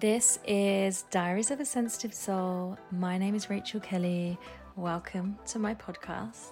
This 0.00 0.38
is 0.46 1.04
Diaries 1.10 1.50
of 1.50 1.58
a 1.60 1.64
Sensitive 1.64 2.12
Soul. 2.12 2.76
My 2.92 3.16
name 3.16 3.34
is 3.34 3.48
Rachael 3.48 3.80
Kelly. 3.80 4.36
Welcome 4.74 5.38
to 5.46 5.58
my 5.58 5.74
podcast. 5.74 6.50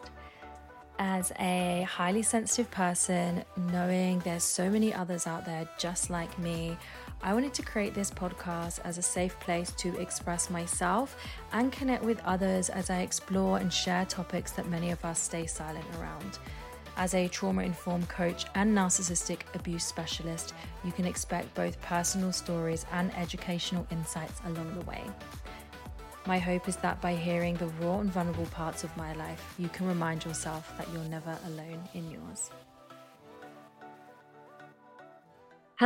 As 0.98 1.30
a 1.38 1.82
highly 1.82 2.22
sensitive 2.22 2.70
person, 2.70 3.44
knowing 3.70 4.20
there's 4.20 4.44
so 4.44 4.70
many 4.70 4.94
others 4.94 5.26
out 5.26 5.44
there 5.44 5.68
just 5.76 6.08
like 6.08 6.38
me, 6.38 6.74
I 7.22 7.34
wanted 7.34 7.52
to 7.54 7.62
create 7.62 7.92
this 7.92 8.10
podcast 8.10 8.80
as 8.82 8.96
a 8.96 9.02
safe 9.02 9.38
place 9.40 9.72
to 9.72 9.94
express 10.00 10.48
myself 10.48 11.14
and 11.52 11.70
connect 11.70 12.02
with 12.02 12.20
others 12.24 12.70
as 12.70 12.88
I 12.88 13.00
explore 13.00 13.58
and 13.58 13.70
share 13.70 14.06
topics 14.06 14.52
that 14.52 14.68
many 14.68 14.90
of 14.90 15.04
us 15.04 15.18
stay 15.18 15.44
silent 15.44 15.84
around. 15.98 16.38
As 16.96 17.14
a 17.14 17.26
trauma 17.26 17.62
informed 17.62 18.08
coach 18.08 18.46
and 18.54 18.76
narcissistic 18.76 19.40
abuse 19.54 19.84
specialist, 19.84 20.54
you 20.84 20.92
can 20.92 21.06
expect 21.06 21.52
both 21.54 21.80
personal 21.82 22.30
stories 22.32 22.86
and 22.92 23.12
educational 23.16 23.86
insights 23.90 24.40
along 24.46 24.72
the 24.74 24.84
way. 24.84 25.02
My 26.26 26.38
hope 26.38 26.68
is 26.68 26.76
that 26.76 27.00
by 27.00 27.14
hearing 27.16 27.56
the 27.56 27.66
raw 27.82 27.98
and 27.98 28.10
vulnerable 28.10 28.46
parts 28.46 28.84
of 28.84 28.96
my 28.96 29.12
life, 29.14 29.54
you 29.58 29.68
can 29.68 29.88
remind 29.88 30.24
yourself 30.24 30.72
that 30.78 30.88
you're 30.92 31.02
never 31.04 31.36
alone 31.46 31.82
in 31.94 32.10
yours. 32.10 32.50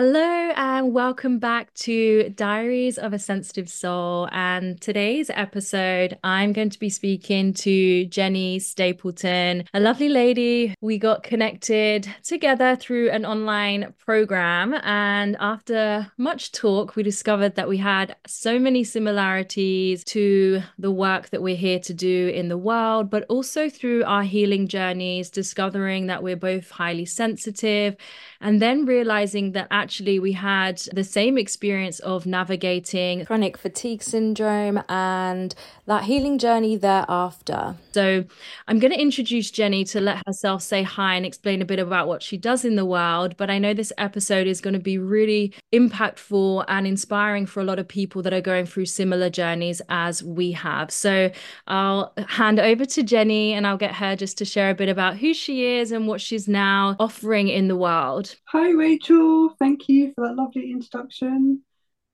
Hello, 0.01 0.53
and 0.55 0.95
welcome 0.95 1.41
back 1.41 1.75
to 1.75 2.29
Diaries 2.37 2.99
of 2.99 3.13
a 3.13 3.19
Sensitive 3.19 3.69
Soul. 3.69 4.29
And 4.31 4.81
today's 4.81 5.29
episode, 5.29 6.17
I'm 6.23 6.53
going 6.53 6.71
to 6.71 6.79
be 6.79 6.89
speaking 6.89 7.53
to 7.55 8.05
Jenny 8.05 8.61
Stapleton, 8.61 9.65
a 9.75 9.81
lovely 9.81 10.09
lady. 10.09 10.73
We 10.81 10.99
got 10.99 11.25
connected 11.25 12.09
together 12.23 12.77
through 12.77 13.11
an 13.11 13.27
online 13.27 13.93
program. 13.99 14.75
And 14.85 15.37
after 15.41 16.13
much 16.17 16.53
talk, 16.53 16.95
we 16.95 17.03
discovered 17.03 17.57
that 17.57 17.69
we 17.69 17.79
had 17.79 18.15
so 18.25 18.61
many 18.61 18.85
similarities 18.85 20.05
to 20.05 20.63
the 20.79 20.93
work 20.93 21.31
that 21.31 21.43
we're 21.43 21.57
here 21.57 21.81
to 21.81 21.93
do 21.93 22.29
in 22.29 22.47
the 22.47 22.57
world, 22.57 23.11
but 23.11 23.25
also 23.29 23.69
through 23.69 24.05
our 24.05 24.23
healing 24.23 24.69
journeys, 24.69 25.29
discovering 25.29 26.07
that 26.07 26.23
we're 26.23 26.37
both 26.37 26.71
highly 26.71 27.05
sensitive 27.05 27.97
and 28.41 28.63
then 28.63 28.85
realizing 28.85 29.51
that 29.51 29.67
actually 29.73 29.88
we 30.19 30.33
had 30.33 30.79
the 30.93 31.05
same 31.05 31.39
experience 31.39 31.99
of 32.01 32.27
navigating 32.27 33.25
chronic 33.25 33.57
fatigue 33.57 34.03
syndrome 34.03 34.83
and 34.89 35.55
that 35.89 36.05
healing 36.05 36.39
journey 36.39 36.77
thereafter. 36.77 37.75
So 37.93 38.25
I'm 38.69 38.79
going 38.79 38.93
to 38.93 39.01
introduce 39.01 39.51
Jenny 39.51 39.85
to 39.85 40.01
let 40.01 40.23
herself 40.27 40.63
say 40.63 40.83
hi 40.83 41.15
and 41.15 41.25
explain 41.25 41.63
a 41.63 41.65
bit 41.65 41.79
about 41.79 42.07
what 42.07 42.23
she 42.23 42.37
does 42.37 42.65
in 42.65 42.77
the 42.77 42.85
world. 42.85 43.37
But 43.39 43.49
I 43.49 43.59
know 43.59 43.73
this 43.73 43.93
episode 43.97 44.47
is 44.47 44.61
going 44.61 44.75
to 44.75 44.81
be 44.81 44.99
really 44.99 45.55
impactful 45.73 46.67
and 46.69 46.87
inspiring 46.87 47.47
for 47.47 47.61
a 47.61 47.65
lot 47.65 47.79
of 47.79 47.89
people 47.89 48.23
that 48.23 48.35
are 48.35 48.43
going 48.43 48.67
through 48.67 48.85
similar 48.85 49.31
journeys 49.31 49.81
as 49.89 50.23
we 50.23 50.53
have. 50.53 50.91
So 50.91 51.31
I'll 51.67 52.13
hand 52.29 52.61
over 52.61 52.85
to 52.85 53.03
Jenny 53.03 53.55
and 53.55 53.67
I'll 53.67 53.79
get 53.79 53.95
her 53.95 54.15
just 54.15 54.37
to 54.39 54.45
share 54.45 54.71
a 54.71 54.75
bit 54.75 54.91
about 54.91 55.17
who 55.17 55.33
she 55.33 55.65
is 55.79 55.91
and 55.91 56.07
what 56.07 56.21
she's 56.21 56.47
now 56.47 56.97
offering 57.01 57.49
in 57.49 57.69
the 57.69 57.77
world. 57.77 58.37
Hi, 58.49 58.71
Rachael. 58.71 59.57
Thank 59.59 59.89
you 59.89 60.13
for 60.15 60.29
that 60.29 60.37
lovely 60.37 60.71
introduction. 60.71 61.63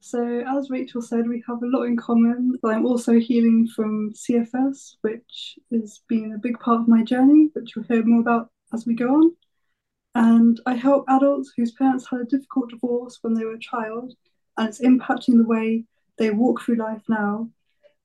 So, 0.07 0.45
as 0.47 0.69
Rachael 0.69 1.01
said, 1.01 1.27
we 1.27 1.43
have 1.47 1.63
a 1.63 1.67
lot 1.67 1.85
in 1.85 1.97
common. 1.97 2.59
I'm 2.63 2.85
also 2.85 3.19
healing 3.19 3.67
from 3.67 4.13
CFS, 4.13 4.97
which 5.01 5.59
has 5.73 6.03
been 6.11 6.35
a 6.35 6.39
big 6.39 6.61
part 6.61 6.83
of 6.83 6.89
my 6.89 7.03
journey, 7.03 7.49
which 7.55 7.75
we'll 7.75 7.87
hear 7.87 8.05
more 8.05 8.21
about 8.21 8.51
as 8.75 8.85
we 8.85 8.95
go 8.95 9.09
on. 9.09 9.35
And 10.15 10.61
I 10.67 10.75
help 10.75 11.07
adults 11.09 11.55
whose 11.57 11.73
parents 11.73 12.07
had 12.07 12.21
a 12.21 12.25
difficult 12.27 12.69
divorce 12.69 13.21
when 13.23 13.33
they 13.33 13.47
were 13.47 13.55
a 13.55 13.59
child, 13.59 14.13
and 14.59 14.69
it's 14.69 14.83
impacting 14.83 15.39
the 15.39 15.49
way 15.49 15.87
they 16.19 16.31
walk 16.31 16.61
through 16.61 16.77
life 16.77 17.03
now. 17.09 17.49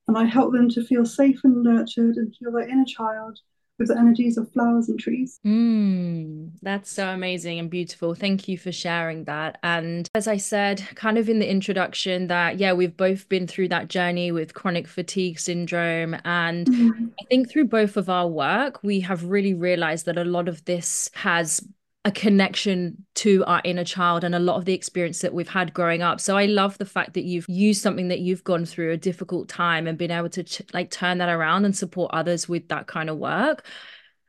And 0.07 0.17
I 0.17 0.23
help 0.23 0.53
them 0.53 0.69
to 0.69 0.85
feel 0.85 1.05
safe 1.05 1.41
and 1.43 1.63
nurtured 1.63 2.15
and 2.15 2.33
heal 2.39 2.53
their 2.53 2.69
inner 2.69 2.85
child 2.85 3.41
with 3.79 3.87
the 3.87 3.97
energies 3.97 4.37
of 4.37 4.51
flowers 4.51 4.89
and 4.89 4.99
trees. 4.99 5.39
Mm, 5.45 6.51
that's 6.61 6.91
so 6.91 7.07
amazing 7.07 7.59
and 7.59 7.69
beautiful. 7.69 8.13
Thank 8.13 8.47
you 8.47 8.57
for 8.57 8.71
sharing 8.71 9.23
that. 9.23 9.57
And 9.63 10.07
as 10.13 10.27
I 10.27 10.37
said, 10.37 10.85
kind 10.95 11.17
of 11.17 11.29
in 11.29 11.39
the 11.39 11.49
introduction, 11.49 12.27
that 12.27 12.59
yeah, 12.59 12.73
we've 12.73 12.95
both 12.95 13.29
been 13.29 13.47
through 13.47 13.69
that 13.69 13.87
journey 13.87 14.31
with 14.31 14.53
chronic 14.53 14.87
fatigue 14.87 15.39
syndrome. 15.39 16.15
And 16.25 16.67
mm-hmm. 16.67 17.05
I 17.19 17.25
think 17.25 17.49
through 17.49 17.65
both 17.65 17.97
of 17.97 18.09
our 18.09 18.27
work, 18.27 18.83
we 18.83 18.99
have 18.99 19.23
really 19.23 19.53
realized 19.53 20.05
that 20.05 20.17
a 20.17 20.25
lot 20.25 20.47
of 20.47 20.65
this 20.65 21.09
has 21.15 21.65
a 22.09 22.11
connection 22.11 23.05
to 23.13 23.45
our 23.45 23.61
inner 23.63 23.83
child 23.83 24.23
and 24.23 24.33
a 24.33 24.39
lot 24.39 24.57
of 24.57 24.65
the 24.65 24.73
experience 24.73 25.19
that 25.21 25.31
we've 25.31 25.47
had 25.47 25.75
growing 25.75 26.01
up. 26.01 26.19
So 26.19 26.35
I 26.35 26.47
love 26.47 26.75
the 26.79 26.85
fact 26.85 27.13
that 27.13 27.23
you've 27.23 27.47
used 27.47 27.83
something 27.83 28.07
that 28.07 28.19
you've 28.19 28.43
gone 28.43 28.65
through 28.65 28.91
a 28.91 28.97
difficult 28.97 29.47
time 29.47 29.85
and 29.85 29.95
been 29.95 30.09
able 30.09 30.29
to 30.29 30.43
ch- 30.43 30.63
like 30.73 30.89
turn 30.89 31.19
that 31.19 31.29
around 31.29 31.65
and 31.65 31.77
support 31.77 32.09
others 32.11 32.49
with 32.49 32.67
that 32.69 32.87
kind 32.87 33.11
of 33.11 33.17
work. 33.17 33.63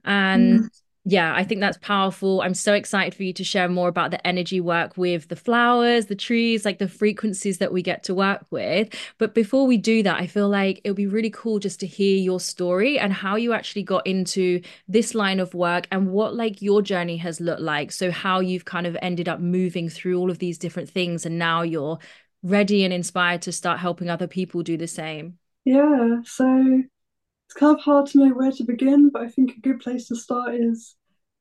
And 0.05 0.61
mm 0.61 0.71
yeah, 1.05 1.35
I 1.35 1.45
think 1.45 1.63
that's 1.63 1.79
powerful. 1.79 2.43
I'm 2.43 2.53
so 2.53 2.75
excited 2.75 3.15
for 3.15 3.23
you 3.23 3.33
to 3.33 3.43
share 3.43 3.71
more 3.71 3.89
about 3.89 4.11
the 4.11 4.25
energy 4.27 4.61
work 4.61 4.99
with 4.99 5.29
the 5.29 5.37
flowers, 5.37 6.07
the 6.07 6.15
trees, 6.15 6.67
like 6.67 6.79
the 6.79 6.89
frequencies 6.89 7.57
that 7.59 7.73
we 7.73 7.81
get 7.81 8.03
to 8.05 8.15
work 8.15 8.45
with. 8.51 8.95
But 9.17 9.35
before 9.35 9.67
we 9.67 9.79
do 9.79 10.03
that, 10.03 10.21
I 10.21 10.27
feel 10.27 10.49
like 10.49 10.83
it 10.85 10.91
would 10.91 10.97
be 10.97 11.07
really 11.07 11.31
cool 11.31 11.59
just 11.59 11.81
to 11.81 11.87
hear 11.87 12.19
your 12.19 12.39
story 12.39 12.99
and 12.99 13.15
how 13.15 13.37
you 13.37 13.55
actually 13.55 13.83
got 13.83 14.07
into 14.07 14.61
this 14.89 15.15
line 15.15 15.41
of 15.41 15.55
work 15.55 15.89
and 15.91 16.11
what 16.11 16.35
like 16.35 16.61
your 16.61 16.83
journey 16.83 17.17
has 17.17 17.41
looked 17.41 17.63
like. 17.63 17.93
So 17.93 18.11
how 18.11 18.41
you've 18.41 18.67
kind 18.67 18.87
of 18.87 18.97
ended 19.01 19.27
up 19.27 19.41
moving 19.41 19.89
through 19.89 20.19
all 20.19 20.31
of 20.31 20.39
these 20.39 20.59
different 20.59 20.91
things 20.91 21.25
and 21.25 21.39
now 21.39 21.63
you're 21.63 21.99
ready 22.43 22.85
and 22.85 22.93
inspired 22.93 23.41
to 23.43 23.53
start 23.53 23.81
helping 23.81 24.11
other 24.11 24.27
people 24.27 24.63
do 24.63 24.77
the 24.77 24.87
same. 24.87 25.39
Yeah, 25.65 26.21
so 26.25 26.83
it's 27.51 27.59
kind 27.59 27.77
of 27.77 27.83
hard 27.83 28.07
to 28.07 28.19
know 28.19 28.33
where 28.33 28.53
to 28.53 28.63
begin, 28.63 29.11
but 29.11 29.23
I 29.23 29.29
think 29.29 29.57
a 29.57 29.61
good 29.61 29.81
place 29.81 30.07
to 30.07 30.15
start 30.15 30.55
is 30.55 30.95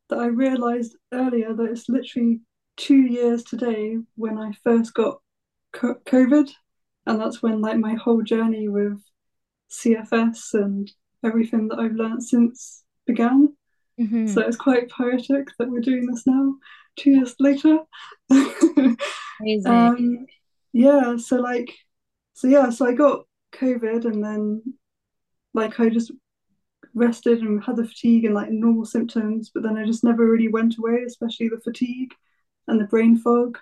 that 0.09 0.17
I 0.17 0.25
realized 0.25 0.95
earlier 1.13 1.53
that 1.53 1.69
it's 1.69 1.87
literally 1.87 2.41
two 2.77 3.01
years 3.01 3.43
today 3.43 3.95
when 4.15 4.39
I 4.39 4.53
first 4.63 4.95
got 4.95 5.19
COVID, 5.71 6.49
and 7.05 7.21
that's 7.21 7.43
when 7.43 7.61
like 7.61 7.77
my 7.77 7.93
whole 7.93 8.23
journey 8.23 8.67
with 8.69 8.99
CFS 9.69 10.55
and 10.55 10.91
everything 11.23 11.67
that 11.67 11.77
I've 11.77 11.93
learned 11.93 12.23
since 12.23 12.83
began. 13.05 13.55
Mm-hmm. 14.01 14.25
So 14.29 14.41
it's 14.41 14.57
quite 14.57 14.89
poetic 14.89 15.49
that 15.59 15.69
we're 15.69 15.79
doing 15.79 16.07
this 16.07 16.25
now, 16.25 16.55
two 16.95 17.11
years 17.11 17.35
later. 17.39 17.77
Amazing. 18.31 18.97
um, 19.67 20.25
yeah, 20.73 21.17
so 21.17 21.35
like, 21.35 21.71
so 22.33 22.47
yeah, 22.47 22.71
so 22.71 22.87
I 22.87 22.93
got 22.93 23.27
COVID, 23.53 24.05
and 24.05 24.23
then 24.23 24.63
like 25.53 25.79
I 25.79 25.89
just 25.89 26.11
rested 26.93 27.39
and 27.39 27.63
had 27.63 27.75
the 27.75 27.87
fatigue 27.87 28.25
and 28.25 28.33
like 28.33 28.49
normal 28.49 28.85
symptoms, 28.85 29.51
but 29.53 29.63
then 29.63 29.77
I 29.77 29.85
just 29.85 30.03
never 30.03 30.25
really 30.25 30.47
went 30.47 30.77
away, 30.77 31.03
especially 31.05 31.49
the 31.49 31.59
fatigue 31.59 32.13
and 32.67 32.79
the 32.79 32.85
brain 32.85 33.17
fog. 33.17 33.57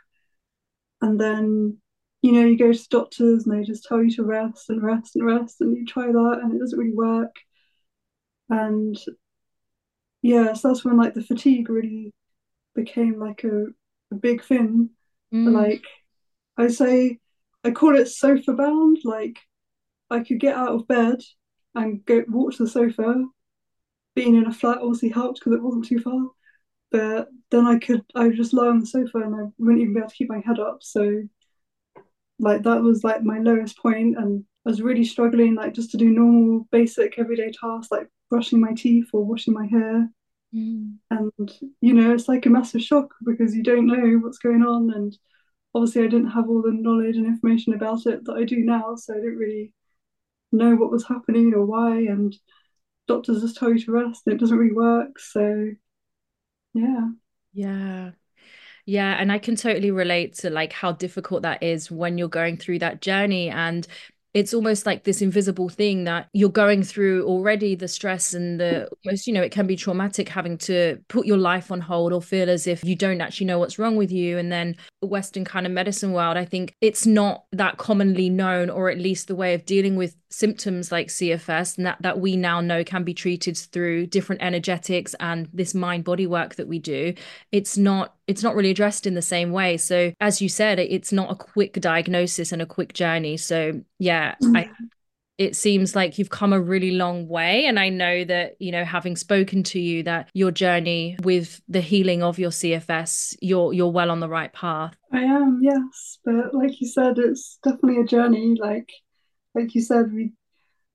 And 1.02 1.20
then, 1.20 1.78
you 2.22 2.32
know, 2.32 2.46
you 2.46 2.58
go 2.58 2.72
to 2.72 2.90
doctors 2.90 3.46
and 3.46 3.58
they 3.58 3.66
just 3.66 3.86
tell 3.86 4.04
you 4.04 4.12
to 4.16 4.24
rest 4.24 4.70
and 4.70 4.82
rest 4.82 5.16
and 5.16 5.26
rest, 5.26 5.62
and 5.62 5.76
you 5.76 5.86
try 5.86 6.08
that 6.08 6.40
and 6.42 6.54
it 6.54 6.60
doesn't 6.60 6.80
really 6.80 6.94
work. 6.94 7.36
And 8.50 8.98
yeah, 10.22 10.54
so 10.54 10.70
that's 10.70 10.84
when 10.86 10.98
like 10.98 11.14
the 11.14 11.22
fatigue 11.22 11.70
really 11.70 12.14
became 12.76 13.20
like 13.20 13.44
a, 13.44 13.66
a 14.12 14.16
big 14.16 14.44
thing. 14.44 14.90
Mm. 15.34 15.52
Like 15.52 15.84
I 16.58 16.68
say, 16.68 17.20
I 17.64 17.72
call 17.72 17.96
it 17.96 18.08
sofa 18.08 18.54
bound. 18.54 19.00
Like 19.04 19.38
I 20.10 20.22
could 20.22 20.40
get 20.40 20.56
out 20.56 20.74
of 20.74 20.88
bed 20.88 21.20
and 21.78 22.06
go 22.06 22.24
walk 22.28 22.54
to 22.54 22.64
the 22.64 22.70
sofa. 22.70 23.26
Being 24.16 24.36
in 24.36 24.48
a 24.48 24.54
flat 24.54 24.80
obviously 24.80 25.10
helped 25.10 25.40
because 25.40 25.54
it 25.54 25.64
wasn't 25.64 25.86
too 25.86 26.00
far. 26.00 26.30
But 26.92 27.30
then 27.52 27.66
I 27.68 27.78
could 27.80 28.04
I 28.16 28.28
would 28.28 28.36
just 28.36 28.54
lie 28.54 28.68
on 28.68 28.80
the 28.80 28.86
sofa 28.86 29.20
and 29.20 29.36
I 29.36 29.44
wouldn't 29.58 29.82
even 29.82 29.94
be 29.94 30.00
able 30.00 30.10
to 30.10 30.16
keep 30.16 30.30
my 30.30 30.42
head 30.46 30.60
up. 30.60 30.80
So 30.82 31.24
like 32.40 32.64
that 32.64 32.82
was 32.82 33.04
like 33.04 33.24
my 33.24 33.40
lowest 33.40 33.78
point 33.78 34.18
and 34.18 34.44
I 34.66 34.70
was 34.70 34.82
really 34.82 35.06
struggling 35.06 35.56
like 35.56 35.74
just 35.74 35.92
to 35.92 35.98
do 35.98 36.10
normal 36.10 36.68
basic 36.72 37.18
everyday 37.18 37.52
tasks 37.52 37.92
like 37.92 38.08
brushing 38.30 38.60
my 38.60 38.74
teeth 38.74 39.10
or 39.14 39.24
washing 39.24 39.54
my 39.54 39.68
hair. 39.68 40.10
Mm. 40.54 40.96
And 41.12 41.52
you 41.82 41.94
know, 41.94 42.14
it's 42.14 42.28
like 42.28 42.46
a 42.46 42.50
massive 42.50 42.82
shock 42.82 43.14
because 43.26 43.56
you 43.56 43.64
don't 43.64 43.88
know 43.88 44.20
what's 44.22 44.40
going 44.40 44.64
on 44.64 44.92
and 44.94 45.18
obviously 45.76 46.04
I 46.04 46.08
didn't 46.08 46.32
have 46.32 46.50
all 46.50 46.62
the 46.62 46.72
knowledge 46.72 47.18
and 47.18 47.26
information 47.26 47.74
about 47.74 48.06
it 48.06 48.26
that 48.26 48.34
I 48.34 48.44
do 48.44 48.58
now, 48.58 48.96
so 48.96 49.14
I 49.14 49.18
didn't 49.18 49.38
really 49.38 49.74
know 50.52 50.76
what 50.76 50.92
was 50.92 51.08
happening 51.08 51.54
or 51.54 51.66
why 51.66 51.98
and 51.98 52.36
doctors 53.08 53.42
just 53.42 53.58
tell 53.58 53.72
you 53.72 53.80
to 53.80 53.92
rest 53.92 54.24
and 54.26 54.36
it 54.36 54.40
doesn't 54.40 54.58
really 54.58 54.74
work 54.74 55.20
so 55.20 55.68
yeah. 56.74 57.08
Yeah. 57.54 58.12
Yeah 58.86 59.16
and 59.20 59.32
i 59.32 59.40
can 59.40 59.56
totally 59.56 59.92
relate 59.92 60.36
to 60.36 60.50
like 60.50 60.72
how 60.74 60.94
difficult 60.94 61.42
that 61.44 61.64
is 61.64 61.92
when 61.92 62.18
you're 62.18 62.30
going 62.30 62.58
through 62.58 62.80
that 62.80 63.02
journey 63.02 63.50
and 63.50 63.88
it's 64.38 64.54
almost 64.54 64.86
like 64.86 65.04
this 65.04 65.22
invisible 65.22 65.68
thing 65.68 66.04
that 66.04 66.30
you're 66.32 66.50
going 66.50 66.84
through 66.84 67.26
already 67.26 67.74
the 67.74 67.88
stress 67.88 68.36
and 68.36 68.60
the 68.60 68.88
almost 69.04 69.26
you 69.26 69.34
know 69.34 69.42
it 69.42 69.52
can 69.52 69.66
be 69.66 69.76
traumatic 69.76 70.30
having 70.30 70.58
to 70.60 71.00
put 71.08 71.26
your 71.26 71.38
life 71.38 71.72
on 71.72 71.82
hold 71.82 72.14
or 72.14 72.22
feel 72.22 72.48
as 72.48 72.68
if 72.68 72.84
you 72.84 72.96
don't 72.96 73.20
actually 73.20 73.48
know 73.48 73.58
what's 73.58 73.80
wrong 73.80 73.96
with 73.96 74.12
you 74.12 74.38
and 74.38 74.52
then 74.52 74.76
the 75.02 75.08
Western 75.08 75.46
kind 75.46 75.66
of 75.66 75.72
medicine 75.72 76.12
world, 76.12 76.38
I 76.38 76.46
think 76.46 76.74
it's 76.82 77.06
not 77.06 77.46
that 77.52 77.78
commonly 77.78 78.30
known, 78.30 78.70
or 78.70 78.90
at 78.90 78.98
least 78.98 79.28
the 79.28 79.36
way 79.36 79.54
of 79.54 79.66
dealing 79.66 79.96
with 79.96 80.16
symptoms 80.30 80.92
like 80.92 81.08
CFS, 81.08 81.78
and 81.78 81.86
that, 81.86 82.02
that 82.02 82.20
we 82.20 82.36
now 82.36 82.62
know 82.62 82.84
can 82.84 83.04
be 83.04 83.14
treated 83.14 83.58
through 83.58 84.08
different 84.08 84.42
energetics 84.42 85.14
and 85.20 85.48
this 85.54 85.76
mind 85.76 86.04
body 86.04 86.26
work 86.26 86.56
that 86.56 86.68
we 86.68 86.80
do. 86.80 87.14
It's 87.52 87.78
not 87.78 88.16
it's 88.28 88.44
not 88.44 88.56
really 88.56 88.72
addressed 88.72 89.08
in 89.08 89.16
the 89.16 89.22
same 89.22 89.52
way. 89.52 89.78
So 89.78 90.14
as 90.20 90.42
you 90.42 90.50
said, 90.50 90.80
it's 90.80 91.12
not 91.12 91.32
a 91.32 91.36
quick 91.36 91.74
diagnosis 91.74 92.52
and 92.52 92.62
a 92.62 92.66
quick 92.66 92.94
journey. 92.94 93.38
So 93.38 93.82
yeah, 94.00 94.36
mm-hmm. 94.44 94.58
I 94.58 94.70
it 95.38 95.56
seems 95.56 95.96
like 95.96 96.18
you've 96.18 96.32
come 96.32 96.52
a 96.52 96.60
really 96.60 96.92
long 96.92 97.28
way. 97.28 97.66
And 97.66 97.80
I 97.80 97.90
know 97.90 98.24
that, 98.26 98.56
you 98.60 98.72
know, 98.72 98.84
having 98.84 99.16
spoken 99.16 99.62
to 99.64 99.80
you, 99.80 100.04
that 100.04 100.30
your 100.34 100.52
journey 100.52 101.16
with 101.22 101.62
the 101.68 101.82
healing 101.82 102.24
of 102.24 102.40
your 102.40 102.50
CFS, 102.50 103.36
you're 103.42 103.74
you're 103.74 103.92
well 103.92 104.10
on 104.10 104.20
the 104.20 104.30
right 104.30 104.52
path. 104.52 104.96
I 105.14 105.22
am, 105.22 105.60
yes. 105.62 106.20
But 106.26 106.54
like 106.54 106.82
you 106.82 106.88
said, 106.88 107.20
it's 107.20 107.60
definitely 107.64 108.02
a 108.02 108.06
journey. 108.06 108.56
Like 108.60 108.90
like 109.54 109.76
you 109.76 109.82
said, 109.82 110.12
we 110.12 110.32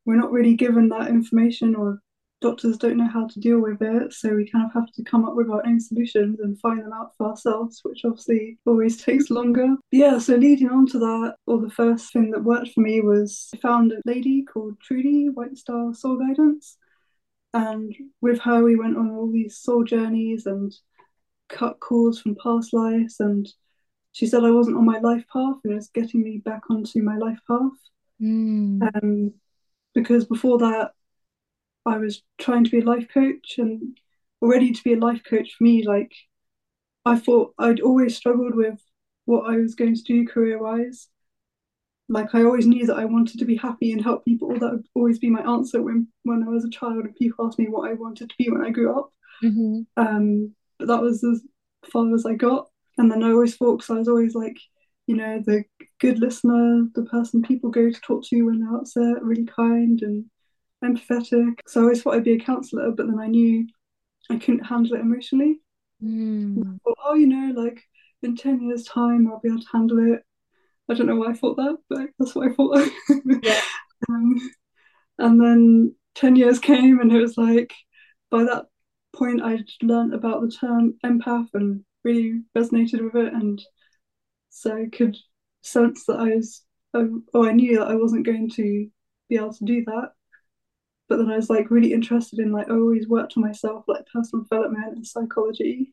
we're 0.05 0.17
not 0.17 0.32
really 0.32 0.55
given 0.55 0.88
that 0.88 1.08
information 1.08 1.76
or 1.76 2.00
doctors 2.43 2.77
don't 2.77 2.99
know 2.99 3.09
how 3.09 3.27
to 3.27 3.41
deal 3.41 3.61
with 3.61 3.81
it, 3.81 4.12
so 4.12 4.35
we 4.35 4.50
kind 4.50 4.67
of 4.67 4.73
have 4.75 4.93
to 4.93 5.03
come 5.03 5.25
up 5.25 5.35
with 5.35 5.49
our 5.49 5.65
own 5.67 5.81
solutions 5.81 6.41
and 6.41 6.61
find 6.61 6.81
them 6.81 6.93
out 6.93 7.17
for 7.17 7.29
ourselves, 7.29 7.81
which 7.83 8.05
obviously 8.05 8.59
always 8.67 8.97
takes 9.05 9.31
longer. 9.31 9.77
Yeah, 9.91 10.19
so 10.19 10.37
leading 10.37 10.69
on 10.69 10.87
to 10.89 10.99
that, 10.99 11.37
or 11.47 11.61
the 11.61 11.71
first 11.71 12.12
thing 12.12 12.31
that 12.33 12.44
worked 12.44 12.73
for 12.73 12.81
me 12.81 13.00
was 13.00 13.49
I 13.55 13.59
found 13.59 13.93
a 13.93 14.03
lady 14.05 14.43
called 14.43 14.81
Trudy, 14.81 15.29
White 15.31 15.56
Star 15.56 15.94
Soul 15.94 16.19
Guidance. 16.19 16.77
And 17.55 17.94
with 18.21 18.41
her, 18.41 18.62
we 18.62 18.77
went 18.77 18.97
on 18.97 19.11
all 19.11 19.31
these 19.31 19.59
soul 19.59 19.85
journeys 19.85 20.47
and 20.47 20.73
cut 21.49 21.81
cords 21.81 22.21
from 22.21 22.37
past 22.43 22.73
lives. 22.73 23.21
And 23.21 23.47
she 24.12 24.27
said 24.27 24.44
I 24.44 24.50
wasn't 24.50 24.77
on 24.79 24.87
my 24.87 24.99
life 24.99 25.25
path 25.33 25.56
and 25.65 25.73
it 25.73 25.77
was 25.77 25.89
getting 25.89 26.23
me 26.23 26.39
back 26.39 26.62
onto 26.71 27.03
my 27.03 27.17
life 27.17 27.41
path. 27.47 27.73
Mm. 28.21 28.83
Um, 28.94 29.35
because 29.94 30.25
before 30.25 30.59
that, 30.59 30.93
I 31.84 31.99
was 31.99 32.23
trying 32.38 32.64
to 32.64 32.70
be 32.70 32.81
a 32.81 32.84
life 32.84 33.08
coach 33.12 33.56
and 33.58 33.96
already 34.40 34.73
to 34.73 34.82
be 34.82 34.94
a 34.94 34.99
life 34.99 35.23
coach 35.29 35.55
for 35.56 35.64
me, 35.64 35.87
like 35.87 36.12
I 37.05 37.19
thought 37.19 37.55
I'd 37.58 37.81
always 37.81 38.17
struggled 38.17 38.55
with 38.55 38.81
what 39.25 39.50
I 39.50 39.56
was 39.56 39.75
going 39.75 39.94
to 39.94 40.02
do 40.02 40.26
career 40.26 40.62
wise. 40.62 41.08
Like 42.08 42.34
I 42.34 42.44
always 42.44 42.67
knew 42.67 42.87
that 42.87 42.99
I 42.99 43.05
wanted 43.05 43.38
to 43.38 43.44
be 43.44 43.56
happy 43.56 43.93
and 43.93 44.02
help 44.02 44.25
people. 44.25 44.52
That 44.58 44.73
would 44.73 44.87
always 44.94 45.19
be 45.19 45.31
my 45.31 45.40
answer 45.40 45.82
when 45.82 46.08
when 46.25 46.43
I 46.43 46.49
was 46.49 46.64
a 46.64 46.70
child 46.70 47.05
and 47.05 47.17
people 47.17 47.46
asked 47.46 47.58
me 47.58 47.69
what 47.69 47.90
I 47.90 47.94
wanted 47.94 48.29
to 48.29 48.34
be 48.38 48.50
when 48.50 48.64
I 48.64 48.70
grew 48.70 48.96
up. 48.96 49.11
Mm-hmm. 49.43 49.82
Um, 49.96 50.55
but 50.79 50.88
that 50.88 51.02
was 51.02 51.25
as 51.25 51.43
far 51.90 52.14
as 52.14 52.26
I 52.26 52.34
got. 52.34 52.69
And 52.99 53.11
then 53.11 53.23
I 53.23 53.31
always 53.31 53.56
thought, 53.56 53.79
because 53.79 53.90
I 53.90 53.99
was 53.99 54.08
always 54.08 54.34
like, 54.34 54.58
you 55.06 55.17
know, 55.17 55.43
the 55.44 55.64
good 56.00 56.19
listener, 56.19 56.87
the 56.94 57.05
person 57.05 57.43
people 57.43 57.70
go 57.70 57.90
to 57.90 58.00
talk 58.00 58.25
to 58.26 58.43
when 58.43 58.61
they're 58.61 58.76
upset, 58.76 59.23
really 59.23 59.46
kind 59.46 60.00
and 60.02 60.26
empathetic. 60.82 61.58
So 61.67 61.81
I 61.81 61.82
always 61.84 62.02
thought 62.02 62.14
I'd 62.14 62.25
be 62.25 62.34
a 62.34 62.38
counsellor, 62.38 62.90
but 62.90 63.06
then 63.06 63.19
I 63.19 63.26
knew 63.26 63.67
I 64.31 64.38
couldn't 64.38 64.64
handle 64.64 64.94
it 64.94 65.00
emotionally. 65.00 65.61
Mm. 66.02 66.79
Thought, 66.84 66.99
oh, 67.05 67.14
you 67.14 67.26
know, 67.26 67.61
like 67.61 67.81
in 68.23 68.37
10 68.37 68.62
years' 68.62 68.84
time, 68.84 69.29
I'll 69.29 69.40
be 69.40 69.49
able 69.49 69.61
to 69.61 69.69
handle 69.73 70.14
it. 70.14 70.23
I 70.88 70.94
don't 70.94 71.06
know 71.06 71.17
why 71.17 71.31
I 71.31 71.34
thought 71.34 71.56
that, 71.56 71.79
but 71.88 72.08
that's 72.19 72.34
what 72.34 72.49
I 72.49 72.55
thought. 72.55 72.90
yeah. 73.43 73.61
um, 74.08 74.50
and 75.19 75.40
then 75.40 75.94
10 76.17 76.37
years 76.37 76.58
came, 76.58 77.00
and 77.00 77.12
it 77.12 77.20
was 77.20 77.38
like, 77.38 77.73
by 78.31 78.44
that 78.44 78.67
point, 79.14 79.43
I'd 79.43 79.69
learned 79.82 80.14
about 80.14 80.43
the 80.43 80.50
term 80.50 80.94
empath 81.05 81.49
and 81.55 81.84
really 82.05 82.43
resonated 82.56 83.02
with 83.02 83.14
it. 83.14 83.32
And 83.32 83.62
so 84.50 84.76
I 84.76 84.87
could 84.94 85.17
sense 85.62 86.05
that 86.06 86.19
I 86.19 86.34
was, 86.34 86.62
oh, 86.94 87.46
I 87.46 87.52
knew 87.52 87.79
that 87.79 87.88
I 87.88 87.94
wasn't 87.94 88.26
going 88.26 88.50
to 88.50 88.88
be 89.29 89.37
able 89.37 89.55
to 89.55 89.64
do 89.64 89.84
that 89.87 90.12
but 91.12 91.19
then 91.19 91.31
I 91.31 91.37
was 91.37 91.50
like 91.50 91.70
really 91.70 91.93
interested 91.93 92.38
in 92.38 92.53
like 92.53 92.70
I 92.70 92.73
always 92.73 93.06
worked 93.06 93.35
on 93.37 93.43
myself 93.43 93.85
like 93.87 94.06
personal 94.11 94.44
development 94.44 94.97
and 94.97 95.06
psychology. 95.06 95.93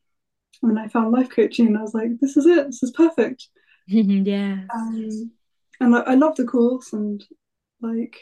And 0.62 0.70
then 0.70 0.78
I 0.78 0.88
found 0.88 1.12
life 1.12 1.28
coaching 1.28 1.66
and 1.66 1.76
I 1.76 1.82
was 1.82 1.92
like 1.92 2.18
this 2.22 2.38
is 2.38 2.46
it 2.46 2.64
this 2.64 2.82
is 2.82 2.90
perfect. 2.92 3.48
Yeah. 3.86 4.60
Um, 4.74 5.32
and 5.80 5.94
I, 5.94 6.00
I 6.00 6.14
love 6.14 6.36
the 6.36 6.44
course 6.44 6.94
and 6.94 7.22
like 7.82 8.16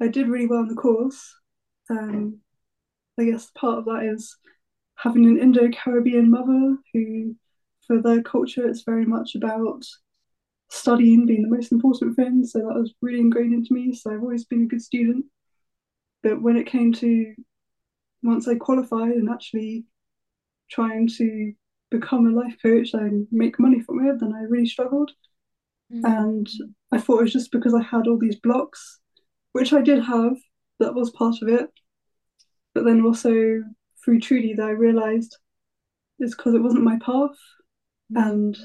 I 0.00 0.08
did 0.08 0.28
really 0.28 0.46
well 0.46 0.60
in 0.60 0.68
the 0.68 0.74
course. 0.74 1.34
Um 1.90 2.38
I 3.20 3.24
guess 3.24 3.50
part 3.54 3.80
of 3.80 3.84
that 3.84 4.04
is 4.04 4.34
having 4.94 5.26
an 5.26 5.38
Indo-Caribbean 5.38 6.30
mother 6.30 6.78
who 6.94 7.36
for 7.86 8.00
their 8.00 8.22
culture 8.22 8.66
it's 8.66 8.84
very 8.84 9.04
much 9.04 9.34
about 9.34 9.84
studying 10.70 11.26
being 11.26 11.42
the 11.42 11.54
most 11.54 11.72
important 11.72 12.16
thing. 12.16 12.42
So 12.46 12.60
that 12.60 12.80
was 12.80 12.94
really 13.02 13.20
ingrained 13.20 13.52
into 13.52 13.74
me. 13.74 13.92
So 13.92 14.14
I've 14.14 14.22
always 14.22 14.46
been 14.46 14.62
a 14.62 14.66
good 14.66 14.80
student 14.80 15.26
but 16.24 16.42
when 16.42 16.56
it 16.56 16.66
came 16.66 16.92
to 16.94 17.34
once 18.24 18.48
I 18.48 18.54
qualified 18.54 19.12
and 19.12 19.28
actually 19.30 19.84
trying 20.70 21.06
to 21.18 21.52
become 21.90 22.26
a 22.26 22.30
life 22.30 22.56
coach 22.60 22.94
and 22.94 23.28
make 23.30 23.60
money 23.60 23.80
from 23.80 24.04
it, 24.04 24.18
then 24.18 24.32
I 24.34 24.42
really 24.42 24.66
struggled. 24.66 25.12
Mm. 25.92 26.00
And 26.04 26.48
I 26.90 26.98
thought 26.98 27.20
it 27.20 27.24
was 27.24 27.32
just 27.32 27.52
because 27.52 27.74
I 27.74 27.82
had 27.82 28.08
all 28.08 28.18
these 28.18 28.40
blocks, 28.40 29.00
which 29.52 29.74
I 29.74 29.82
did 29.82 30.02
have, 30.02 30.36
that 30.80 30.94
was 30.94 31.10
part 31.10 31.36
of 31.42 31.48
it. 31.48 31.70
But 32.74 32.84
then 32.84 33.04
also 33.04 33.62
through 34.02 34.20
Trudy 34.20 34.54
that 34.54 34.66
I 34.66 34.70
realized 34.70 35.36
it's 36.18 36.34
because 36.34 36.54
it 36.54 36.62
wasn't 36.62 36.84
my 36.84 36.98
path. 37.04 37.36
Mm. 38.10 38.32
And 38.32 38.58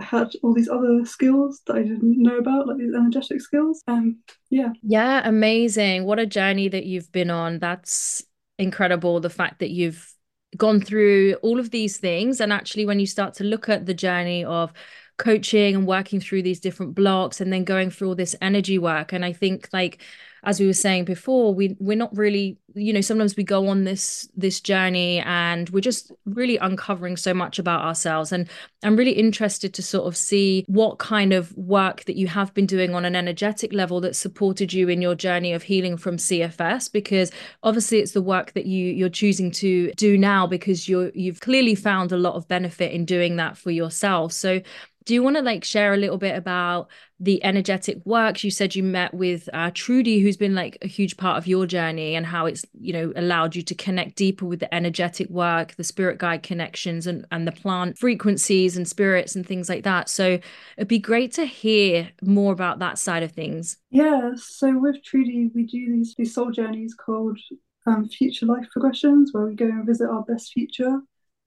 had 0.00 0.32
all 0.42 0.52
these 0.54 0.68
other 0.68 1.04
skills 1.04 1.62
that 1.66 1.76
I 1.76 1.82
didn't 1.82 2.20
know 2.20 2.38
about, 2.38 2.66
like 2.66 2.78
these 2.78 2.94
energetic 2.94 3.40
skills. 3.40 3.82
Um, 3.86 4.18
yeah. 4.50 4.70
Yeah, 4.82 5.22
amazing. 5.24 6.04
What 6.04 6.18
a 6.18 6.26
journey 6.26 6.68
that 6.68 6.84
you've 6.84 7.12
been 7.12 7.30
on. 7.30 7.58
That's 7.58 8.22
incredible. 8.58 9.20
The 9.20 9.30
fact 9.30 9.60
that 9.60 9.70
you've 9.70 10.12
gone 10.56 10.80
through 10.80 11.34
all 11.42 11.58
of 11.58 11.70
these 11.70 11.98
things. 11.98 12.40
And 12.40 12.52
actually, 12.52 12.86
when 12.86 13.00
you 13.00 13.06
start 13.06 13.34
to 13.34 13.44
look 13.44 13.68
at 13.68 13.86
the 13.86 13.94
journey 13.94 14.44
of 14.44 14.72
coaching 15.16 15.76
and 15.76 15.86
working 15.86 16.20
through 16.20 16.42
these 16.42 16.60
different 16.60 16.94
blocks 16.94 17.40
and 17.40 17.52
then 17.52 17.64
going 17.64 17.90
through 17.90 18.08
all 18.08 18.14
this 18.14 18.36
energy 18.40 18.78
work, 18.78 19.12
and 19.12 19.24
I 19.24 19.32
think 19.32 19.68
like 19.72 20.02
as 20.46 20.60
we 20.60 20.66
were 20.66 20.72
saying 20.72 21.04
before 21.04 21.54
we 21.54 21.76
we're 21.78 21.96
not 21.96 22.16
really 22.16 22.58
you 22.74 22.92
know 22.92 23.00
sometimes 23.00 23.36
we 23.36 23.44
go 23.44 23.68
on 23.68 23.84
this 23.84 24.28
this 24.36 24.60
journey 24.60 25.20
and 25.20 25.70
we're 25.70 25.80
just 25.80 26.10
really 26.24 26.56
uncovering 26.58 27.16
so 27.16 27.32
much 27.32 27.58
about 27.58 27.82
ourselves. 27.82 28.32
And 28.32 28.48
i'm 28.82 28.96
really 28.96 29.12
interested 29.12 29.72
to 29.74 29.82
sort 29.82 30.06
of 30.06 30.16
see 30.16 30.64
what 30.66 30.98
kind 30.98 31.32
of 31.32 31.56
work 31.56 32.04
that 32.04 32.16
you 32.16 32.26
have 32.26 32.52
been 32.54 32.66
doing 32.66 32.94
on 32.94 33.04
an 33.04 33.16
energetic 33.16 33.72
level 33.72 34.00
that 34.00 34.16
supported 34.16 34.72
you 34.72 34.88
in 34.88 35.00
your 35.00 35.14
journey 35.14 35.52
of 35.52 35.62
healing 35.62 35.96
from 35.96 36.16
cfs 36.16 36.90
because 36.90 37.30
obviously 37.62 37.98
it's 37.98 38.12
the 38.12 38.22
work 38.22 38.52
that 38.52 38.66
you 38.66 38.92
you're 38.92 39.08
choosing 39.08 39.50
to 39.50 39.92
do 39.92 40.18
now 40.18 40.46
because 40.46 40.88
you're 40.88 41.10
you've 41.14 41.40
clearly 41.40 41.74
found 41.74 42.12
a 42.12 42.16
lot 42.16 42.34
of 42.34 42.48
benefit 42.48 42.92
in 42.92 43.04
doing 43.04 43.36
that 43.36 43.56
for 43.56 43.70
yourself. 43.70 44.32
So 44.32 44.60
do 45.04 45.12
you 45.12 45.22
want 45.22 45.36
to 45.36 45.42
like 45.42 45.64
share 45.64 45.92
a 45.92 45.98
little 45.98 46.16
bit 46.16 46.34
about 46.34 46.88
the 47.20 47.42
energetic 47.44 47.98
works? 48.04 48.42
You 48.42 48.50
said 48.50 48.74
you 48.74 48.82
met 48.82 49.12
with 49.12 49.48
uh, 49.52 49.70
Trudy, 49.74 50.20
who's 50.20 50.36
been 50.36 50.54
like 50.54 50.78
a 50.80 50.86
huge 50.86 51.16
part 51.16 51.36
of 51.36 51.46
your 51.46 51.66
journey, 51.66 52.14
and 52.14 52.24
how 52.24 52.46
it's 52.46 52.64
you 52.80 52.92
know 52.92 53.12
allowed 53.14 53.54
you 53.54 53.62
to 53.62 53.74
connect 53.74 54.16
deeper 54.16 54.46
with 54.46 54.60
the 54.60 54.74
energetic 54.74 55.28
work, 55.28 55.74
the 55.74 55.84
spirit 55.84 56.18
guide 56.18 56.42
connections, 56.42 57.06
and 57.06 57.26
and 57.30 57.46
the 57.46 57.52
plant 57.52 57.98
frequencies 57.98 58.76
and 58.76 58.88
spirits 58.88 59.36
and 59.36 59.46
things 59.46 59.68
like 59.68 59.84
that. 59.84 60.08
So 60.08 60.38
it'd 60.78 60.88
be 60.88 60.98
great 60.98 61.32
to 61.34 61.44
hear 61.44 62.10
more 62.22 62.52
about 62.52 62.78
that 62.78 62.98
side 62.98 63.22
of 63.22 63.32
things. 63.32 63.76
Yeah. 63.90 64.30
So 64.36 64.78
with 64.78 65.02
Trudy, 65.04 65.50
we 65.54 65.64
do 65.64 65.92
these 65.92 66.14
these 66.16 66.34
soul 66.34 66.50
journeys 66.50 66.94
called 66.94 67.38
um, 67.86 68.08
future 68.08 68.46
life 68.46 68.66
progressions, 68.72 69.32
where 69.32 69.44
we 69.44 69.54
go 69.54 69.66
and 69.66 69.86
visit 69.86 70.08
our 70.08 70.22
best 70.22 70.52
future, 70.52 71.00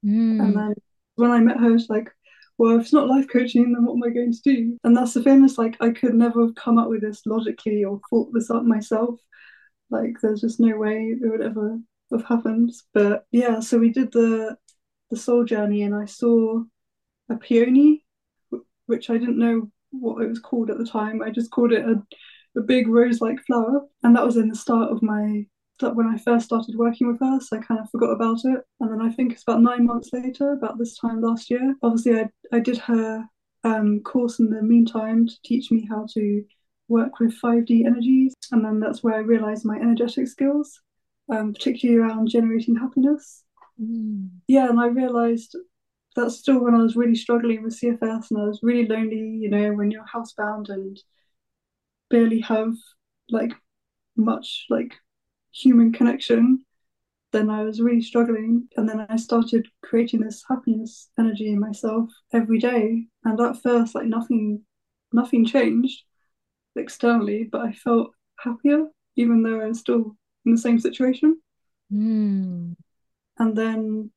mm. 0.06 0.40
and 0.40 0.56
then 0.56 0.76
when 1.16 1.32
I 1.32 1.40
met 1.40 1.58
her, 1.58 1.74
it's 1.74 1.90
like 1.90 2.12
well, 2.58 2.76
if 2.76 2.84
it's 2.84 2.94
not 2.94 3.08
life 3.08 3.28
coaching, 3.32 3.72
then 3.72 3.86
what 3.86 3.94
am 3.94 4.04
I 4.04 4.14
going 4.14 4.34
to 4.34 4.42
do? 4.42 4.78
And 4.84 4.98
that's 4.98 5.14
the 5.14 5.24
it's 5.26 5.58
like 5.58 5.78
I 5.80 5.92
could 5.92 6.16
never 6.16 6.42
have 6.46 6.56
come 6.56 6.78
up 6.78 6.90
with 6.90 7.02
this 7.02 7.26
logically 7.26 7.84
or 7.84 8.02
thought 8.10 8.34
this 8.34 8.50
up 8.50 8.64
myself. 8.64 9.20
Like 9.90 10.16
there's 10.22 10.42
just 10.42 10.60
no 10.60 10.76
way 10.78 11.16
it 11.22 11.30
would 11.30 11.42
ever 11.42 11.80
have 12.12 12.26
happened. 12.26 12.72
But 12.94 13.26
yeah, 13.32 13.60
so 13.60 13.78
we 13.78 13.92
did 13.92 14.12
the 14.12 14.58
the 15.10 15.18
soul 15.18 15.46
journey 15.46 15.84
and 15.84 15.96
I 15.96 16.06
saw 16.06 16.64
a 17.30 17.36
peony, 17.36 18.06
which 18.88 19.10
I 19.10 19.18
didn't 19.18 19.40
know 19.40 19.72
what 19.92 20.22
it 20.24 20.28
was 20.28 20.40
called 20.40 20.70
at 20.70 20.78
the 20.78 20.86
time. 20.86 21.22
I 21.22 21.30
just 21.30 21.52
called 21.52 21.72
it 21.72 21.86
a, 21.86 22.02
a 22.58 22.62
big 22.62 22.88
rose 22.88 23.22
like 23.22 23.40
flower. 23.46 23.82
And 24.04 24.16
that 24.16 24.26
was 24.26 24.36
in 24.36 24.50
the 24.50 24.56
start 24.56 24.92
of 24.92 25.04
my 25.04 25.46
that 25.80 25.96
when 25.96 26.08
I 26.08 26.18
first 26.18 26.46
started 26.46 26.76
working 26.76 27.08
with 27.08 27.20
her, 27.20 27.40
so 27.40 27.58
I 27.58 27.62
kind 27.62 27.80
of 27.80 27.90
forgot 27.90 28.12
about 28.12 28.40
it. 28.44 28.62
And 28.80 28.92
then 28.92 29.02
I 29.02 29.12
think 29.12 29.32
it's 29.34 29.44
about 29.44 29.62
nine 29.62 29.86
months 29.86 30.10
later, 30.14 30.54
about 30.54 30.78
this 30.78 30.98
time 30.98 31.22
last 31.22 31.50
year. 31.50 31.76
Obviously, 31.84 32.20
I 32.20 32.30
I 32.52 32.60
did 32.60 32.78
her 32.80 33.26
um, 33.64 34.02
course 34.02 34.40
in 34.40 34.50
the 34.50 34.62
meantime 34.62 35.28
to 35.28 35.36
teach 35.44 35.72
me 35.72 35.88
how 35.90 36.08
to 36.14 36.44
work 36.88 37.20
with 37.20 37.40
5D 37.40 37.86
energies, 37.86 38.34
and 38.52 38.64
then 38.64 38.80
that's 38.80 39.04
where 39.04 39.16
I 39.16 39.20
realized 39.20 39.66
my 39.66 39.76
energetic 39.76 40.28
skills, 40.28 40.82
um, 41.30 41.54
particularly 41.54 42.00
around 42.02 42.30
generating 42.30 42.76
happiness. 42.76 43.44
Mm. 43.82 44.30
Yeah, 44.48 44.70
and 44.70 44.80
I 44.80 44.88
realized 44.88 45.56
that's 46.16 46.38
still 46.38 46.60
when 46.60 46.74
I 46.74 46.82
was 46.82 46.96
really 46.96 47.16
struggling 47.16 47.64
with 47.64 47.80
CFS 47.80 48.32
and 48.32 48.40
I 48.40 48.46
was 48.46 48.60
really 48.64 48.88
lonely, 48.88 49.20
you 49.20 49.50
know, 49.50 49.74
when 49.74 49.92
you're 49.92 50.06
housebound 50.06 50.70
and 50.70 51.00
barely 52.10 52.40
have 52.40 52.74
like 53.30 53.52
much 54.16 54.66
like 54.70 54.94
human 55.58 55.92
connection, 55.92 56.64
then 57.32 57.50
I 57.50 57.64
was 57.64 57.82
really 57.82 58.02
struggling. 58.02 58.68
And 58.78 58.88
then 58.88 59.06
I 59.10 59.16
started 59.18 59.68
creating 59.84 60.22
this 60.22 60.44
happiness 60.48 61.10
energy 61.20 61.50
in 61.50 61.60
myself 61.60 62.10
every 62.34 62.60
day. 62.60 63.06
And 63.24 63.40
at 63.42 63.62
first, 63.62 63.96
like 63.96 64.06
nothing 64.06 64.62
nothing 65.14 65.46
changed 65.46 66.04
externally, 66.76 67.48
but 67.52 67.62
I 67.62 67.72
felt 67.72 68.12
happier, 68.40 68.86
even 69.16 69.44
though 69.44 69.62
I 69.62 69.68
was 69.68 69.80
still 69.80 70.16
in 70.46 70.52
the 70.54 70.58
same 70.58 70.80
situation. 70.80 71.40
Mm. 71.92 72.76
And 73.40 73.58
then 73.58 74.12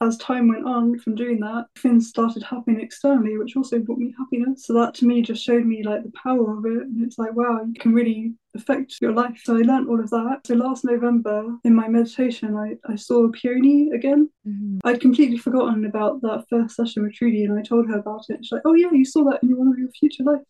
as 0.00 0.16
time 0.18 0.48
went 0.48 0.66
on 0.66 0.98
from 0.98 1.14
doing 1.14 1.40
that, 1.40 1.66
things 1.78 2.08
started 2.08 2.42
happening 2.42 2.80
externally, 2.80 3.38
which 3.38 3.56
also 3.56 3.78
brought 3.78 3.98
me 3.98 4.14
happiness. 4.18 4.66
So 4.66 4.74
that 4.74 4.94
to 4.94 5.06
me 5.06 5.22
just 5.22 5.42
showed 5.42 5.64
me 5.64 5.82
like 5.82 6.02
the 6.02 6.12
power 6.22 6.58
of 6.58 6.66
it. 6.66 6.82
And 6.82 7.04
it's 7.04 7.18
like, 7.18 7.34
wow, 7.34 7.60
you 7.64 7.80
can 7.80 7.94
really 7.94 8.34
affect 8.54 9.00
your 9.00 9.12
life. 9.12 9.40
So 9.44 9.56
I 9.56 9.62
learned 9.62 9.88
all 9.88 10.00
of 10.00 10.10
that. 10.10 10.40
So 10.46 10.54
last 10.54 10.84
November 10.84 11.56
in 11.64 11.74
my 11.74 11.88
meditation, 11.88 12.56
I, 12.56 12.76
I 12.90 12.96
saw 12.96 13.28
Peony 13.30 13.90
again. 13.92 14.30
Mm-hmm. 14.46 14.78
I'd 14.84 15.00
completely 15.00 15.38
forgotten 15.38 15.84
about 15.84 16.20
that 16.22 16.44
first 16.48 16.76
session 16.76 17.02
with 17.02 17.14
Trudy 17.14 17.44
and 17.44 17.58
I 17.58 17.62
told 17.62 17.88
her 17.88 17.98
about 17.98 18.24
it. 18.28 18.38
She's 18.42 18.52
like, 18.52 18.62
oh 18.64 18.74
yeah, 18.74 18.92
you 18.92 19.04
saw 19.04 19.24
that 19.30 19.42
in 19.42 19.56
one 19.56 19.68
of 19.68 19.78
your 19.78 19.90
future 19.90 20.24
life 20.24 20.42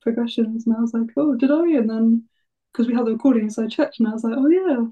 progressions. 0.00 0.66
And 0.66 0.76
I 0.76 0.80
was 0.80 0.92
like, 0.92 1.10
oh, 1.16 1.34
did 1.36 1.50
I? 1.50 1.78
And 1.78 1.88
then 1.88 2.24
because 2.72 2.86
we 2.86 2.94
had 2.94 3.06
the 3.06 3.12
recording, 3.12 3.50
so 3.50 3.64
I 3.64 3.68
checked 3.68 3.98
and 3.98 4.08
I 4.08 4.12
was 4.12 4.24
like, 4.24 4.34
oh 4.36 4.48
yeah. 4.48 4.84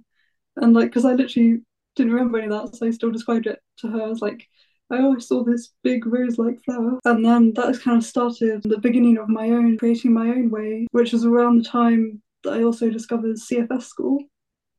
And 0.57 0.73
like, 0.73 0.89
because 0.89 1.05
I 1.05 1.15
literally 1.15 1.61
didn't 1.95 2.13
remember 2.13 2.39
any 2.39 2.53
of 2.53 2.71
that, 2.71 2.77
so 2.77 2.87
I 2.87 2.91
still 2.91 3.11
described 3.11 3.47
it 3.47 3.61
to 3.79 3.89
her 3.89 4.11
as 4.11 4.21
like, 4.21 4.47
I 4.89 5.01
always 5.01 5.27
saw 5.27 5.43
this 5.43 5.73
big 5.83 6.07
rose-like 6.07 6.63
flower. 6.63 7.01
And 7.05 7.25
then 7.25 7.53
that 7.55 7.81
kind 7.81 7.97
of 7.97 8.05
started 8.05 8.63
the 8.63 8.79
beginning 8.79 9.19
of 9.19 9.29
my 9.29 9.51
own, 9.51 9.77
creating 9.79 10.13
my 10.13 10.29
own 10.29 10.49
way, 10.49 10.87
which 10.93 11.13
was 11.13 11.25
around 11.25 11.59
the 11.59 11.69
time 11.69 12.23
I 12.45 12.63
also 12.63 12.91
discovered 12.91 13.37
CFS 13.37 13.83
school, 13.83 14.23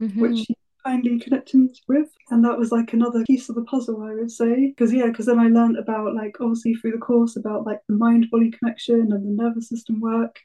mm-hmm. 0.01 0.19
which 0.19 0.39
she 0.39 0.55
kindly 0.85 1.19
connected 1.19 1.57
me 1.57 1.69
with. 1.87 2.09
And 2.29 2.43
that 2.45 2.57
was 2.57 2.71
like 2.71 2.93
another 2.93 3.23
piece 3.25 3.49
of 3.49 3.55
the 3.55 3.63
puzzle, 3.63 4.01
I 4.03 4.13
would 4.13 4.31
say. 4.31 4.67
Because 4.67 4.93
yeah, 4.93 5.07
because 5.07 5.25
then 5.25 5.39
I 5.39 5.47
learned 5.47 5.77
about 5.77 6.15
like 6.15 6.37
obviously 6.39 6.75
through 6.75 6.91
the 6.91 6.97
course 6.97 7.35
about 7.35 7.65
like 7.65 7.79
the 7.87 7.95
mind-body 7.95 8.51
connection 8.51 9.11
and 9.11 9.25
the 9.25 9.43
nervous 9.43 9.69
system 9.69 9.99
work 9.99 10.39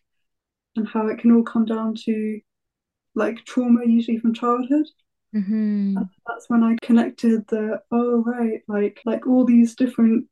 and 0.77 0.89
how 0.89 1.07
it 1.09 1.19
can 1.19 1.33
all 1.33 1.43
come 1.43 1.65
down 1.67 1.95
to 2.05 2.41
like 3.15 3.45
trauma 3.45 3.85
usually 3.85 4.19
from 4.19 4.33
childhood 4.33 4.87
Mm-hmm. 5.35 5.97
that's 6.27 6.51
when 6.51 6.63
I 6.63 6.77
connected 6.83 7.47
the 7.49 7.81
oh 7.91 8.23
right, 8.23 8.61
like 8.69 9.01
like 9.07 9.27
all 9.27 9.47
these 9.47 9.75
different 9.75 10.27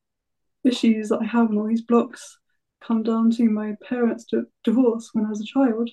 issues 0.63 1.09
that 1.09 1.21
I 1.23 1.25
have 1.25 1.49
and 1.49 1.59
all 1.59 1.69
these 1.69 1.81
blocks 1.81 2.39
come 2.85 3.03
down 3.03 3.31
to 3.33 3.45
my 3.45 3.77
parents' 3.89 4.25
di- 4.25 4.43
divorce 4.63 5.09
when 5.15 5.25
I 5.25 5.31
was 5.31 5.41
a 5.41 5.45
child. 5.45 5.89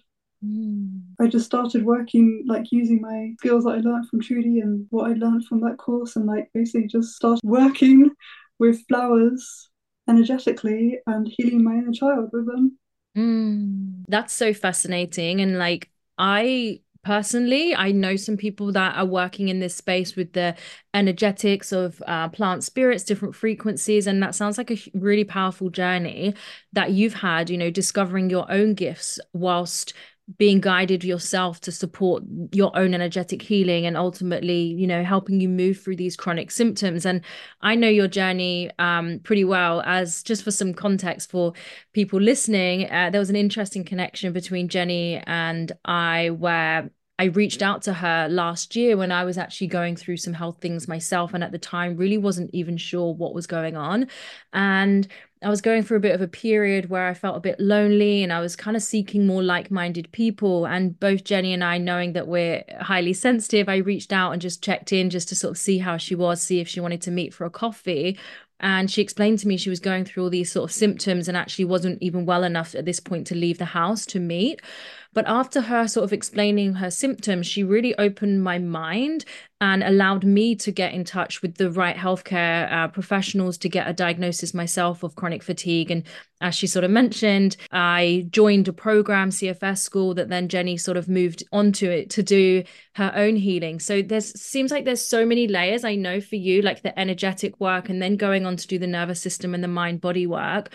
Mm. 0.46 1.02
I 1.20 1.28
just 1.28 1.46
started 1.46 1.84
working, 1.84 2.44
like 2.48 2.72
using 2.72 3.02
my 3.02 3.34
skills 3.40 3.64
that 3.64 3.72
I 3.72 3.78
learned 3.78 4.08
from 4.10 4.22
Trudy 4.22 4.60
and 4.60 4.86
what 4.90 5.10
I 5.10 5.14
learned 5.14 5.46
from 5.46 5.62
that 5.62 5.78
course, 5.78 6.16
and 6.16 6.26
like 6.26 6.50
basically 6.54 6.88
just 6.88 7.16
started 7.16 7.42
working 7.44 8.12
with 8.60 8.86
flowers 8.88 9.70
energetically 10.10 11.00
and 11.08 11.28
healing 11.28 11.64
my 11.64 11.74
inner 11.74 11.92
child 11.92 12.30
with 12.32 12.48
them. 12.48 12.78
Mm. 13.18 14.04
That's 14.08 14.34
so 14.34 14.54
fascinating. 14.54 15.42
And 15.42 15.58
like, 15.58 15.90
I 16.18 16.82
personally 17.04 17.74
i 17.74 17.90
know 17.90 18.18
some 18.18 18.36
people 18.36 18.72
that 18.74 18.94
are 18.98 19.06
working 19.06 19.48
in 19.48 19.62
this 19.62 19.74
space 19.74 20.18
with 20.18 20.34
the 20.34 20.54
energetics 20.94 21.72
of 21.72 22.04
uh, 22.06 22.28
plant 22.28 22.66
spirits 22.66 23.06
different 23.06 23.34
frequencies 23.34 24.08
and 24.08 24.22
that 24.22 24.36
sounds 24.36 24.58
like 24.58 24.70
a 24.72 24.78
really 24.94 25.24
powerful 25.24 25.70
journey 25.70 26.34
that 26.74 26.92
you've 26.92 27.14
had 27.14 27.50
you 27.50 27.58
know 27.58 27.70
discovering 27.70 28.30
your 28.30 28.50
own 28.52 28.74
gifts 28.74 29.20
whilst 29.32 29.94
being 30.38 30.60
guided 30.60 31.06
yourself 31.06 31.62
to 31.62 31.72
support 31.72 32.22
your 32.52 32.76
own 32.76 32.94
energetic 32.94 33.42
healing 33.42 33.86
and 33.86 33.96
ultimately 33.96 34.60
you 34.62 34.86
know 34.86 35.02
helping 35.02 35.40
you 35.40 35.48
move 35.48 35.80
through 35.80 35.96
these 35.96 36.18
chronic 36.18 36.52
symptoms 36.52 37.06
and 37.06 37.22
i 37.62 37.74
know 37.74 37.88
your 37.88 38.10
journey 38.10 38.70
um, 38.78 39.20
pretty 39.24 39.46
well 39.46 39.82
as 39.86 40.22
just 40.24 40.44
for 40.44 40.52
some 40.52 40.74
context 40.74 41.32
for 41.32 41.54
people 41.94 42.20
listening 42.20 42.92
uh, 42.92 43.10
there 43.10 43.22
was 43.22 43.30
an 43.30 43.38
interesting 43.38 43.86
connection 43.86 44.34
between 44.34 44.68
jenny 44.68 45.22
and 45.26 45.72
i 45.86 46.30
where 46.32 46.90
I 47.20 47.26
reached 47.26 47.64
out 47.64 47.82
to 47.84 47.94
her 47.94 48.28
last 48.30 48.76
year 48.76 48.96
when 48.96 49.12
I 49.12 49.26
was 49.26 49.40
actually 49.40 49.68
going 49.68 49.96
through 49.96 50.18
some 50.18 50.34
health 50.34 50.60
things 50.62 50.88
myself. 50.88 51.34
And 51.34 51.44
at 51.44 51.52
the 51.52 51.58
time, 51.58 51.98
really 51.98 52.20
wasn't 52.20 52.52
even 52.54 52.78
sure 52.78 53.12
what 53.12 53.34
was 53.34 53.48
going 53.48 53.76
on. 53.76 54.08
And 54.54 55.08
I 55.44 55.50
was 55.50 55.62
going 55.62 55.84
through 55.84 55.98
a 55.98 56.02
bit 56.02 56.16
of 56.16 56.22
a 56.22 56.28
period 56.28 56.90
where 56.90 57.08
I 57.08 57.14
felt 57.14 57.38
a 57.38 57.42
bit 57.42 57.60
lonely 57.60 58.24
and 58.24 58.34
I 58.34 58.40
was 58.40 58.56
kind 58.56 58.76
of 58.76 58.82
seeking 58.82 59.28
more 59.28 59.44
like 59.44 59.70
minded 59.70 60.12
people. 60.12 60.66
And 60.66 61.00
both 61.00 61.24
Jenny 61.24 61.54
and 61.54 61.64
I, 61.64 61.78
knowing 61.78 62.14
that 62.14 62.28
we're 62.28 62.64
highly 62.82 63.14
sensitive, 63.14 63.70
I 63.70 63.78
reached 63.78 64.12
out 64.12 64.32
and 64.32 64.42
just 64.42 64.64
checked 64.64 64.92
in 64.92 65.12
just 65.12 65.30
to 65.30 65.36
sort 65.36 65.52
of 65.52 65.58
see 65.60 65.78
how 65.78 65.98
she 65.98 66.16
was, 66.16 66.42
see 66.42 66.60
if 66.60 66.68
she 66.68 66.80
wanted 66.80 67.04
to 67.04 67.12
meet 67.12 67.36
for 67.36 67.46
a 67.46 67.52
coffee. 67.52 68.18
And 68.60 68.90
she 68.90 69.04
explained 69.04 69.38
to 69.40 69.48
me 69.48 69.58
she 69.58 69.70
was 69.70 69.80
going 69.80 70.06
through 70.06 70.24
all 70.24 70.30
these 70.32 70.52
sort 70.52 70.72
of 70.72 70.76
symptoms 70.76 71.28
and 71.28 71.38
actually 71.38 71.66
wasn't 71.66 72.02
even 72.02 72.26
well 72.26 72.44
enough 72.44 72.74
at 72.74 72.86
this 72.86 73.00
point 73.00 73.28
to 73.28 73.36
leave 73.36 73.60
the 73.60 73.66
house 73.66 74.08
to 74.08 74.20
meet. 74.20 74.62
But 75.14 75.28
after 75.28 75.62
her 75.62 75.88
sort 75.88 76.04
of 76.04 76.14
explaining 76.14 76.76
her 76.76 76.92
symptoms, 76.92 77.48
she 77.48 77.64
really 77.64 77.98
opened 77.98 78.44
my 78.44 78.60
mind 78.60 79.26
and 79.60 79.84
allowed 79.84 80.24
me 80.24 80.56
to 80.56 80.72
get 80.72 80.94
in 80.94 81.04
touch 81.04 81.42
with 81.42 81.56
the 81.56 81.72
right 81.72 81.96
healthcare 81.96 82.72
uh, 82.72 82.88
professionals 82.88 83.58
to 83.58 83.70
get 83.70 83.88
a 83.88 83.94
diagnosis 83.94 84.54
myself 84.54 85.02
of 85.02 85.16
chronic 85.16 85.42
fatigue. 85.42 85.90
And 85.90 86.04
as 86.42 86.54
she 86.54 86.68
sort 86.68 86.86
of 86.86 86.92
mentioned, 86.92 87.58
I 87.72 88.28
joined 88.30 88.68
a 88.68 88.74
program, 88.74 89.32
CFS 89.32 89.80
school, 89.80 90.14
that 90.14 90.30
then 90.30 90.48
Jenny 90.48 90.78
sort 90.78 90.98
of 90.98 91.10
moved 91.10 91.44
onto 91.52 91.90
it 91.90 92.12
to 92.12 92.24
do 92.24 92.64
her 92.94 93.12
own 93.16 93.36
healing. 93.36 93.80
So 93.80 94.04
there's 94.04 94.40
seems 94.40 94.70
like 94.70 94.86
there's 94.86 95.06
so 95.06 95.26
many 95.26 95.48
layers. 95.48 95.84
I 95.84 95.96
know 95.96 96.22
for 96.22 96.36
you, 96.36 96.62
like 96.62 96.84
the 96.84 96.98
energetic 97.00 97.60
work, 97.60 97.90
and 97.90 98.00
then 98.00 98.16
going 98.16 98.46
on 98.46 98.58
to 98.58 98.68
do 98.68 98.78
the 98.78 98.86
nervous 98.86 99.22
system 99.22 99.56
and 99.56 99.64
the 99.64 99.68
mind 99.68 100.02
body 100.02 100.28
work. 100.28 100.72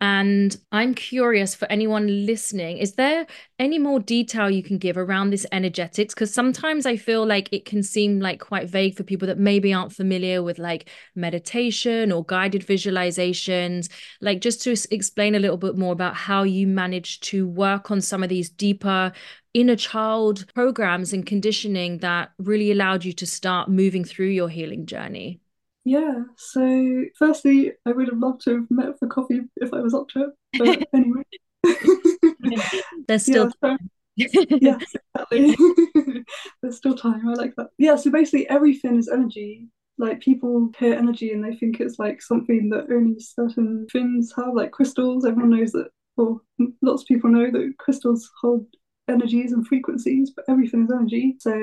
And 0.00 0.56
I'm 0.70 0.94
curious 0.94 1.56
for 1.56 1.66
anyone 1.70 2.24
listening, 2.24 2.78
is 2.78 2.94
there 2.94 3.26
any 3.58 3.80
more 3.80 3.98
detail 3.98 4.48
you 4.48 4.62
can 4.62 4.78
give 4.78 4.96
around 4.96 5.30
this 5.30 5.44
energetics? 5.50 6.14
Because 6.14 6.32
sometimes 6.32 6.86
I 6.86 6.96
feel 6.96 7.26
like 7.26 7.48
it 7.50 7.64
can 7.64 7.82
seem 7.82 8.20
like 8.20 8.38
quite 8.38 8.70
vague 8.70 8.96
for 8.96 9.02
people 9.02 9.26
that 9.26 9.38
maybe 9.38 9.74
aren't 9.74 9.92
familiar 9.92 10.40
with 10.40 10.60
like 10.60 10.88
meditation 11.16 12.12
or 12.12 12.24
guided 12.24 12.64
visualizations. 12.64 13.88
Like, 14.20 14.40
just 14.40 14.62
to 14.62 14.76
explain 14.92 15.34
a 15.34 15.40
little 15.40 15.56
bit 15.56 15.76
more 15.76 15.92
about 15.92 16.14
how 16.14 16.44
you 16.44 16.68
manage 16.68 17.18
to 17.20 17.48
work 17.48 17.90
on 17.90 18.00
some 18.00 18.22
of 18.22 18.28
these 18.28 18.50
deeper 18.50 19.12
inner 19.52 19.76
child 19.76 20.46
programs 20.54 21.12
and 21.12 21.26
conditioning 21.26 21.98
that 21.98 22.30
really 22.38 22.70
allowed 22.70 23.04
you 23.04 23.12
to 23.14 23.26
start 23.26 23.68
moving 23.68 24.04
through 24.04 24.28
your 24.28 24.48
healing 24.48 24.86
journey. 24.86 25.40
Yeah, 25.88 26.24
so 26.36 27.04
firstly, 27.18 27.72
I 27.86 27.92
would 27.92 28.08
have 28.08 28.18
loved 28.18 28.42
to 28.42 28.56
have 28.56 28.70
met 28.70 28.98
for 28.98 29.08
coffee 29.08 29.40
if 29.56 29.72
I 29.72 29.80
was 29.80 29.94
up 29.94 30.06
to 30.10 30.24
it. 30.24 30.30
But 30.58 30.86
anyway. 30.92 31.22
There's 33.08 33.22
still 33.22 33.50
yeah, 33.62 33.68
time. 33.70 33.90
yes, 34.14 34.94
exactly. 35.16 35.56
There's 36.62 36.76
still 36.76 36.94
time. 36.94 37.26
I 37.26 37.32
like 37.32 37.54
that. 37.56 37.68
Yeah, 37.78 37.96
so 37.96 38.10
basically 38.10 38.46
everything 38.50 38.98
is 38.98 39.08
energy. 39.08 39.68
Like 39.96 40.20
people 40.20 40.70
hear 40.78 40.92
energy 40.92 41.32
and 41.32 41.42
they 41.42 41.56
think 41.56 41.80
it's 41.80 41.98
like 41.98 42.20
something 42.20 42.68
that 42.68 42.92
only 42.92 43.18
certain 43.18 43.86
things 43.90 44.30
have, 44.36 44.52
like 44.52 44.72
crystals. 44.72 45.24
Everyone 45.24 45.58
knows 45.58 45.72
that, 45.72 45.88
or 46.18 46.42
lots 46.82 47.00
of 47.00 47.08
people 47.08 47.30
know 47.30 47.50
that 47.50 47.72
crystals 47.78 48.30
hold 48.42 48.66
energies 49.08 49.52
and 49.52 49.66
frequencies, 49.66 50.32
but 50.36 50.44
everything 50.50 50.84
is 50.84 50.92
energy. 50.92 51.36
So 51.40 51.58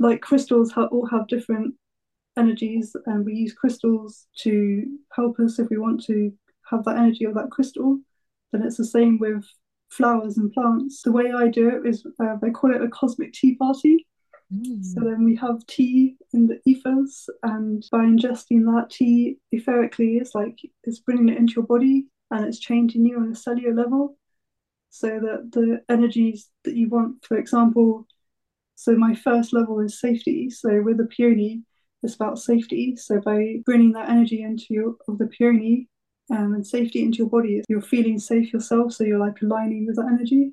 like 0.00 0.20
crystals 0.20 0.72
ha- 0.72 0.86
all 0.86 1.06
have 1.06 1.28
different 1.28 1.76
energies 2.36 2.94
and 3.06 3.24
we 3.24 3.34
use 3.34 3.52
crystals 3.52 4.26
to 4.38 4.84
help 5.12 5.38
us 5.40 5.58
if 5.58 5.68
we 5.70 5.78
want 5.78 6.02
to 6.04 6.32
have 6.70 6.84
that 6.84 6.96
energy 6.96 7.24
of 7.24 7.34
that 7.34 7.50
crystal. 7.50 7.98
Then 8.52 8.62
it's 8.62 8.76
the 8.76 8.84
same 8.84 9.18
with 9.18 9.44
flowers 9.88 10.36
and 10.36 10.52
plants. 10.52 11.02
The 11.02 11.12
way 11.12 11.32
i 11.32 11.48
do 11.48 11.68
it 11.68 11.88
is 11.88 12.04
uh, 12.20 12.36
they 12.42 12.50
call 12.50 12.74
it 12.74 12.82
a 12.82 12.88
cosmic 12.88 13.32
tea 13.32 13.54
party. 13.56 14.06
Mm. 14.54 14.84
so 14.84 15.00
then 15.00 15.24
we 15.24 15.34
have 15.34 15.66
tea 15.66 16.16
in 16.32 16.46
the 16.46 16.60
ethers 16.64 17.28
and 17.42 17.84
by 17.90 18.04
ingesting 18.04 18.62
that 18.66 18.90
tea 18.90 19.38
etherically 19.52 20.20
it's 20.20 20.36
like 20.36 20.56
it's 20.84 21.00
bringing 21.00 21.28
it 21.28 21.36
into 21.36 21.54
your 21.54 21.64
body 21.64 22.06
and 22.30 22.44
it's 22.44 22.60
changing 22.60 23.04
you 23.04 23.18
on 23.18 23.32
a 23.32 23.34
cellular 23.34 23.74
level 23.74 24.16
so 24.90 25.08
that 25.08 25.50
the 25.50 25.82
energies 25.92 26.48
that 26.62 26.76
you 26.76 26.88
want 26.88 27.24
for 27.24 27.36
example 27.36 28.06
so 28.76 28.94
my 28.94 29.14
first 29.14 29.52
level 29.52 29.80
is 29.80 29.98
safety. 29.98 30.50
So 30.50 30.82
with 30.82 30.98
the 30.98 31.06
peony 31.06 31.62
it's 32.06 32.14
about 32.14 32.38
safety. 32.38 32.96
So 32.96 33.20
by 33.20 33.56
bringing 33.64 33.92
that 33.92 34.08
energy 34.08 34.42
into 34.42 34.66
your 34.70 34.94
of 35.08 35.18
the 35.18 35.26
peony 35.26 35.88
um, 36.30 36.54
and 36.54 36.66
safety 36.66 37.02
into 37.02 37.18
your 37.18 37.28
body, 37.28 37.62
you're 37.68 37.82
feeling 37.82 38.18
safe 38.18 38.52
yourself. 38.52 38.92
So 38.92 39.04
you're 39.04 39.18
like 39.18 39.42
aligning 39.42 39.86
with 39.86 39.96
that 39.96 40.06
energy. 40.06 40.52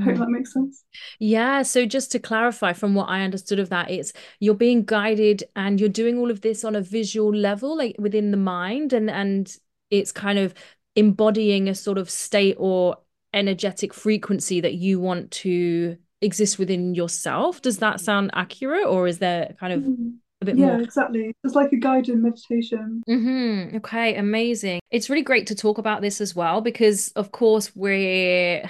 I 0.00 0.04
hope 0.04 0.18
that 0.18 0.28
makes 0.28 0.52
sense. 0.52 0.84
Yeah, 1.18 1.62
so 1.62 1.84
just 1.84 2.12
to 2.12 2.20
clarify 2.20 2.74
from 2.74 2.94
what 2.94 3.08
I 3.08 3.22
understood 3.22 3.58
of 3.58 3.70
that, 3.70 3.90
it's 3.90 4.12
you're 4.38 4.54
being 4.54 4.84
guided 4.84 5.42
and 5.56 5.80
you're 5.80 5.88
doing 5.88 6.16
all 6.16 6.30
of 6.30 6.42
this 6.42 6.64
on 6.64 6.76
a 6.76 6.80
visual 6.80 7.34
level, 7.34 7.76
like 7.76 7.96
within 7.98 8.30
the 8.30 8.36
mind, 8.36 8.92
and 8.92 9.10
and 9.10 9.52
it's 9.90 10.12
kind 10.12 10.38
of 10.38 10.54
embodying 10.94 11.68
a 11.68 11.74
sort 11.74 11.98
of 11.98 12.08
state 12.08 12.54
or 12.56 12.98
energetic 13.32 13.92
frequency 13.92 14.60
that 14.60 14.74
you 14.74 15.00
want 15.00 15.32
to 15.32 15.96
exist 16.20 16.56
within 16.56 16.94
yourself. 16.94 17.60
Does 17.60 17.78
that 17.78 18.00
sound 18.00 18.30
accurate, 18.32 18.86
or 18.86 19.08
is 19.08 19.18
there 19.18 19.56
kind 19.58 19.72
of 19.72 19.82
mm. 19.82 20.14
A 20.44 20.52
bit 20.52 20.56
yeah, 20.56 20.66
more? 20.66 20.76
Yeah, 20.78 20.84
exactly. 20.84 21.36
It's 21.42 21.54
like 21.54 21.72
a 21.72 21.76
guided 21.76 22.18
meditation. 22.18 23.02
Mm-hmm. 23.08 23.76
Okay, 23.78 24.14
amazing. 24.14 24.80
It's 24.90 25.10
really 25.10 25.22
great 25.22 25.46
to 25.48 25.54
talk 25.54 25.78
about 25.78 26.02
this 26.02 26.20
as 26.20 26.34
well 26.34 26.60
because, 26.60 27.08
of 27.12 27.32
course, 27.32 27.74
we're 27.74 28.68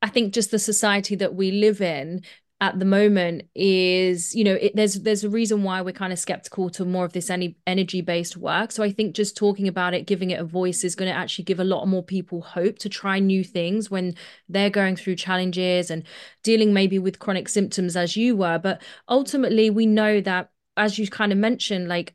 I 0.00 0.08
think 0.08 0.32
just 0.32 0.50
the 0.50 0.58
society 0.58 1.16
that 1.16 1.34
we 1.34 1.50
live 1.50 1.80
in 1.80 2.22
at 2.60 2.78
the 2.78 2.84
moment 2.84 3.42
is 3.54 4.34
you 4.34 4.42
know 4.42 4.54
it, 4.54 4.74
there's 4.74 4.94
there's 4.94 5.22
a 5.22 5.30
reason 5.30 5.62
why 5.62 5.80
we're 5.80 5.92
kind 5.92 6.12
of 6.12 6.18
skeptical 6.18 6.68
to 6.68 6.84
more 6.84 7.04
of 7.04 7.12
this 7.12 7.30
any 7.30 7.56
energy 7.68 8.00
based 8.00 8.36
work 8.36 8.72
so 8.72 8.82
i 8.82 8.90
think 8.90 9.14
just 9.14 9.36
talking 9.36 9.68
about 9.68 9.94
it 9.94 10.06
giving 10.06 10.30
it 10.30 10.40
a 10.40 10.44
voice 10.44 10.82
is 10.82 10.96
going 10.96 11.10
to 11.10 11.16
actually 11.16 11.44
give 11.44 11.60
a 11.60 11.64
lot 11.64 11.86
more 11.86 12.02
people 12.02 12.40
hope 12.40 12.76
to 12.76 12.88
try 12.88 13.20
new 13.20 13.44
things 13.44 13.92
when 13.92 14.12
they're 14.48 14.70
going 14.70 14.96
through 14.96 15.14
challenges 15.14 15.88
and 15.88 16.02
dealing 16.42 16.72
maybe 16.72 16.98
with 16.98 17.20
chronic 17.20 17.48
symptoms 17.48 17.96
as 17.96 18.16
you 18.16 18.34
were 18.34 18.58
but 18.58 18.82
ultimately 19.08 19.70
we 19.70 19.86
know 19.86 20.20
that 20.20 20.50
as 20.78 20.98
you 20.98 21.08
kind 21.08 21.32
of 21.32 21.38
mentioned 21.38 21.88
like 21.88 22.14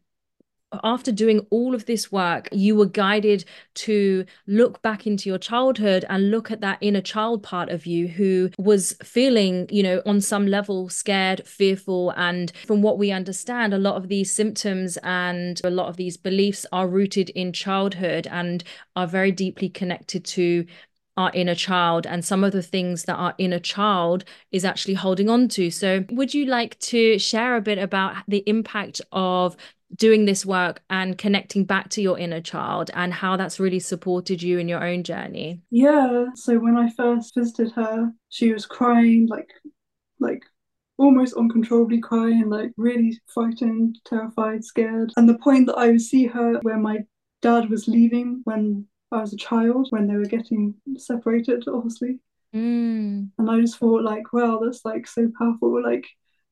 after 0.83 1.11
doing 1.11 1.45
all 1.49 1.75
of 1.75 1.85
this 1.85 2.11
work, 2.11 2.49
you 2.51 2.75
were 2.75 2.85
guided 2.85 3.45
to 3.75 4.25
look 4.47 4.81
back 4.81 5.05
into 5.05 5.29
your 5.29 5.37
childhood 5.37 6.05
and 6.09 6.31
look 6.31 6.49
at 6.49 6.61
that 6.61 6.77
inner 6.81 7.01
child 7.01 7.43
part 7.43 7.69
of 7.69 7.85
you 7.85 8.07
who 8.07 8.49
was 8.57 8.95
feeling, 9.03 9.67
you 9.69 9.83
know, 9.83 10.01
on 10.05 10.21
some 10.21 10.47
level 10.47 10.89
scared, 10.89 11.45
fearful. 11.45 12.11
And 12.11 12.51
from 12.65 12.81
what 12.81 12.97
we 12.97 13.11
understand, 13.11 13.73
a 13.73 13.77
lot 13.77 13.95
of 13.95 14.07
these 14.07 14.33
symptoms 14.33 14.97
and 15.03 15.61
a 15.63 15.69
lot 15.69 15.89
of 15.89 15.97
these 15.97 16.17
beliefs 16.17 16.65
are 16.71 16.87
rooted 16.87 17.29
in 17.31 17.53
childhood 17.53 18.27
and 18.31 18.63
are 18.95 19.07
very 19.07 19.31
deeply 19.31 19.69
connected 19.69 20.25
to 20.25 20.65
our 21.17 21.31
inner 21.33 21.55
child 21.55 22.07
and 22.07 22.25
some 22.25 22.43
of 22.43 22.51
the 22.51 22.63
things 22.63 23.03
that 23.03 23.15
our 23.15 23.35
inner 23.37 23.59
child 23.59 24.23
is 24.51 24.65
actually 24.65 24.95
holding 24.95 25.29
on 25.29 25.47
to. 25.49 25.69
So, 25.69 26.05
would 26.11 26.33
you 26.33 26.45
like 26.45 26.79
to 26.79 27.19
share 27.19 27.55
a 27.55 27.61
bit 27.61 27.77
about 27.77 28.15
the 28.27 28.43
impact 28.47 29.01
of 29.11 29.55
doing 29.95 30.25
this 30.25 30.45
work 30.45 30.81
and 30.89 31.17
connecting 31.17 31.65
back 31.65 31.89
to 31.89 32.01
your 32.01 32.17
inner 32.17 32.41
child 32.41 32.89
and 32.93 33.13
how 33.13 33.37
that's 33.37 33.59
really 33.59 33.79
supported 33.79 34.41
you 34.41 34.57
in 34.57 34.67
your 34.67 34.83
own 34.83 35.03
journey 35.03 35.61
yeah 35.69 36.25
so 36.35 36.57
when 36.57 36.75
i 36.75 36.89
first 36.91 37.35
visited 37.35 37.71
her 37.71 38.11
she 38.29 38.51
was 38.51 38.65
crying 38.65 39.27
like 39.29 39.49
like 40.19 40.43
almost 40.97 41.35
uncontrollably 41.35 41.99
crying 41.99 42.49
like 42.49 42.71
really 42.77 43.19
frightened 43.27 43.99
terrified 44.05 44.63
scared 44.63 45.11
and 45.17 45.27
the 45.27 45.37
point 45.39 45.67
that 45.67 45.77
i 45.77 45.91
would 45.91 46.01
see 46.01 46.25
her 46.25 46.59
where 46.61 46.77
my 46.77 46.99
dad 47.41 47.69
was 47.69 47.87
leaving 47.87 48.41
when 48.45 48.85
i 49.13 49.21
was 49.21 49.33
a 49.33 49.37
child 49.37 49.87
when 49.89 50.07
they 50.07 50.15
were 50.15 50.25
getting 50.25 50.75
separated 50.97 51.63
obviously. 51.67 52.19
Mm. 52.53 53.29
and 53.39 53.49
i 53.49 53.59
just 53.59 53.79
thought 53.79 54.03
like 54.03 54.31
wow 54.31 54.59
that's 54.63 54.85
like 54.85 55.07
so 55.07 55.29
powerful. 55.39 55.81
Like 55.81 56.05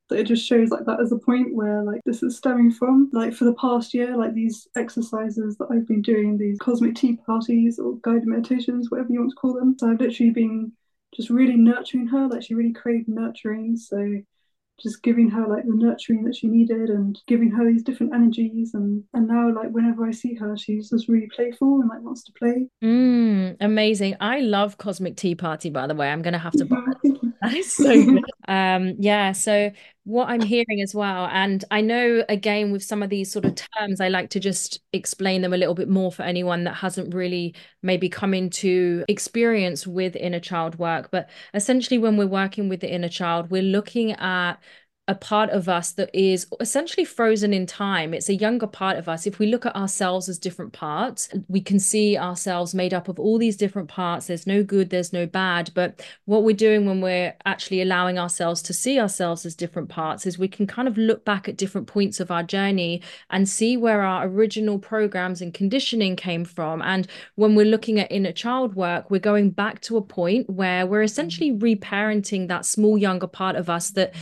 that 0.10 0.20
it 0.20 0.24
just 0.24 0.46
shows 0.46 0.70
like 0.70 0.86
that 0.86 1.00
as 1.00 1.12
a 1.12 1.18
point 1.18 1.54
where 1.54 1.84
like 1.84 2.02
this 2.06 2.24
is 2.24 2.38
stemming 2.38 2.72
from. 2.72 3.10
Like 3.14 3.34
for 3.34 3.46
the 3.46 3.54
past 3.54 3.94
year 3.94 4.18
like 4.18 4.34
these 4.34 4.68
exercises 4.76 5.58
that 5.58 5.68
i've 5.72 5.88
been 5.88 6.02
doing 6.02 6.38
these 6.38 6.58
cosmic 6.60 6.96
tea 6.96 7.18
parties 7.26 7.80
or 7.80 7.98
guided 8.02 8.26
meditations 8.28 8.90
whatever 8.90 9.10
you 9.12 9.20
want 9.20 9.30
to 9.30 9.36
call 9.36 9.54
them 9.54 9.76
so 9.80 9.90
i've 9.90 10.02
literally 10.02 10.32
been 10.32 10.72
just 11.16 11.30
really 11.30 11.56
nurturing 11.56 12.08
her. 12.08 12.28
Like 12.28 12.44
she 12.44 12.54
really 12.54 12.74
craved 12.74 13.08
nurturing. 13.08 13.78
So 13.78 14.22
just 14.82 15.04
giving 15.04 15.30
her 15.30 15.48
like 15.48 15.66
the 15.66 15.74
nurturing 15.74 16.24
that 16.24 16.36
she 16.36 16.48
needed 16.48 16.90
and 16.90 17.20
giving 17.28 17.52
her 17.52 17.66
these 17.66 17.84
different 17.84 18.14
energies 18.14 18.74
and 18.74 19.04
and 19.14 19.28
now 19.28 19.54
like 19.54 19.70
whenever 19.72 20.06
I 20.06 20.12
see 20.12 20.34
her 20.36 20.58
she's 20.58 20.90
just 20.90 21.08
really 21.08 21.30
playful 21.36 21.82
and 21.82 21.90
like 21.90 22.02
wants 22.02 22.24
to 22.26 22.32
play. 22.34 22.68
Mm, 22.84 23.58
amazing. 23.60 24.16
I 24.20 24.40
love 24.40 24.78
Cosmic 24.78 25.16
Tea 25.16 25.36
Party 25.36 25.70
by 25.70 25.88
the 25.88 25.96
way. 25.96 26.10
I'm 26.10 26.22
gonna 26.22 26.40
have 26.40 26.54
to 26.54 26.66
buy 26.66 26.84
it. 27.04 27.11
That 27.42 27.54
is 27.56 27.72
so 27.76 28.04
good. 28.04 28.24
um 28.48 28.96
yeah, 29.00 29.32
so 29.32 29.72
what 30.04 30.30
I'm 30.30 30.42
hearing 30.42 30.82
as 30.82 30.96
well, 30.96 31.28
and 31.32 31.64
I 31.72 31.82
know 31.82 32.24
again 32.28 32.72
with 32.72 32.84
some 32.84 33.04
of 33.04 33.10
these 33.10 33.32
sort 33.32 33.46
of 33.46 33.54
terms, 33.56 34.02
I 34.02 34.08
like 34.10 34.30
to 34.32 34.40
just 34.40 34.80
explain 34.94 35.42
them 35.42 35.54
a 35.54 35.58
little 35.58 35.76
bit 35.76 35.90
more 35.90 36.12
for 36.12 36.24
anyone 36.24 36.64
that 36.64 36.74
hasn't 36.76 37.14
really 37.14 37.54
maybe 37.84 38.10
come 38.10 38.34
into 38.34 39.06
experience 39.08 39.86
with 39.86 40.16
inner 40.16 40.40
child 40.40 40.78
work. 40.80 41.10
But 41.12 41.30
essentially, 41.54 41.98
when 42.00 42.18
we're 42.18 42.28
working 42.28 42.68
with 42.70 42.80
the 42.82 42.92
inner 42.92 43.10
child, 43.10 43.52
we're 43.52 43.62
looking 43.64 44.14
at 44.14 44.54
a 45.08 45.16
part 45.16 45.50
of 45.50 45.68
us 45.68 45.92
that 45.94 46.12
is 46.14 46.46
essentially 46.60 47.04
frozen 47.04 47.54
in 47.54 47.66
time. 47.66 48.14
It's 48.14 48.30
a 48.30 48.36
younger 48.36 48.68
part 48.68 48.98
of 48.98 49.10
us. 49.10 49.26
If 49.26 49.40
we 49.40 49.48
look 49.48 49.66
at 49.66 49.76
ourselves 49.76 50.30
as 50.30 50.38
different 50.38 50.74
parts, 50.74 51.28
we 51.48 51.60
can 51.60 51.80
see 51.80 52.16
ourselves 52.16 52.76
made 52.76 52.94
up 52.94 53.10
of 53.10 53.20
all 53.20 53.40
these 53.40 53.58
different 53.58 53.90
parts. 53.90 54.28
There's 54.28 54.46
no 54.46 54.64
good, 54.64 54.92
there's 54.92 55.12
no 55.12 55.26
bad. 55.26 55.72
But 55.74 56.06
what 56.26 56.44
we're 56.44 56.56
doing 56.56 56.86
when 56.86 57.02
we're 57.02 57.36
actually 57.46 57.82
allowing 57.82 58.20
ourselves 58.20 58.62
to 58.62 58.74
see 58.74 59.00
ourselves 59.00 59.44
as 59.44 59.56
different 59.56 59.90
parts 59.90 60.28
is 60.28 60.38
we 60.38 60.48
can 60.48 60.68
kind 60.68 60.88
of 60.88 60.98
look 60.98 61.26
back 61.26 61.50
at 61.50 61.58
different 61.58 61.88
points 61.88 62.20
of 62.20 62.30
our 62.30 62.44
journey 62.44 63.02
and 63.32 63.50
see 63.50 63.78
where 63.78 64.04
our 64.04 64.28
original 64.28 64.78
programs 64.78 65.42
and 65.42 65.52
conditioning 65.52 66.16
came 66.16 66.46
from. 66.46 66.80
And 66.84 67.08
when 67.36 67.56
we're 67.56 67.66
looking 67.66 68.00
at 68.00 68.12
inner 68.12 68.32
child 68.32 68.76
work, 68.76 69.10
we're 69.10 69.20
going 69.20 69.50
back 69.50 69.82
to 69.82 69.98
a 69.98 70.02
point 70.02 70.48
where 70.48 70.86
we're 70.86 71.02
essentially 71.02 71.52
reparenting 71.52 72.48
that 72.50 72.68
small 72.68 73.00
younger 73.00 73.28
part 73.28 73.56
of 73.56 73.68
us 73.68 73.90
that 73.92 74.14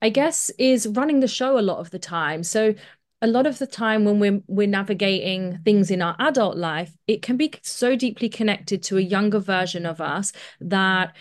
I 0.00 0.10
guess, 0.10 0.50
is 0.58 0.86
running 0.86 1.20
the 1.20 1.28
show 1.28 1.58
a 1.58 1.60
lot 1.60 1.78
of 1.78 1.90
the 1.90 1.98
time. 1.98 2.42
So 2.42 2.74
a 3.20 3.26
lot 3.26 3.46
of 3.46 3.58
the 3.58 3.66
time 3.66 4.04
when 4.04 4.20
we're 4.20 4.40
we're 4.46 4.68
navigating 4.68 5.58
things 5.64 5.90
in 5.90 6.02
our 6.02 6.14
adult 6.20 6.56
life, 6.56 6.92
it 7.06 7.22
can 7.22 7.36
be 7.36 7.52
so 7.62 7.96
deeply 7.96 8.28
connected 8.28 8.82
to 8.84 8.96
a 8.96 9.00
younger 9.00 9.40
version 9.40 9.86
of 9.86 10.00
us 10.00 10.32
that 10.60 11.16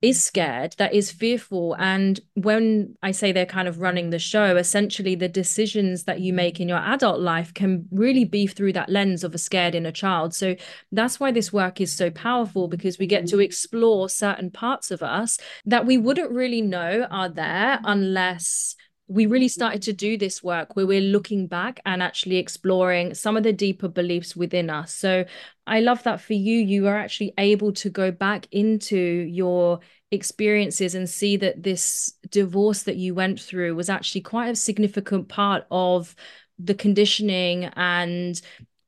is 0.00 0.22
scared, 0.22 0.74
that 0.78 0.94
is 0.94 1.10
fearful. 1.10 1.74
And 1.78 2.20
when 2.34 2.96
I 3.02 3.10
say 3.10 3.32
they're 3.32 3.46
kind 3.46 3.66
of 3.66 3.80
running 3.80 4.10
the 4.10 4.18
show, 4.18 4.56
essentially 4.56 5.16
the 5.16 5.28
decisions 5.28 6.04
that 6.04 6.20
you 6.20 6.32
make 6.32 6.60
in 6.60 6.68
your 6.68 6.78
adult 6.78 7.20
life 7.20 7.52
can 7.52 7.86
really 7.90 8.24
be 8.24 8.46
through 8.46 8.74
that 8.74 8.88
lens 8.88 9.24
of 9.24 9.34
a 9.34 9.38
scared 9.38 9.74
inner 9.74 9.90
child. 9.90 10.34
So 10.34 10.54
that's 10.92 11.18
why 11.18 11.32
this 11.32 11.52
work 11.52 11.80
is 11.80 11.92
so 11.92 12.10
powerful 12.10 12.68
because 12.68 12.98
we 12.98 13.06
get 13.06 13.26
to 13.28 13.36
mm-hmm. 13.36 13.42
explore 13.42 14.08
certain 14.08 14.50
parts 14.52 14.92
of 14.92 15.02
us 15.02 15.38
that 15.66 15.84
we 15.84 15.98
wouldn't 15.98 16.30
really 16.30 16.62
know 16.62 17.06
are 17.10 17.28
there 17.28 17.80
unless 17.82 18.76
we 19.08 19.26
really 19.26 19.48
started 19.48 19.80
mm-hmm. 19.80 19.90
to 19.90 19.92
do 19.94 20.16
this 20.18 20.42
work 20.42 20.76
where 20.76 20.86
we're 20.86 21.00
looking 21.00 21.46
back 21.46 21.80
and 21.86 22.02
actually 22.02 22.36
exploring 22.36 23.14
some 23.14 23.36
of 23.36 23.42
the 23.42 23.52
deeper 23.52 23.88
beliefs 23.88 24.36
within 24.36 24.70
us. 24.70 24.94
So 24.94 25.24
I 25.66 25.80
love 25.80 26.02
that 26.04 26.20
for 26.20 26.34
you, 26.34 26.58
you 26.58 26.86
are 26.86 26.96
actually 26.96 27.32
able 27.38 27.72
to 27.72 27.90
go 27.90 28.10
back 28.10 28.46
into 28.52 28.96
your 28.96 29.80
experiences 30.10 30.94
and 30.94 31.08
see 31.08 31.36
that 31.38 31.62
this 31.62 32.14
divorce 32.30 32.84
that 32.84 32.96
you 32.96 33.14
went 33.14 33.40
through 33.40 33.74
was 33.74 33.90
actually 33.90 34.22
quite 34.22 34.48
a 34.48 34.56
significant 34.56 35.28
part 35.28 35.64
of 35.70 36.14
the 36.58 36.74
conditioning 36.74 37.64
and 37.76 38.40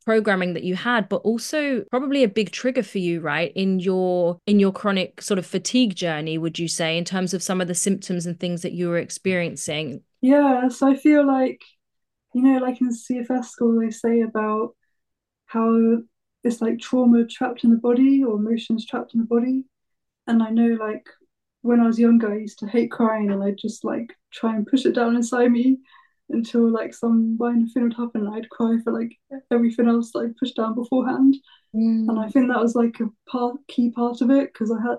programming 0.06 0.54
that 0.54 0.64
you 0.64 0.74
had 0.74 1.08
but 1.10 1.16
also 1.16 1.84
probably 1.90 2.24
a 2.24 2.28
big 2.28 2.50
trigger 2.50 2.82
for 2.82 2.98
you 2.98 3.20
right 3.20 3.52
in 3.54 3.78
your 3.78 4.38
in 4.46 4.58
your 4.58 4.72
chronic 4.72 5.20
sort 5.20 5.38
of 5.38 5.44
fatigue 5.44 5.94
journey 5.94 6.38
would 6.38 6.58
you 6.58 6.66
say 6.66 6.96
in 6.96 7.04
terms 7.04 7.34
of 7.34 7.42
some 7.42 7.60
of 7.60 7.68
the 7.68 7.74
symptoms 7.74 8.24
and 8.24 8.40
things 8.40 8.62
that 8.62 8.72
you 8.72 8.88
were 8.88 8.96
experiencing 8.96 10.02
yeah 10.20 10.68
so 10.68 10.88
i 10.88 10.96
feel 10.96 11.26
like 11.26 11.62
you 12.34 12.42
know 12.42 12.58
like 12.58 12.80
in 12.80 12.90
cfs 12.90 13.46
school 13.46 13.80
they 13.80 13.90
say 13.90 14.20
about 14.20 14.74
how 15.46 15.98
it's 16.44 16.60
like 16.60 16.78
trauma 16.78 17.24
trapped 17.26 17.64
in 17.64 17.70
the 17.70 17.76
body 17.76 18.22
or 18.24 18.36
emotions 18.36 18.86
trapped 18.86 19.14
in 19.14 19.20
the 19.20 19.26
body 19.26 19.64
and 20.30 20.42
I 20.42 20.50
know 20.50 20.76
like 20.80 21.06
when 21.62 21.80
I 21.80 21.86
was 21.86 21.98
younger, 21.98 22.32
I 22.32 22.38
used 22.38 22.60
to 22.60 22.66
hate 22.66 22.90
crying 22.90 23.30
and 23.30 23.42
I'd 23.42 23.58
just 23.58 23.84
like 23.84 24.16
try 24.32 24.54
and 24.54 24.66
push 24.66 24.86
it 24.86 24.94
down 24.94 25.16
inside 25.16 25.50
me 25.50 25.78
until 26.30 26.70
like 26.70 26.94
some 26.94 27.36
minor 27.36 27.66
thing 27.66 27.82
would 27.82 27.94
happen 27.94 28.26
and 28.26 28.34
I'd 28.34 28.48
cry 28.48 28.78
for 28.82 28.92
like 28.92 29.18
everything 29.50 29.88
else 29.88 30.12
that 30.12 30.20
I 30.20 30.38
pushed 30.38 30.56
down 30.56 30.74
beforehand. 30.74 31.36
Mm. 31.74 32.08
And 32.08 32.20
I 32.20 32.28
think 32.28 32.48
that 32.48 32.62
was 32.62 32.76
like 32.76 33.00
a 33.00 33.10
part 33.28 33.56
key 33.68 33.90
part 33.90 34.20
of 34.20 34.30
it 34.30 34.52
because 34.52 34.70
I 34.70 34.80
had 34.80 34.98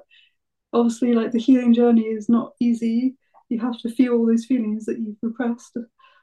obviously 0.73 1.13
like 1.13 1.31
the 1.31 1.39
healing 1.39 1.73
journey 1.73 2.03
is 2.03 2.27
not 2.27 2.51
easy. 2.59 3.15
You 3.51 3.59
have 3.59 3.77
to 3.79 3.89
feel 3.89 4.13
all 4.13 4.25
those 4.25 4.45
feelings 4.45 4.85
that 4.85 4.97
you've 4.99 5.17
repressed. 5.21 5.77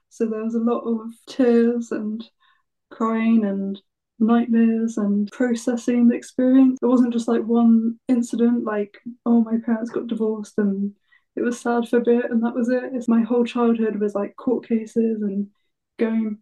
So 0.09 0.27
there 0.27 0.43
was 0.43 0.55
a 0.55 0.61
lot 0.61 0.81
of 0.81 1.13
tears 1.29 1.93
and 1.93 2.25
crying 2.91 3.45
and 3.45 3.79
nightmares 4.19 4.97
and 4.97 5.31
processing 5.31 6.09
the 6.09 6.17
experience. 6.17 6.79
It 6.83 6.87
wasn't 6.87 7.13
just 7.13 7.29
like 7.29 7.43
one 7.43 7.99
incident, 8.09 8.65
like, 8.65 8.99
oh, 9.27 9.43
my 9.43 9.59
parents 9.65 9.91
got 9.91 10.07
divorced 10.07 10.55
and 10.57 10.95
it 11.37 11.43
was 11.43 11.61
sad 11.61 11.87
for 11.89 11.99
a 11.99 12.03
bit 12.03 12.31
and 12.31 12.43
that 12.43 12.55
was 12.55 12.71
it. 12.71 12.85
It's 12.95 13.09
my 13.09 13.23
whole 13.23 13.45
childhood 13.45 14.01
was 14.01 14.15
like 14.15 14.35
court 14.37 14.67
cases 14.67 15.23
and 15.23 15.49
going 15.99 16.39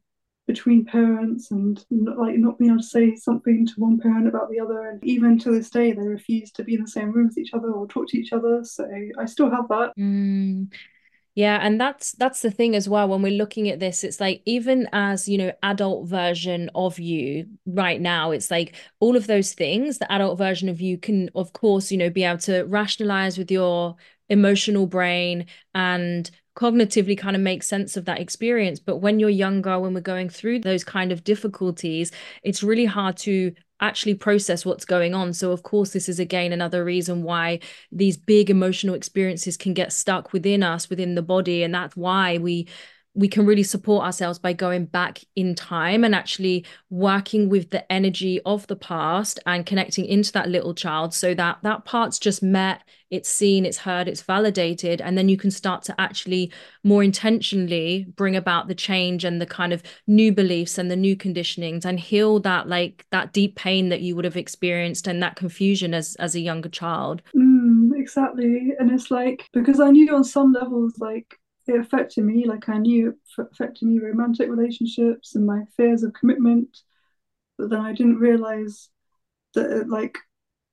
between 0.46 0.84
parents 0.84 1.50
and 1.50 1.84
like 1.90 2.36
not 2.36 2.58
being 2.58 2.70
able 2.70 2.80
to 2.80 2.86
say 2.86 3.16
something 3.16 3.66
to 3.66 3.74
one 3.78 3.98
parent 3.98 4.28
about 4.28 4.48
the 4.50 4.60
other. 4.60 4.90
And 4.90 5.04
even 5.04 5.38
to 5.40 5.50
this 5.50 5.70
day 5.70 5.92
they 5.92 6.02
refuse 6.02 6.52
to 6.52 6.64
be 6.64 6.74
in 6.74 6.82
the 6.82 6.88
same 6.88 7.12
room 7.12 7.26
with 7.26 7.38
each 7.38 7.52
other 7.52 7.70
or 7.70 7.86
talk 7.86 8.08
to 8.08 8.18
each 8.18 8.32
other. 8.32 8.62
So 8.64 8.88
i 9.18 9.24
still 9.24 9.50
have 9.50 9.68
that. 9.68 9.92
Mm. 9.98 10.72
Yeah, 11.34 11.58
and 11.60 11.78
that's 11.78 12.12
that's 12.12 12.40
the 12.40 12.50
thing 12.50 12.74
as 12.74 12.88
well. 12.88 13.08
When 13.08 13.20
we're 13.20 13.32
looking 13.32 13.68
at 13.68 13.78
this 13.78 14.04
it's 14.04 14.20
like 14.20 14.40
even 14.46 14.88
as 14.92 15.28
you 15.28 15.36
know 15.36 15.52
adult 15.62 16.08
version 16.08 16.70
of 16.74 16.98
you 16.98 17.46
right 17.66 18.00
now 18.00 18.30
it's 18.30 18.50
like 18.50 18.74
all 19.00 19.16
of 19.16 19.26
those 19.26 19.52
things 19.52 19.98
the 19.98 20.10
adult 20.10 20.38
version 20.38 20.70
of 20.70 20.80
you 20.80 20.96
can 20.96 21.28
of 21.34 21.52
course 21.52 21.92
you 21.92 21.98
know 21.98 22.08
be 22.08 22.24
able 22.24 22.38
to 22.38 22.62
rationalize 22.62 23.36
with 23.36 23.50
your 23.50 23.96
emotional 24.30 24.86
brain 24.86 25.44
and 25.74 26.30
cognitively 26.56 27.16
kind 27.16 27.36
of 27.36 27.42
make 27.42 27.62
sense 27.62 27.96
of 27.96 28.04
that 28.06 28.18
experience 28.18 28.80
but 28.80 28.96
when 28.96 29.20
you're 29.20 29.30
younger 29.30 29.78
when 29.78 29.94
we're 29.94 30.00
going 30.00 30.28
through 30.28 30.58
those 30.58 30.82
kind 30.82 31.12
of 31.12 31.22
difficulties 31.22 32.10
it's 32.42 32.62
really 32.62 32.86
hard 32.86 33.16
to 33.16 33.52
actually 33.80 34.14
process 34.14 34.64
what's 34.64 34.84
going 34.84 35.14
on. 35.14 35.32
So, 35.32 35.52
of 35.52 35.62
course, 35.62 35.92
this 35.92 36.08
is 36.08 36.18
again 36.18 36.52
another 36.52 36.84
reason 36.84 37.22
why 37.22 37.60
these 37.92 38.16
big 38.16 38.50
emotional 38.50 38.94
experiences 38.94 39.56
can 39.56 39.74
get 39.74 39.92
stuck 39.92 40.32
within 40.32 40.62
us, 40.62 40.88
within 40.88 41.14
the 41.14 41.22
body. 41.22 41.62
And 41.62 41.74
that's 41.74 41.96
why 41.96 42.38
we 42.38 42.68
we 43.16 43.28
can 43.28 43.46
really 43.46 43.62
support 43.62 44.04
ourselves 44.04 44.38
by 44.38 44.52
going 44.52 44.84
back 44.84 45.20
in 45.34 45.54
time 45.54 46.04
and 46.04 46.14
actually 46.14 46.64
working 46.90 47.48
with 47.48 47.70
the 47.70 47.90
energy 47.90 48.40
of 48.44 48.66
the 48.66 48.76
past 48.76 49.40
and 49.46 49.64
connecting 49.64 50.04
into 50.04 50.30
that 50.32 50.48
little 50.48 50.74
child 50.74 51.14
so 51.14 51.34
that 51.34 51.58
that 51.62 51.84
part's 51.84 52.18
just 52.18 52.42
met 52.42 52.82
it's 53.10 53.28
seen 53.28 53.64
it's 53.64 53.78
heard 53.78 54.08
it's 54.08 54.22
validated 54.22 55.00
and 55.00 55.16
then 55.16 55.28
you 55.28 55.36
can 55.36 55.50
start 55.50 55.82
to 55.82 55.98
actually 56.00 56.52
more 56.84 57.02
intentionally 57.02 58.04
bring 58.16 58.36
about 58.36 58.68
the 58.68 58.74
change 58.74 59.24
and 59.24 59.40
the 59.40 59.46
kind 59.46 59.72
of 59.72 59.82
new 60.06 60.32
beliefs 60.32 60.76
and 60.76 60.90
the 60.90 60.96
new 60.96 61.16
conditionings 61.16 61.84
and 61.84 61.98
heal 61.98 62.38
that 62.40 62.68
like 62.68 63.06
that 63.10 63.32
deep 63.32 63.56
pain 63.56 63.88
that 63.88 64.00
you 64.00 64.14
would 64.14 64.24
have 64.24 64.36
experienced 64.36 65.06
and 65.06 65.22
that 65.22 65.36
confusion 65.36 65.94
as 65.94 66.16
as 66.16 66.34
a 66.34 66.40
younger 66.40 66.68
child. 66.68 67.22
Mm, 67.34 67.90
exactly. 67.96 68.72
And 68.78 68.90
it's 68.90 69.10
like 69.10 69.48
because 69.52 69.80
i 69.80 69.90
knew 69.90 70.14
on 70.14 70.24
some 70.24 70.52
levels 70.52 70.98
like 70.98 71.38
it 71.68 71.80
affected 71.80 72.24
me. 72.24 72.46
Like 72.46 72.68
I 72.68 72.78
knew 72.78 73.10
it 73.10 73.16
affected 73.38 73.86
me 73.86 73.98
romantic 73.98 74.48
relationships 74.48 75.34
and 75.34 75.46
my 75.46 75.62
fears 75.76 76.02
of 76.02 76.12
commitment, 76.14 76.78
but 77.58 77.70
then 77.70 77.80
I 77.80 77.92
didn't 77.92 78.18
realize 78.18 78.88
that 79.54 79.70
it, 79.70 79.88
like 79.88 80.18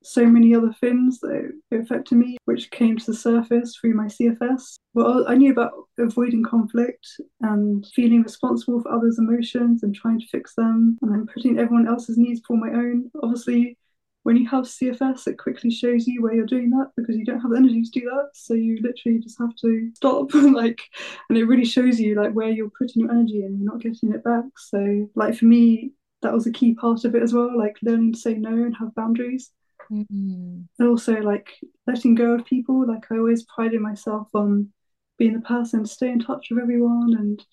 so 0.04 0.26
many 0.26 0.54
other 0.54 0.74
things 0.82 1.20
that 1.22 1.52
it 1.72 1.82
affected 1.82 2.18
me, 2.18 2.38
which 2.46 2.70
came 2.72 2.98
to 2.98 3.06
the 3.06 3.14
surface 3.16 3.76
through 3.76 3.94
my 3.94 4.08
CFS. 4.08 4.76
Well, 4.94 5.26
I 5.28 5.36
knew 5.36 5.52
about 5.52 5.72
avoiding 5.98 6.44
conflict 6.44 7.08
and 7.42 7.88
feeling 7.96 8.22
responsible 8.22 8.82
for 8.82 8.92
others' 8.92 9.18
emotions 9.18 9.82
and 9.84 9.96
trying 9.96 10.20
to 10.20 10.28
fix 10.28 10.56
them, 10.56 10.98
and 11.02 11.12
then 11.12 11.28
putting 11.34 11.58
everyone 11.58 11.88
else's 11.88 12.18
needs 12.18 12.42
before 12.42 12.58
my 12.58 12.70
own. 12.70 13.10
Obviously, 13.22 13.78
when 14.24 14.38
you 14.38 14.48
have 14.50 14.64
CFS, 14.64 15.28
it 15.28 15.38
quickly 15.38 15.70
shows 15.70 16.08
you 16.08 16.22
where 16.22 16.34
you're 16.34 16.46
doing 16.46 16.70
that 16.72 16.92
because 16.96 17.16
you 17.18 17.26
don't 17.26 17.42
have 17.42 17.52
the 17.52 17.58
energy 17.58 17.84
to 17.84 18.00
do 18.00 18.06
that. 18.06 18.30
So 18.34 18.54
you 18.54 18.80
literally 18.82 19.20
just 19.20 19.38
have 19.38 19.56
to 19.58 19.92
stop, 19.96 20.34
like, 20.34 20.82
and 21.30 21.38
it 21.38 21.46
really 21.46 21.66
shows 21.66 22.00
you 22.00 22.16
like 22.16 22.32
where 22.32 22.50
you're 22.50 22.72
putting 22.78 23.02
your 23.02 23.12
energy 23.12 23.42
and 23.44 23.60
you're 23.60 23.72
not 23.72 23.82
getting 23.82 24.14
it 24.14 24.24
back. 24.24 24.46
So, 24.58 25.10
like 25.16 25.36
for 25.36 25.46
me, 25.46 25.92
that 26.22 26.34
was 26.34 26.48
a 26.48 26.52
key 26.52 26.74
part 26.74 27.04
of 27.04 27.16
it 27.16 27.22
as 27.22 27.34
well, 27.34 27.56
like 27.58 27.76
learning 27.84 28.14
to 28.14 28.20
say 28.20 28.36
no 28.36 28.50
and 28.50 28.76
have 28.78 28.96
boundaries. 28.96 29.52
Mm-hmm. 29.92 30.62
And 30.80 30.88
also 30.88 31.16
like 31.16 31.50
letting 31.86 32.16
go 32.16 32.32
of 32.32 32.46
people. 32.46 32.88
Like 32.88 33.04
I 33.12 33.18
always 33.18 33.44
prided 33.44 33.82
myself 33.82 34.30
on 34.34 34.70
being 35.18 35.34
the 35.34 35.42
person 35.42 35.84
to 35.84 35.90
stay 35.90 36.10
in 36.10 36.20
touch 36.20 36.48
with 36.50 36.60
everyone 36.60 37.14
and 37.18 37.44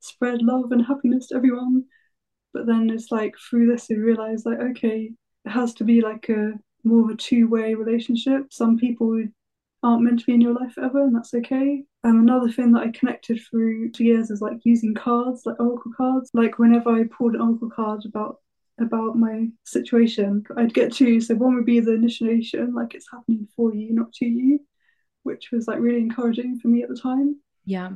spread 0.00 0.40
love 0.40 0.72
and 0.72 0.84
happiness 0.84 1.28
to 1.28 1.36
everyone. 1.36 1.84
But 2.54 2.66
then 2.66 2.88
it's 2.88 3.10
like 3.10 3.34
through 3.38 3.66
this 3.66 3.90
you 3.90 4.02
realise 4.02 4.46
like, 4.46 4.60
okay, 4.60 5.12
has 5.46 5.74
to 5.74 5.84
be 5.84 6.00
like 6.00 6.28
a 6.28 6.52
more 6.84 7.04
of 7.04 7.10
a 7.10 7.16
two-way 7.16 7.74
relationship. 7.74 8.52
Some 8.52 8.78
people 8.78 9.22
aren't 9.82 10.02
meant 10.02 10.20
to 10.20 10.26
be 10.26 10.34
in 10.34 10.40
your 10.40 10.54
life 10.54 10.76
ever, 10.78 11.02
and 11.02 11.14
that's 11.14 11.34
okay. 11.34 11.84
And 12.02 12.18
another 12.18 12.50
thing 12.50 12.72
that 12.72 12.82
I 12.82 12.90
connected 12.90 13.40
through 13.40 13.90
two 13.90 14.04
years 14.04 14.30
is 14.30 14.42
like 14.42 14.58
using 14.64 14.94
cards, 14.94 15.46
like 15.46 15.60
oracle 15.60 15.92
cards. 15.96 16.30
Like 16.34 16.58
whenever 16.58 16.90
I 16.90 17.04
pulled 17.04 17.34
an 17.34 17.40
oracle 17.40 17.70
card 17.70 18.04
about 18.04 18.38
about 18.80 19.16
my 19.16 19.48
situation, 19.64 20.42
I'd 20.56 20.74
get 20.74 20.92
two. 20.92 21.20
So 21.20 21.34
one 21.36 21.54
would 21.54 21.64
be 21.64 21.80
the 21.80 21.94
initiation, 21.94 22.74
like 22.74 22.94
it's 22.94 23.10
happening 23.10 23.46
for 23.54 23.72
you, 23.72 23.94
not 23.94 24.12
to 24.14 24.26
you, 24.26 24.58
which 25.22 25.50
was 25.52 25.68
like 25.68 25.78
really 25.78 26.00
encouraging 26.00 26.58
for 26.58 26.68
me 26.68 26.82
at 26.82 26.88
the 26.88 26.96
time. 26.96 27.36
Yeah. 27.64 27.92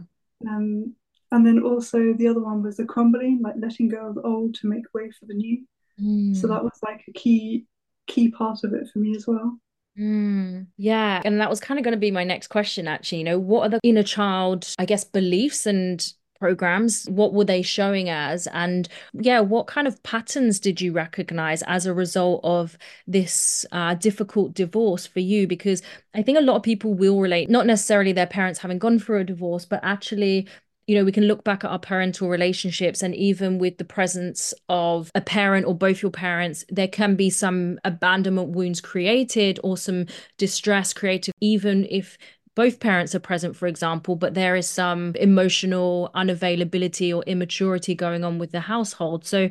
Um, 0.49 0.95
and 1.33 1.45
then 1.45 1.61
also 1.63 2.15
the 2.15 2.29
other 2.29 2.41
one 2.41 2.63
was 2.63 2.77
the 2.77 2.85
crumbling, 2.85 3.41
like 3.43 3.57
letting 3.59 3.89
go 3.89 4.09
of 4.09 4.15
the 4.15 4.23
old 4.23 4.55
to 4.57 4.69
make 4.69 4.85
way 4.95 5.11
for 5.11 5.27
the 5.27 5.35
new. 5.35 5.67
Mm. 6.03 6.37
So 6.37 6.47
that 6.49 6.63
was 6.63 6.79
like 6.83 7.05
a 7.09 7.13
key 7.13 7.67
key 8.07 8.31
part 8.31 8.65
of 8.65 8.73
it 8.73 8.89
for 8.93 8.99
me 8.99 9.15
as 9.15 9.27
well. 9.27 9.59
Mm, 9.99 10.69
yeah. 10.77 11.21
And 11.25 11.41
that 11.41 11.51
was 11.51 11.61
kind 11.61 11.79
of 11.79 11.85
going 11.85 11.93
to 11.93 11.99
be 11.99 12.11
my 12.11 12.25
next 12.25 12.49
question, 12.49 12.87
actually. 12.87 13.19
You 13.19 13.25
know, 13.25 13.39
what 13.39 13.63
are 13.63 13.69
the 13.69 13.81
inner 13.83 14.03
child, 14.03 14.73
I 14.79 14.85
guess, 14.85 15.05
beliefs 15.05 15.67
and 15.67 16.07
programs? 16.39 17.07
What 17.07 17.35
were 17.35 17.45
they 17.45 17.63
showing 17.63 18.09
as? 18.09 18.47
And 18.49 18.89
yeah, 19.13 19.41
what 19.41 19.67
kind 19.67 19.89
of 19.89 20.01
patterns 20.05 20.61
did 20.61 20.81
you 20.81 20.93
recognize 20.93 21.63
as 21.65 21.85
a 21.85 21.93
result 21.93 22.41
of 22.45 22.79
this 23.09 23.67
uh, 23.73 23.95
difficult 23.95 24.55
divorce 24.55 25.05
for 25.07 25.21
you? 25.21 25.49
Because 25.49 25.83
I 26.15 26.23
think 26.23 26.39
a 26.39 26.43
lot 26.43 26.57
of 26.57 26.63
people 26.63 26.95
will 26.95 27.21
relate, 27.21 27.51
not 27.51 27.67
necessarily 27.67 28.13
their 28.13 28.27
parents 28.27 28.61
having 28.61 28.79
gone 28.79 29.01
through 29.01 29.21
a 29.21 29.25
divorce, 29.25 29.65
but 29.65 29.81
actually 29.83 30.47
you 30.88 30.94
know, 30.94 31.05
we 31.05 31.12
can 31.12 31.24
look 31.24 31.44
back 31.44 31.64
at 31.64 31.70
our 31.70 31.79
parental 31.79 32.31
relationships, 32.31 33.03
and 33.03 33.14
even 33.14 33.59
with 33.59 33.77
the 33.77 33.85
presence 33.85 34.55
of 34.70 35.11
a 35.14 35.20
parent 35.20 35.66
or 35.66 35.74
both 35.74 36.01
your 36.01 36.11
parents, 36.11 36.64
there 36.70 36.88
can 36.88 37.14
be 37.14 37.29
some 37.29 37.79
abandonment 37.85 38.48
wounds 38.48 38.81
created 38.81 39.61
or 39.62 39.77
some 39.77 40.07
distress 40.38 40.94
created, 40.94 41.35
even 41.42 41.87
if 41.90 42.16
both 42.55 42.81
parents 42.81 43.14
are 43.14 43.20
present, 43.20 43.55
for 43.55 43.68
example, 43.68 44.16
but 44.16 44.33
there 44.33 44.57
is 44.57 44.68
some 44.68 45.14
emotional 45.16 46.11
unavailability 46.16 47.14
or 47.14 47.22
immaturity 47.24 47.94
going 47.94 48.24
on 48.24 48.38
with 48.38 48.51
the 48.51 48.61
household. 48.61 49.27
So, 49.27 49.51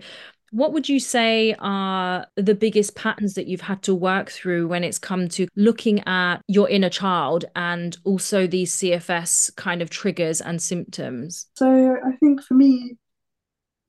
what 0.52 0.74
would 0.74 0.88
you 0.88 1.00
say 1.00 1.56
are 1.60 2.28
the 2.36 2.56
biggest 2.56 2.96
patterns 2.96 3.34
that 3.34 3.48
you've 3.48 3.62
had 3.62 3.82
to 3.84 3.94
work 3.94 4.30
through 4.30 4.68
when 4.68 4.84
it's 4.84 5.00
come 5.00 5.28
to 5.30 5.48
looking 5.56 6.06
at 6.08 6.38
your 6.48 6.70
inner 6.70 6.90
child 6.90 7.46
and 7.56 7.98
also 8.04 8.48
these 8.48 8.74
CFS 8.74 9.56
kind 9.56 9.82
of 9.82 9.90
triggers 9.90 10.42
and 10.42 10.62
symptoms? 10.62 11.48
So, 11.56 11.98
I 12.06 12.16
think 12.18 12.42
for 12.44 12.54
me, 12.54 12.98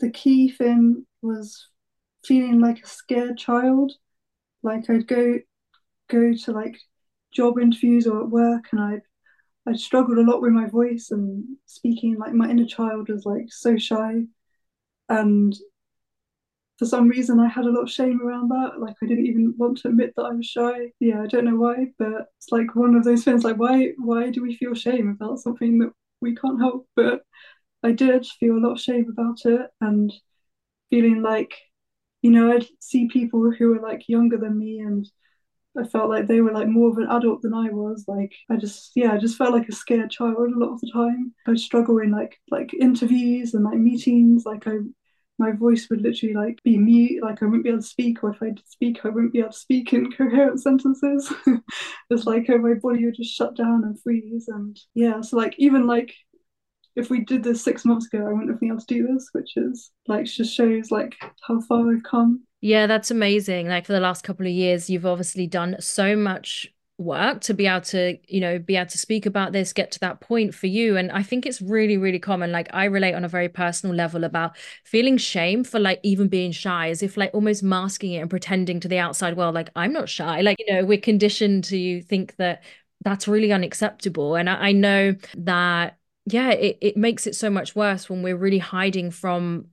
the 0.01 0.11
key 0.11 0.51
thing 0.51 1.07
was 1.23 1.69
feeling 2.25 2.61
like 2.61 2.83
a 2.83 2.89
scared 2.89 3.39
child. 3.39 3.93
Like 4.63 4.91
I'd 4.91 5.07
go 5.07 5.39
go 6.09 6.33
to 6.33 6.53
like 6.53 6.77
job 7.33 7.59
interviews 7.59 8.07
or 8.07 8.21
at 8.23 8.31
work 8.31 8.67
and 8.73 8.81
I'd 8.81 9.03
I'd 9.67 9.79
struggled 9.79 10.19
a 10.19 10.23
lot 10.23 10.41
with 10.41 10.53
my 10.53 10.67
voice 10.67 11.11
and 11.11 11.45
speaking 11.67 12.17
like 12.19 12.33
my 12.33 12.49
inner 12.49 12.67
child 12.67 13.09
was 13.09 13.27
like 13.27 13.47
so 13.49 13.77
shy 13.77 14.23
and 15.09 15.55
for 16.79 16.87
some 16.87 17.09
reason 17.09 17.41
I 17.41 17.49
had 17.49 17.65
a 17.67 17.71
lot 17.71 17.83
of 17.83 17.91
shame 17.91 18.21
around 18.23 18.51
that. 18.51 18.81
Like 18.81 18.97
I 19.03 19.07
didn't 19.07 19.27
even 19.27 19.55
want 19.59 19.79
to 19.79 19.89
admit 19.89 20.13
that 20.17 20.23
I 20.25 20.33
was 20.35 20.47
shy. 20.47 20.93
Yeah, 21.01 21.23
I 21.23 21.27
don't 21.27 21.45
know 21.45 21.57
why, 21.57 21.87
but 21.99 22.29
it's 22.39 22.51
like 22.53 22.75
one 22.77 22.95
of 22.95 23.05
those 23.05 23.25
things 23.25 23.45
like 23.45 23.57
why 23.59 23.93
why 23.99 24.31
do 24.31 24.43
we 24.43 24.57
feel 24.57 24.75
shame 24.75 25.09
about 25.21 25.41
something 25.41 25.79
that 25.81 25.93
we 26.21 26.35
can't 26.37 26.61
help? 26.61 26.87
But 26.97 27.23
I 27.83 27.93
did 27.93 28.27
feel 28.41 28.57
a 28.57 28.61
lot 28.65 28.73
of 28.73 28.81
shame 28.81 29.07
about 29.11 29.45
it 29.47 29.71
and 29.81 30.13
feeling 30.91 31.23
like, 31.23 31.55
you 32.23 32.31
know, 32.31 32.53
I'd 32.53 32.67
see 32.81 33.09
people 33.09 33.51
who 33.53 33.69
were 33.71 33.81
like 33.81 34.09
younger 34.09 34.39
than 34.39 34.59
me 34.59 34.81
and 34.81 35.07
I 35.79 35.85
felt 35.85 36.11
like 36.11 36.27
they 36.27 36.41
were 36.41 36.53
like 36.53 36.69
more 36.69 36.91
of 36.91 36.99
an 36.99 37.09
adult 37.11 37.43
than 37.43 37.55
I 37.55 37.71
was. 37.71 38.05
Like 38.09 38.33
I 38.51 38.57
just 38.57 38.93
yeah, 38.97 39.13
I 39.13 39.19
just 39.19 39.39
felt 39.39 39.53
like 39.55 39.69
a 39.69 39.73
scared 39.73 40.11
child 40.11 40.37
a 40.39 40.59
lot 40.59 40.73
of 40.75 40.81
the 40.81 40.91
time. 40.93 41.35
I 41.47 41.55
struggle 41.57 41.99
in 41.99 42.11
like 42.11 42.37
like 42.51 42.75
interviews 42.75 43.55
and 43.55 43.65
like 43.65 43.79
meetings. 43.79 44.45
Like 44.45 44.67
I 44.67 44.79
my 45.39 45.53
voice 45.53 45.89
would 45.89 46.03
literally 46.03 46.35
like 46.35 46.63
be 46.65 46.77
mute, 46.77 47.23
like 47.23 47.43
I 47.43 47.47
wouldn't 47.47 47.65
be 47.65 47.71
able 47.71 47.81
to 47.81 47.87
speak, 47.87 48.23
or 48.25 48.31
if 48.31 48.43
I 48.43 48.47
did 48.47 48.69
speak, 48.69 49.01
I 49.05 49.09
wouldn't 49.09 49.33
be 49.33 49.41
able 49.41 49.53
to 49.53 49.59
speak 49.59 49.93
in 49.93 50.11
coherent 50.17 50.61
sentences. 50.61 51.33
it's 52.11 52.25
like 52.25 52.47
oh, 52.49 52.59
my 52.59 52.75
body 52.75 53.05
would 53.05 53.17
just 53.17 53.35
shut 53.35 53.57
down 53.57 53.85
and 53.85 54.01
freeze. 54.01 54.49
And 54.49 54.79
yeah, 54.95 55.21
so 55.21 55.37
like 55.37 55.55
even 55.59 55.87
like 55.87 56.15
if 56.97 57.11
we 57.11 57.21
did 57.21 57.45
this 57.45 57.63
six 57.63 57.85
months 57.85 58.07
ago, 58.07 58.27
I 58.27 58.33
wouldn't 58.33 58.51
have 58.51 58.61
been 58.61 58.71
able 58.71 58.81
to 58.81 58.87
do 58.87 59.07
this, 59.07 59.29
which 59.33 59.57
is 59.57 59.91
like 60.09 60.27
just 60.27 60.55
shows 60.55 60.91
like 60.91 61.15
how 61.47 61.61
far 61.61 61.93
I've 61.93 62.03
come. 62.03 62.43
Yeah, 62.61 62.89
that's 62.89 63.13
amazing. 63.13 63.69
Like 63.69 63.87
for 63.87 63.93
the 63.93 64.01
last 64.01 64.25
couple 64.25 64.47
of 64.47 64.53
years, 64.53 64.91
you've 64.91 65.07
obviously 65.07 65.47
done 65.47 65.77
so 65.79 66.17
much 66.17 66.73
work 66.99 67.41
to 67.41 67.55
be 67.55 67.67
able 67.67 67.81
to 67.81 68.19
you 68.27 68.41
know 68.41 68.59
be 68.59 68.75
able 68.75 68.91
to 68.91 68.99
speak 68.99 69.25
about 69.25 69.53
this 69.53 69.73
get 69.73 69.93
to 69.93 70.01
that 70.01 70.21
point 70.21 70.53
for 70.53 70.67
you. 70.67 70.97
And 70.97 71.13
i 71.13 71.23
think 71.23 71.47
it's 71.47 71.63
really 71.63 71.97
really 71.97 72.19
common. 72.19 72.51
Like 72.51 72.69
i 72.75 72.85
relate 72.85 73.15
on 73.15 73.25
a 73.25 73.29
very 73.29 73.49
personal 73.49 73.95
level 73.95 74.25
about 74.25 74.57
feeling 74.85 75.17
shame 75.17 75.63
for 75.63 75.79
like 75.79 76.01
even 76.03 76.27
being 76.29 76.51
shy 76.51 76.91
as 76.91 77.03
if 77.03 77.17
like 77.17 77.31
almost 77.33 77.63
masking 77.63 78.13
it 78.13 78.19
and 78.19 78.29
pretending 78.31 78.81
to 78.81 78.89
the 78.89 78.99
outside 78.99 79.37
world 79.37 79.55
like 79.55 79.71
i'm 79.77 79.93
not 79.93 80.09
shy. 80.09 80.41
Like 80.41 80.59
you 80.59 80.75
know 80.75 80.85
we're 80.85 80.99
conditioned 81.01 81.65
to 81.65 82.03
think 82.03 82.35
that 82.37 82.65
that's 83.05 83.29
really 83.29 83.53
unacceptable. 83.53 84.35
And 84.35 84.51
i, 84.51 84.69
I 84.69 84.73
know 84.73 85.15
that 85.37 85.99
yeah 86.27 86.51
it, 86.51 86.79
it 86.81 86.97
makes 86.97 87.27
it 87.29 87.37
so 87.37 87.49
much 87.49 87.77
worse 87.77 88.11
when 88.11 88.23
we're 88.23 88.37
really 88.37 88.59
hiding 88.59 89.13
from 89.13 89.69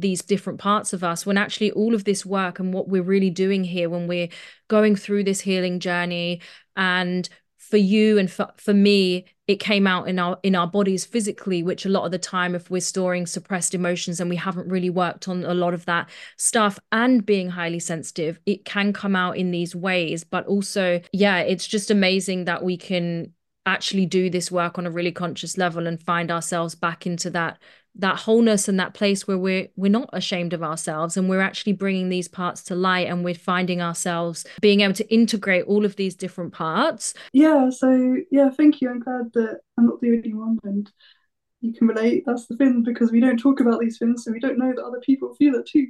these 0.00 0.22
different 0.22 0.58
parts 0.58 0.92
of 0.92 1.02
us 1.04 1.26
when 1.26 1.38
actually 1.38 1.70
all 1.72 1.94
of 1.94 2.04
this 2.04 2.24
work 2.24 2.58
and 2.58 2.72
what 2.72 2.88
we're 2.88 3.02
really 3.02 3.30
doing 3.30 3.64
here 3.64 3.88
when 3.88 4.06
we're 4.06 4.28
going 4.68 4.96
through 4.96 5.24
this 5.24 5.40
healing 5.40 5.80
journey 5.80 6.40
and 6.76 7.28
for 7.68 7.76
you 7.76 8.18
and 8.18 8.30
for, 8.30 8.48
for 8.56 8.72
me 8.72 9.26
it 9.46 9.56
came 9.56 9.86
out 9.86 10.08
in 10.08 10.18
our 10.18 10.38
in 10.42 10.54
our 10.54 10.66
bodies 10.66 11.04
physically 11.04 11.62
which 11.62 11.84
a 11.84 11.88
lot 11.88 12.04
of 12.04 12.10
the 12.10 12.18
time 12.18 12.54
if 12.54 12.70
we're 12.70 12.80
storing 12.80 13.26
suppressed 13.26 13.74
emotions 13.74 14.20
and 14.20 14.30
we 14.30 14.36
haven't 14.36 14.68
really 14.68 14.90
worked 14.90 15.28
on 15.28 15.44
a 15.44 15.54
lot 15.54 15.74
of 15.74 15.84
that 15.84 16.08
stuff 16.36 16.78
and 16.92 17.26
being 17.26 17.50
highly 17.50 17.78
sensitive 17.78 18.40
it 18.46 18.64
can 18.64 18.92
come 18.92 19.14
out 19.14 19.36
in 19.36 19.50
these 19.50 19.74
ways. 19.74 20.24
But 20.24 20.46
also 20.46 21.00
yeah 21.12 21.40
it's 21.40 21.66
just 21.66 21.90
amazing 21.90 22.44
that 22.44 22.62
we 22.62 22.76
can 22.76 23.32
actually 23.66 24.06
do 24.06 24.30
this 24.30 24.50
work 24.50 24.78
on 24.78 24.86
a 24.86 24.90
really 24.90 25.12
conscious 25.12 25.58
level 25.58 25.86
and 25.86 26.00
find 26.00 26.30
ourselves 26.30 26.74
back 26.74 27.06
into 27.06 27.28
that 27.28 27.58
that 27.94 28.20
wholeness 28.20 28.68
and 28.68 28.78
that 28.78 28.94
place 28.94 29.26
where 29.26 29.38
we're 29.38 29.68
we're 29.76 29.90
not 29.90 30.08
ashamed 30.12 30.52
of 30.52 30.62
ourselves 30.62 31.16
and 31.16 31.28
we're 31.28 31.40
actually 31.40 31.72
bringing 31.72 32.08
these 32.08 32.28
parts 32.28 32.62
to 32.62 32.74
light 32.74 33.08
and 33.08 33.24
we're 33.24 33.34
finding 33.34 33.82
ourselves 33.82 34.44
being 34.60 34.80
able 34.80 34.94
to 34.94 35.12
integrate 35.12 35.64
all 35.64 35.84
of 35.84 35.96
these 35.96 36.14
different 36.14 36.52
parts. 36.52 37.14
Yeah 37.32 37.70
so 37.70 38.16
yeah 38.30 38.50
thank 38.50 38.80
you. 38.80 38.90
I'm 38.90 39.00
glad 39.00 39.32
that 39.34 39.60
i'm 39.76 39.86
not 39.86 40.00
the 40.00 40.10
only 40.10 40.34
one 40.34 40.58
and 40.64 40.90
you 41.60 41.74
can 41.74 41.88
relate. 41.88 42.22
That's 42.24 42.46
the 42.46 42.56
thing 42.56 42.84
because 42.84 43.10
we 43.10 43.18
don't 43.18 43.36
talk 43.36 43.58
about 43.58 43.80
these 43.80 43.98
things 43.98 44.22
so 44.24 44.30
we 44.30 44.38
don't 44.38 44.58
know 44.58 44.72
that 44.74 44.84
other 44.84 45.00
people 45.00 45.34
feel 45.34 45.54
it 45.56 45.66
too. 45.66 45.88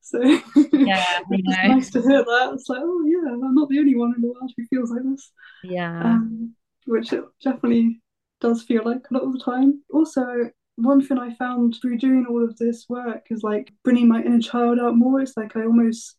So 0.00 0.22
yeah 0.72 1.20
it's 1.30 1.58
nice 1.66 1.90
to 1.90 2.02
hear 2.02 2.24
that. 2.24 2.50
It's 2.54 2.68
like 2.68 2.80
oh 2.82 3.04
yeah 3.04 3.32
i'm 3.32 3.54
not 3.54 3.68
the 3.68 3.80
only 3.80 3.96
one 3.96 4.14
in 4.14 4.22
the 4.22 4.28
world 4.28 4.52
who 4.56 4.64
feels 4.66 4.90
like 4.90 5.02
this. 5.04 5.32
Yeah. 5.64 6.02
Um, 6.04 6.54
which 6.86 7.12
it 7.12 7.24
definitely 7.42 8.00
does 8.40 8.62
feel 8.62 8.84
like 8.84 9.02
a 9.10 9.14
lot 9.14 9.24
of 9.24 9.32
the 9.32 9.40
time. 9.40 9.82
Also 9.92 10.50
one 10.78 11.04
thing 11.04 11.18
I 11.18 11.34
found 11.34 11.76
through 11.80 11.98
doing 11.98 12.26
all 12.28 12.44
of 12.44 12.56
this 12.56 12.86
work 12.88 13.26
is 13.30 13.42
like 13.42 13.72
bringing 13.82 14.08
my 14.08 14.22
inner 14.22 14.40
child 14.40 14.78
out 14.78 14.96
more. 14.96 15.20
It's 15.20 15.36
like 15.36 15.56
I 15.56 15.64
almost 15.64 16.16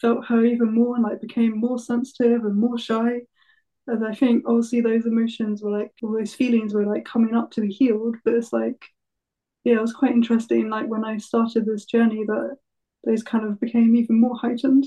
felt 0.00 0.26
her 0.26 0.44
even 0.44 0.74
more 0.74 0.94
and 0.96 1.04
like 1.04 1.20
became 1.20 1.58
more 1.58 1.78
sensitive 1.78 2.44
and 2.44 2.56
more 2.56 2.78
shy. 2.78 3.20
And 3.86 4.06
I 4.06 4.14
think 4.14 4.44
obviously 4.46 4.80
those 4.80 5.04
emotions 5.04 5.62
were 5.62 5.70
like, 5.70 5.92
all 6.02 6.12
those 6.12 6.34
feelings 6.34 6.72
were 6.72 6.86
like 6.86 7.04
coming 7.04 7.34
up 7.34 7.50
to 7.52 7.60
be 7.60 7.68
healed. 7.68 8.16
But 8.24 8.34
it's 8.34 8.52
like, 8.54 8.82
yeah, 9.64 9.74
it 9.74 9.82
was 9.82 9.92
quite 9.92 10.12
interesting. 10.12 10.70
Like 10.70 10.88
when 10.88 11.04
I 11.04 11.18
started 11.18 11.66
this 11.66 11.84
journey, 11.84 12.24
that 12.26 12.56
those 13.04 13.22
kind 13.22 13.44
of 13.44 13.60
became 13.60 13.94
even 13.96 14.18
more 14.18 14.36
heightened. 14.36 14.86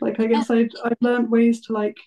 Like 0.00 0.20
I 0.20 0.26
guess 0.26 0.50
I'd 0.50 0.70
I'd 0.84 0.96
learned 1.02 1.30
ways 1.30 1.60
to 1.66 1.74
like 1.74 1.98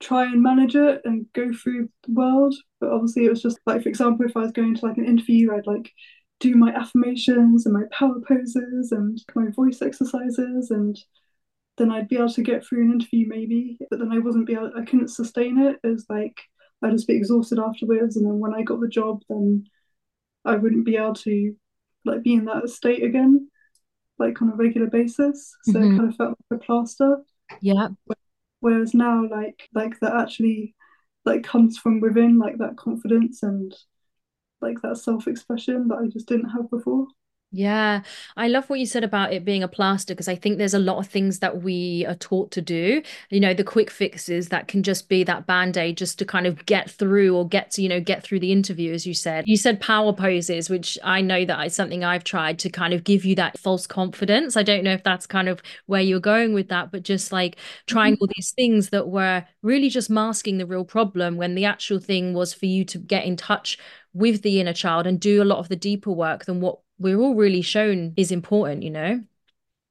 try 0.00 0.24
and 0.24 0.42
manage 0.42 0.76
it 0.76 1.00
and 1.04 1.26
go 1.32 1.52
through 1.52 1.88
the 2.06 2.12
world. 2.12 2.54
But 2.80 2.90
obviously, 2.90 3.26
it 3.26 3.30
was 3.30 3.42
just 3.42 3.58
like, 3.66 3.82
for 3.82 3.88
example, 3.88 4.26
if 4.26 4.36
I 4.36 4.40
was 4.40 4.52
going 4.52 4.74
to 4.74 4.86
like 4.86 4.98
an 4.98 5.06
interview, 5.06 5.52
I'd 5.52 5.66
like 5.66 5.92
do 6.40 6.56
my 6.56 6.74
affirmations 6.74 7.64
and 7.64 7.74
my 7.74 7.84
power 7.90 8.20
poses 8.26 8.92
and 8.92 9.18
my 9.34 9.50
voice 9.50 9.80
exercises, 9.82 10.70
and 10.70 10.98
then 11.78 11.90
I'd 11.90 12.08
be 12.08 12.16
able 12.16 12.28
to 12.30 12.42
get 12.42 12.64
through 12.64 12.84
an 12.84 12.92
interview 12.92 13.26
maybe. 13.28 13.78
But 13.90 13.98
then 13.98 14.12
I 14.12 14.18
wasn't 14.18 14.46
be 14.46 14.54
able, 14.54 14.72
I 14.76 14.84
couldn't 14.84 15.08
sustain 15.08 15.58
it. 15.58 15.78
It 15.82 15.88
was 15.88 16.06
like 16.08 16.38
I'd 16.82 16.92
just 16.92 17.08
be 17.08 17.16
exhausted 17.16 17.58
afterwards, 17.58 18.16
and 18.16 18.26
then 18.26 18.38
when 18.38 18.54
I 18.54 18.62
got 18.62 18.80
the 18.80 18.88
job, 18.88 19.22
then 19.28 19.64
I 20.44 20.56
wouldn't 20.56 20.84
be 20.84 20.96
able 20.96 21.14
to 21.14 21.54
like 22.04 22.22
be 22.22 22.34
in 22.34 22.44
that 22.44 22.68
state 22.68 23.02
again, 23.02 23.48
like 24.18 24.42
on 24.42 24.50
a 24.50 24.56
regular 24.56 24.88
basis. 24.88 25.56
So 25.64 25.72
mm-hmm. 25.72 25.94
it 25.94 25.96
kind 25.96 26.08
of 26.10 26.16
felt 26.16 26.38
like 26.50 26.60
a 26.60 26.64
plaster. 26.64 27.18
Yeah 27.60 27.88
whereas 28.64 28.94
now 28.94 29.28
like 29.28 29.68
like 29.74 30.00
that 30.00 30.14
actually 30.16 30.74
like 31.26 31.42
comes 31.44 31.76
from 31.76 32.00
within 32.00 32.38
like 32.38 32.56
that 32.56 32.78
confidence 32.78 33.42
and 33.42 33.74
like 34.62 34.80
that 34.80 34.96
self-expression 34.96 35.88
that 35.88 35.98
I 35.98 36.06
just 36.06 36.26
didn't 36.26 36.48
have 36.48 36.70
before 36.70 37.06
yeah, 37.54 38.02
I 38.36 38.48
love 38.48 38.68
what 38.68 38.80
you 38.80 38.86
said 38.86 39.04
about 39.04 39.32
it 39.32 39.44
being 39.44 39.62
a 39.62 39.68
plaster 39.68 40.12
because 40.12 40.26
I 40.26 40.34
think 40.34 40.58
there's 40.58 40.74
a 40.74 40.78
lot 40.80 40.98
of 40.98 41.06
things 41.06 41.38
that 41.38 41.62
we 41.62 42.04
are 42.06 42.16
taught 42.16 42.50
to 42.50 42.60
do. 42.60 43.00
You 43.30 43.38
know, 43.38 43.54
the 43.54 43.62
quick 43.62 43.92
fixes 43.92 44.48
that 44.48 44.66
can 44.66 44.82
just 44.82 45.08
be 45.08 45.22
that 45.22 45.46
band 45.46 45.76
aid 45.76 45.96
just 45.96 46.18
to 46.18 46.24
kind 46.24 46.48
of 46.48 46.66
get 46.66 46.90
through 46.90 47.36
or 47.36 47.46
get 47.46 47.70
to, 47.72 47.82
you 47.82 47.88
know, 47.88 48.00
get 48.00 48.24
through 48.24 48.40
the 48.40 48.50
interview, 48.50 48.92
as 48.92 49.06
you 49.06 49.14
said. 49.14 49.44
You 49.46 49.56
said 49.56 49.80
power 49.80 50.12
poses, 50.12 50.68
which 50.68 50.98
I 51.04 51.20
know 51.20 51.44
that 51.44 51.64
is 51.64 51.76
something 51.76 52.02
I've 52.02 52.24
tried 52.24 52.58
to 52.60 52.70
kind 52.70 52.92
of 52.92 53.04
give 53.04 53.24
you 53.24 53.36
that 53.36 53.56
false 53.56 53.86
confidence. 53.86 54.56
I 54.56 54.64
don't 54.64 54.82
know 54.82 54.92
if 54.92 55.04
that's 55.04 55.26
kind 55.26 55.48
of 55.48 55.62
where 55.86 56.02
you're 56.02 56.18
going 56.18 56.54
with 56.54 56.70
that, 56.70 56.90
but 56.90 57.04
just 57.04 57.30
like 57.30 57.56
trying 57.86 58.14
all 58.14 58.26
mm-hmm. 58.26 58.32
these 58.36 58.50
things 58.50 58.88
that 58.88 59.06
were 59.06 59.44
really 59.62 59.90
just 59.90 60.10
masking 60.10 60.58
the 60.58 60.66
real 60.66 60.84
problem 60.84 61.36
when 61.36 61.54
the 61.54 61.66
actual 61.66 62.00
thing 62.00 62.34
was 62.34 62.52
for 62.52 62.66
you 62.66 62.84
to 62.86 62.98
get 62.98 63.24
in 63.24 63.36
touch 63.36 63.78
with 64.12 64.42
the 64.42 64.60
inner 64.60 64.72
child 64.72 65.06
and 65.06 65.20
do 65.20 65.42
a 65.42 65.44
lot 65.44 65.58
of 65.58 65.68
the 65.68 65.76
deeper 65.76 66.10
work 66.10 66.44
than 66.46 66.60
what 66.60 66.78
we're 67.04 67.20
all 67.20 67.34
really 67.34 67.60
shown 67.60 68.14
is 68.16 68.32
important, 68.32 68.82
you 68.82 68.90
know? 68.90 69.22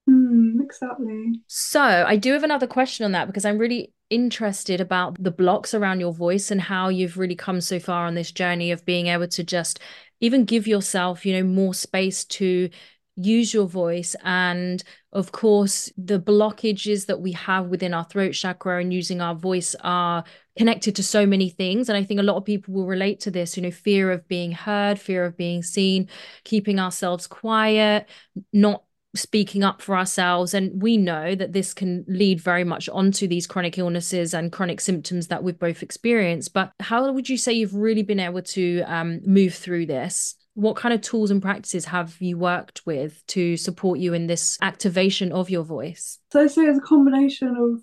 Mm, 0.10 0.60
exactly. 0.62 1.39
So 1.45 1.80
I 1.80 2.15
do 2.15 2.34
have 2.34 2.43
another 2.43 2.65
question 2.65 3.06
on 3.06 3.12
that 3.12 3.28
because 3.28 3.45
I'm 3.45 3.60
really 3.60 3.93
interested 4.10 4.82
about 4.82 5.23
the 5.23 5.30
blocks 5.30 5.76
around 5.76 5.99
your 5.99 6.12
voice 6.12 6.49
and 6.49 6.60
how 6.60 6.89
you've 6.89 7.17
really 7.17 7.36
come 7.36 7.62
so 7.62 7.80
far 7.80 8.08
on 8.08 8.15
this 8.15 8.32
journey 8.32 8.71
of 8.71 8.84
being 8.84 9.08
able 9.08 9.28
to 9.28 9.43
just 9.43 9.80
even 10.21 10.43
give 10.43 10.65
yourself, 10.65 11.23
you 11.23 11.34
know, 11.34 11.43
more 11.43 11.76
space 11.76 12.26
to 12.26 12.69
use 13.15 13.54
your 13.54 13.67
voice 13.67 14.15
and 14.23 14.84
of 15.12 15.32
course 15.32 15.91
the 15.97 16.19
blockages 16.19 17.06
that 17.06 17.21
we 17.21 17.32
have 17.32 17.67
within 17.67 17.93
our 17.93 18.04
throat 18.06 18.32
chakra 18.32 18.82
and 18.82 18.91
using 18.91 19.21
our 19.21 19.36
voice 19.36 19.76
are 19.82 20.23
connected 20.58 20.95
to 20.95 21.04
so 21.04 21.26
many 21.26 21.49
things 21.49 21.89
and 21.89 21.97
i 21.97 22.04
think 22.04 22.19
a 22.19 22.23
lot 22.23 22.38
of 22.38 22.45
people 22.45 22.73
will 22.73 22.88
relate 22.88 23.19
to 23.19 23.30
this 23.30 23.56
you 23.56 23.62
know 23.62 23.71
fear 23.71 24.12
of 24.12 24.28
being 24.28 24.52
heard 24.52 24.99
fear 24.99 25.26
of 25.26 25.38
being 25.38 25.62
seen 25.62 26.10
keeping 26.43 26.80
ourselves 26.80 27.28
quiet 27.28 28.10
not 28.52 28.84
speaking 29.15 29.63
up 29.63 29.80
for 29.80 29.95
ourselves 29.95 30.56
and 30.56 30.82
we 30.82 30.97
know 30.97 31.36
that 31.36 31.54
this 31.54 31.71
can 31.71 32.04
lead 32.08 32.41
very 32.41 32.63
much 32.63 32.89
onto 32.89 33.28
these 33.28 33.45
chronic 33.45 33.78
illnesses 33.78 34.34
and 34.34 34.52
chronic 34.52 34.82
symptoms 34.82 35.28
that 35.28 35.43
we've 35.43 35.60
both 35.60 35.84
experienced 35.84 36.52
but 36.52 36.71
how 36.80 37.12
would 37.12 37.30
you 37.30 37.38
say 37.38 37.54
you've 37.54 37.76
really 37.76 38.02
been 38.02 38.19
able 38.19 38.41
to 38.41 38.82
um, 38.88 39.21
move 39.23 39.54
through 39.54 39.86
this 39.86 40.36
what 40.56 40.76
kind 40.76 40.94
of 40.94 41.02
tools 41.02 41.32
and 41.32 41.42
practices 41.42 41.86
have 41.86 42.16
you 42.20 42.38
worked 42.38 42.86
with 42.86 43.26
to 43.28 43.58
support 43.58 44.00
you 44.00 44.13
in 44.13 44.28
this 44.28 44.58
activation 44.62 45.32
of 45.32 45.50
your 45.50 45.63
voice? 45.63 46.20
So 46.32 46.42
I 46.42 46.48
say 46.48 46.63
it's 46.63 46.78
a 46.78 46.82
combination 46.82 47.50
of 47.50 47.82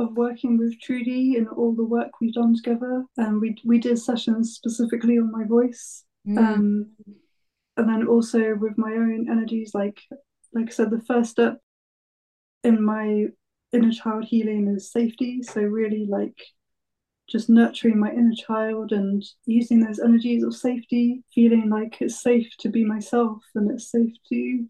of 0.00 0.16
working 0.16 0.58
with 0.58 0.80
Trudy 0.80 1.36
and 1.36 1.48
all 1.48 1.72
the 1.72 1.84
work 1.84 2.10
we've 2.20 2.34
done 2.34 2.54
together. 2.56 3.04
And 3.16 3.26
um, 3.26 3.40
we 3.40 3.56
we 3.64 3.78
did 3.78 3.98
sessions 3.98 4.54
specifically 4.54 5.18
on 5.18 5.30
my 5.30 5.44
voice. 5.44 6.04
Mm. 6.26 6.38
Um, 6.38 6.92
and 7.76 7.88
then 7.88 8.06
also 8.06 8.54
with 8.54 8.76
my 8.76 8.92
own 8.92 9.26
energies, 9.30 9.72
like 9.74 10.00
like 10.52 10.68
I 10.68 10.70
said, 10.70 10.90
the 10.90 11.02
first 11.06 11.30
step 11.30 11.58
in 12.62 12.82
my 12.82 13.26
inner 13.72 13.92
child 13.92 14.24
healing 14.24 14.72
is 14.74 14.92
safety. 14.92 15.42
So 15.42 15.60
really 15.60 16.06
like 16.08 16.38
just 17.28 17.48
nurturing 17.48 17.98
my 17.98 18.10
inner 18.10 18.34
child 18.34 18.92
and 18.92 19.24
using 19.46 19.80
those 19.80 19.98
energies 19.98 20.42
of 20.42 20.54
safety, 20.54 21.22
feeling 21.34 21.70
like 21.70 22.00
it's 22.00 22.22
safe 22.22 22.48
to 22.58 22.68
be 22.68 22.84
myself 22.84 23.42
and 23.54 23.70
it's 23.70 23.90
safe 23.90 24.12
to 24.28 24.66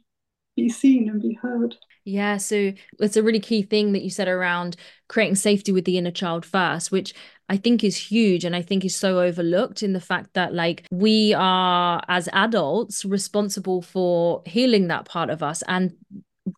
be 0.56 0.68
seen 0.68 1.08
and 1.08 1.20
be 1.20 1.38
heard. 1.42 1.74
Yeah, 2.04 2.36
so 2.36 2.72
it's 3.00 3.16
a 3.16 3.22
really 3.22 3.40
key 3.40 3.62
thing 3.62 3.92
that 3.92 4.02
you 4.02 4.10
said 4.10 4.28
around 4.28 4.76
creating 5.08 5.36
safety 5.36 5.72
with 5.72 5.84
the 5.84 5.98
inner 5.98 6.10
child 6.10 6.44
first, 6.44 6.92
which 6.92 7.14
I 7.48 7.56
think 7.56 7.82
is 7.82 7.96
huge 7.96 8.44
and 8.44 8.54
I 8.54 8.62
think 8.62 8.84
is 8.84 8.94
so 8.94 9.20
overlooked 9.20 9.82
in 9.82 9.92
the 9.92 10.00
fact 10.00 10.34
that 10.34 10.54
like 10.54 10.86
we 10.90 11.34
are 11.34 12.02
as 12.08 12.28
adults 12.32 13.04
responsible 13.04 13.82
for 13.82 14.42
healing 14.46 14.88
that 14.88 15.06
part 15.06 15.30
of 15.30 15.42
us 15.42 15.62
and 15.68 15.94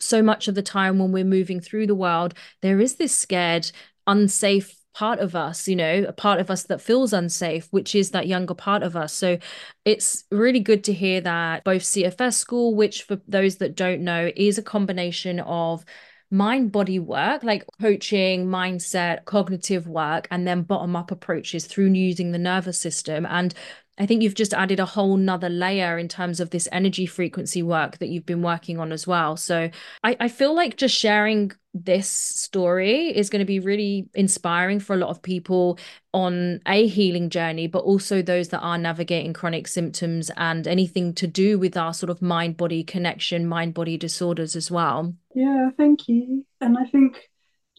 so 0.00 0.22
much 0.22 0.48
of 0.48 0.54
the 0.54 0.62
time 0.62 0.98
when 0.98 1.12
we're 1.12 1.24
moving 1.24 1.60
through 1.60 1.86
the 1.86 1.94
world 1.94 2.34
there 2.60 2.80
is 2.80 2.96
this 2.96 3.16
scared 3.16 3.70
unsafe 4.08 4.74
part 4.96 5.18
of 5.18 5.36
us, 5.36 5.68
you 5.68 5.76
know, 5.76 6.06
a 6.08 6.12
part 6.12 6.40
of 6.40 6.50
us 6.50 6.62
that 6.64 6.80
feels 6.80 7.12
unsafe, 7.12 7.68
which 7.70 7.94
is 7.94 8.12
that 8.12 8.26
younger 8.26 8.54
part 8.54 8.82
of 8.82 8.96
us. 8.96 9.12
So 9.12 9.36
it's 9.84 10.24
really 10.30 10.60
good 10.60 10.84
to 10.84 10.92
hear 10.94 11.20
that 11.20 11.64
both 11.64 11.82
CFS 11.82 12.32
school, 12.32 12.74
which 12.74 13.02
for 13.02 13.20
those 13.28 13.56
that 13.56 13.76
don't 13.76 14.00
know, 14.00 14.30
is 14.34 14.56
a 14.56 14.62
combination 14.62 15.40
of 15.40 15.84
mind 16.30 16.72
body 16.72 16.98
work 16.98 17.44
like 17.44 17.64
coaching 17.80 18.46
mindset 18.46 19.24
cognitive 19.26 19.86
work 19.86 20.26
and 20.30 20.44
then 20.46 20.62
bottom 20.62 20.96
up 20.96 21.12
approaches 21.12 21.66
through 21.66 21.92
using 21.92 22.32
the 22.32 22.38
nervous 22.38 22.80
system 22.80 23.24
and 23.26 23.54
I 23.98 24.06
think 24.06 24.22
you've 24.22 24.34
just 24.34 24.54
added 24.54 24.80
a 24.80 24.84
whole 24.84 25.16
nother 25.16 25.48
layer 25.48 25.98
in 25.98 26.08
terms 26.08 26.40
of 26.40 26.50
this 26.50 26.68
energy 26.72 27.06
frequency 27.06 27.62
work 27.62 27.98
that 27.98 28.08
you've 28.08 28.26
been 28.26 28.42
working 28.42 28.78
on 28.78 28.92
as 28.92 29.06
well. 29.06 29.36
So 29.36 29.70
I, 30.04 30.16
I 30.20 30.28
feel 30.28 30.54
like 30.54 30.76
just 30.76 30.94
sharing 30.94 31.52
this 31.72 32.08
story 32.08 33.08
is 33.08 33.30
going 33.30 33.40
to 33.40 33.46
be 33.46 33.60
really 33.60 34.08
inspiring 34.14 34.80
for 34.80 34.94
a 34.94 34.98
lot 34.98 35.10
of 35.10 35.22
people 35.22 35.78
on 36.14 36.60
a 36.66 36.86
healing 36.86 37.30
journey, 37.30 37.66
but 37.66 37.84
also 37.84 38.22
those 38.22 38.48
that 38.48 38.60
are 38.60 38.78
navigating 38.78 39.32
chronic 39.32 39.68
symptoms 39.68 40.30
and 40.36 40.66
anything 40.66 41.12
to 41.14 41.26
do 41.26 41.58
with 41.58 41.76
our 41.76 41.92
sort 41.92 42.10
of 42.10 42.22
mind 42.22 42.56
body 42.56 42.82
connection, 42.82 43.46
mind 43.46 43.74
body 43.74 43.96
disorders 43.96 44.56
as 44.56 44.70
well. 44.70 45.14
Yeah, 45.34 45.70
thank 45.76 46.08
you. 46.08 46.46
And 46.60 46.78
I 46.78 46.84
think 46.84 47.28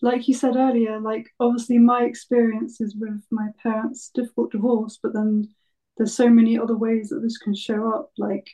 like 0.02 0.28
you 0.28 0.34
said 0.34 0.56
earlier, 0.56 1.00
like 1.00 1.28
obviously 1.40 1.80
my 1.80 2.04
experiences 2.04 2.96
with 3.00 3.22
my 3.32 3.48
parents' 3.64 4.12
difficult 4.14 4.52
divorce, 4.52 5.00
but 5.02 5.14
then 5.14 5.50
there's 5.98 6.14
so 6.14 6.30
many 6.30 6.58
other 6.60 6.78
ways 6.78 7.10
that 7.10 7.22
this 7.22 7.38
can 7.38 7.56
show 7.56 7.94
up 7.94 8.12
like 8.18 8.48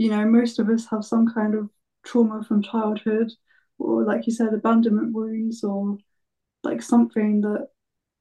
you 0.00 0.08
know, 0.08 0.24
most 0.24 0.58
of 0.58 0.70
us 0.70 0.86
have 0.86 1.04
some 1.04 1.26
kind 1.32 1.54
of 1.54 1.68
trauma 2.06 2.42
from 2.42 2.62
childhood, 2.62 3.30
or 3.78 4.02
like 4.04 4.26
you 4.26 4.32
said, 4.32 4.54
abandonment 4.54 5.12
wounds, 5.12 5.62
or 5.62 5.98
like 6.62 6.80
something 6.80 7.42
that 7.42 7.68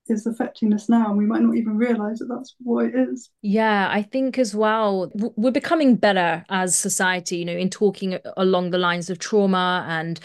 is 0.07 0.25
affecting 0.25 0.73
us 0.73 0.89
now, 0.89 1.07
and 1.07 1.17
we 1.17 1.25
might 1.25 1.41
not 1.41 1.55
even 1.55 1.77
realize 1.77 2.19
that 2.19 2.25
that's 2.25 2.53
what 2.59 2.87
it 2.87 2.95
is. 2.95 3.29
Yeah, 3.41 3.87
I 3.89 4.01
think 4.01 4.37
as 4.37 4.53
well, 4.53 5.09
we're 5.15 5.51
becoming 5.51 5.95
better 5.95 6.43
as 6.49 6.77
society, 6.77 7.37
you 7.37 7.45
know, 7.45 7.53
in 7.53 7.69
talking 7.69 8.19
along 8.35 8.71
the 8.71 8.77
lines 8.77 9.09
of 9.09 9.19
trauma 9.19 9.85
and 9.87 10.19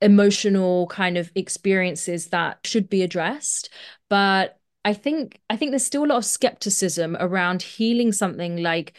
emotional 0.00 0.88
kind 0.88 1.16
of 1.16 1.30
experiences 1.36 2.28
that 2.28 2.58
should 2.64 2.88
be 2.88 3.02
addressed. 3.02 3.68
But 4.08 4.57
I 4.88 4.94
think 4.94 5.38
I 5.50 5.56
think 5.58 5.70
there's 5.70 5.84
still 5.84 6.02
a 6.02 6.06
lot 6.06 6.16
of 6.16 6.24
skepticism 6.24 7.14
around 7.20 7.60
healing 7.60 8.10
something 8.10 8.62
like 8.62 8.94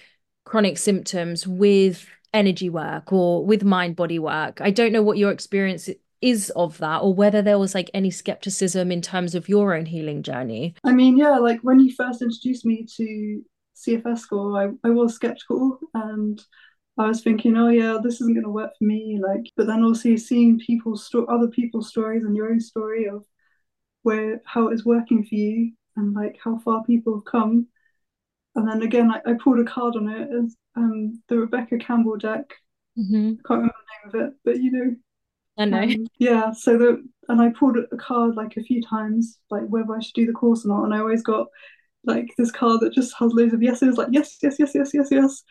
chronic 0.46 0.78
symptoms 0.78 1.48
with 1.48 2.06
energy 2.32 2.70
work 2.70 3.12
or 3.12 3.44
with 3.44 3.64
mind 3.64 3.96
body 3.96 4.20
work. 4.20 4.62
I 4.62 4.70
don't 4.70 4.92
know 4.92 5.02
what 5.02 5.18
your 5.18 5.32
experience 5.32 5.90
is 6.22 6.52
of 6.52 6.78
that 6.78 7.00
or 7.00 7.16
whether 7.16 7.42
there 7.42 7.58
was 7.58 7.74
like 7.74 7.90
any 7.96 8.12
skepticism 8.12 8.92
in 8.92 9.02
terms 9.02 9.34
of 9.34 9.50
your 9.50 9.74
own 9.74 9.88
healing 9.88 10.22
journey. 10.22 10.76
I 10.84 10.92
mean, 10.92 11.18
yeah, 11.18 11.40
like 11.40 11.62
when 11.62 11.80
you 11.80 11.92
first 11.96 12.22
introduced 12.22 12.68
me 12.68 12.86
to 12.98 13.42
CFS 13.76 14.20
school, 14.20 14.56
I, 14.56 14.68
I 14.88 14.92
was 14.92 15.16
skeptical 15.16 15.80
and 15.96 16.40
I 17.00 17.08
was 17.08 17.24
thinking, 17.24 17.58
oh 17.58 17.70
yeah, 17.70 17.98
this 18.04 18.22
isn't 18.22 18.36
going 18.36 18.44
to 18.44 18.52
work 18.52 18.74
for 18.78 18.86
me. 18.86 19.20
Like, 19.20 19.52
but 19.58 19.66
then 19.66 19.84
also 19.84 20.16
seeing 20.18 20.60
people's 20.60 21.08
sto- 21.08 21.26
other 21.26 21.48
people's 21.48 21.90
stories 21.90 22.26
and 22.26 22.36
your 22.36 22.52
own 22.52 22.60
story 22.60 23.08
of 23.08 23.26
where 24.04 24.40
how 24.46 24.68
it's 24.68 24.86
working 24.86 25.26
for 25.26 25.34
you 25.34 25.72
and 26.00 26.14
like 26.14 26.38
how 26.44 26.58
far 26.60 26.84
people 26.84 27.16
have 27.16 27.26
come. 27.26 27.68
And 28.56 28.68
then 28.68 28.82
again, 28.82 29.12
I, 29.12 29.32
I 29.32 29.34
pulled 29.42 29.60
a 29.60 29.64
card 29.64 29.96
on 29.96 30.10
it 30.10 30.30
as 30.32 30.56
um, 30.76 31.22
the 31.28 31.38
Rebecca 31.38 31.78
Campbell 31.78 32.18
deck. 32.18 32.46
Mm-hmm. 32.98 33.34
I 33.40 33.48
can't 33.48 33.62
remember 33.62 33.74
the 33.74 34.18
name 34.20 34.24
of 34.24 34.30
it, 34.30 34.34
but 34.44 34.58
you 34.58 34.72
know. 34.72 34.96
I 35.58 35.66
know. 35.66 35.82
Um, 35.82 36.08
yeah, 36.18 36.52
so 36.52 36.78
the 36.78 37.08
and 37.28 37.42
I 37.42 37.50
pulled 37.50 37.78
a 37.78 37.98
card 37.98 38.36
like 38.36 38.58
a 38.58 38.64
few 38.64 38.82
times, 38.82 39.40
like 39.52 39.64
whether 39.68 39.96
I 39.96 40.00
should 40.00 40.16
do 40.16 40.26
the 40.26 40.34
course 40.34 40.66
or 40.66 40.70
not, 40.70 40.86
and 40.86 40.94
I 40.94 41.00
always 41.00 41.22
got 41.22 41.48
like 42.06 42.34
this 42.38 42.52
card 42.52 42.82
that 42.82 42.94
just 42.94 43.14
has 43.20 43.34
loads 43.34 43.54
of 43.54 43.62
yeses, 43.62 43.98
like 43.98 44.08
yes, 44.12 44.38
yes, 44.42 44.56
yes, 44.58 44.72
yes, 44.74 44.92
yes, 44.94 45.08
yes 45.12 45.44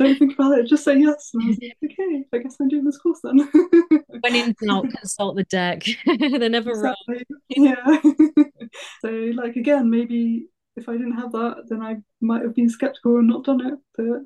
don't 0.00 0.18
think 0.18 0.34
about 0.34 0.58
it, 0.58 0.66
just 0.66 0.84
say 0.84 0.98
yes. 0.98 1.30
And 1.34 1.42
I 1.42 1.46
was 1.48 1.58
like, 1.60 1.92
okay, 1.92 2.24
I 2.32 2.38
guess 2.38 2.56
I'm 2.60 2.68
doing 2.68 2.84
this 2.84 2.98
course 2.98 3.20
then. 3.22 3.38
when 4.20 4.34
in 4.34 4.54
doubt, 4.64 4.90
consult 4.90 5.36
the 5.36 5.44
deck. 5.44 5.84
They're 6.06 6.48
never 6.48 6.70
exactly. 6.70 7.24
wrong. 7.56 7.76
Yeah. 7.76 8.00
so, 9.02 9.08
like, 9.10 9.56
again, 9.56 9.90
maybe 9.90 10.46
if 10.76 10.88
I 10.88 10.92
didn't 10.92 11.18
have 11.18 11.32
that, 11.32 11.64
then 11.68 11.82
I 11.82 11.96
might 12.20 12.42
have 12.42 12.54
been 12.54 12.70
skeptical 12.70 13.18
and 13.18 13.28
not 13.28 13.44
done 13.44 13.66
it. 13.66 13.74
But 13.96 14.22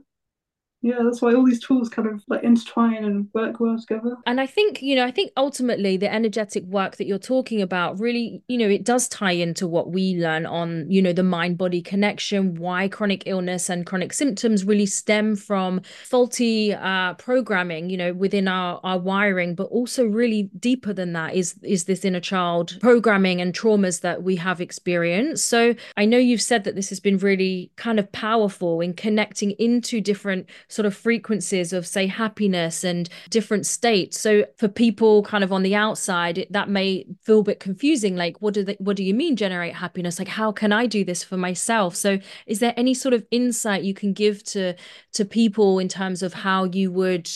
yeah, 0.85 0.99
that's 1.03 1.23
why 1.23 1.33
all 1.33 1.47
these 1.47 1.65
tools 1.65 1.89
kind 1.89 2.07
of 2.07 2.23
like 2.29 2.43
intertwine 2.43 3.05
and 3.05 3.29
work 3.33 3.59
well 3.59 3.79
together. 3.79 4.17
And 4.27 4.39
I 4.39 4.47
think, 4.47 4.83
you 4.83 4.95
know, 4.95 5.07
I 5.07 5.11
think 5.11 5.33
ultimately 5.35 5.97
the 5.97 6.13
energetic 6.13 6.63
work 6.65 6.97
that 6.97 7.07
you're 7.07 7.19
talking 7.19 7.63
about 7.63 7.99
really, 7.99 8.43
you 8.49 8.59
know, 8.59 8.69
it 8.69 8.85
does 8.85 9.09
tie 9.09 9.33
into 9.33 9.67
what 9.67 9.93
we 9.93 10.17
learn 10.17 10.45
on, 10.45 10.91
you 10.91 11.01
know, 11.01 11.15
the 11.15 11.23
mind 11.23 11.57
body 11.57 11.81
connection, 11.81 12.57
why 12.57 12.89
chronic 12.89 13.23
illness 13.25 13.71
and 13.71 13.87
chronic 13.87 14.13
symptoms 14.13 14.67
really 14.67 14.85
stem 14.85 15.37
from 15.37 15.81
faulty 16.05 16.75
uh, 16.75 17.15
programming, 17.15 17.89
you 17.89 17.97
know, 17.97 18.13
within 18.13 18.47
our, 18.47 18.79
our 18.85 18.99
wiring, 18.99 19.55
but 19.55 19.69
also 19.69 20.05
really 20.05 20.51
deeper 20.61 20.93
than 20.93 21.15
that 21.15 21.35
is, 21.35 21.55
is 21.63 21.85
this 21.85 22.05
inner 22.05 22.21
child 22.21 22.77
programming 22.83 23.41
and 23.41 23.55
traumas 23.55 24.03
that 24.03 24.23
we 24.23 24.37
have 24.37 24.61
experienced. 24.61 25.47
So 25.47 25.75
I 25.97 26.05
know 26.05 26.19
you've 26.19 26.43
said 26.43 26.65
that 26.65 26.75
this 26.75 26.91
has 26.91 27.01
been 27.01 27.17
really 27.17 27.71
kind 27.77 27.99
of 27.99 28.13
powerful 28.13 28.83
in 28.83 28.93
connecting 28.93 29.53
into 29.53 30.03
different 30.03 30.47
sort 30.75 30.87
of 30.87 30.95
frequencies 30.95 31.73
of 31.73 31.87
say 31.87 32.07
happiness 32.07 32.83
and 32.83 33.09
different 33.31 33.65
states 33.65 34.19
so 34.19 34.45
for 34.57 34.67
people 34.67 35.23
kind 35.23 35.45
of 35.45 35.53
on 35.53 35.63
the 35.63 35.75
outside 35.75 36.47
that 36.51 36.69
may 36.69 37.07
feel 37.23 37.41
a 37.41 37.45
bit 37.45 37.61
confusing 37.61 38.17
like 38.17 38.41
what 38.43 38.53
do 38.53 38.65
they 38.65 38.77
what 38.81 38.97
do 38.97 39.05
you 39.05 39.15
mean 39.15 39.37
generate 39.37 39.75
happiness 39.75 40.19
like 40.19 40.29
how 40.29 40.51
can 40.51 40.73
i 40.73 40.85
do 40.87 41.05
this 41.05 41.23
for 41.23 41.37
myself 41.37 41.95
so 41.95 42.19
is 42.47 42.59
there 42.59 42.75
any 42.77 42.93
sort 42.93 43.15
of 43.15 43.25
insight 43.31 43.85
you 43.85 43.95
can 43.95 44.13
give 44.13 44.43
to 44.43 44.75
to 45.13 45.25
people 45.25 45.79
in 45.79 45.89
terms 45.89 46.23
of 46.23 46.35
how 46.35 46.65
you 46.65 46.91
would 46.91 47.31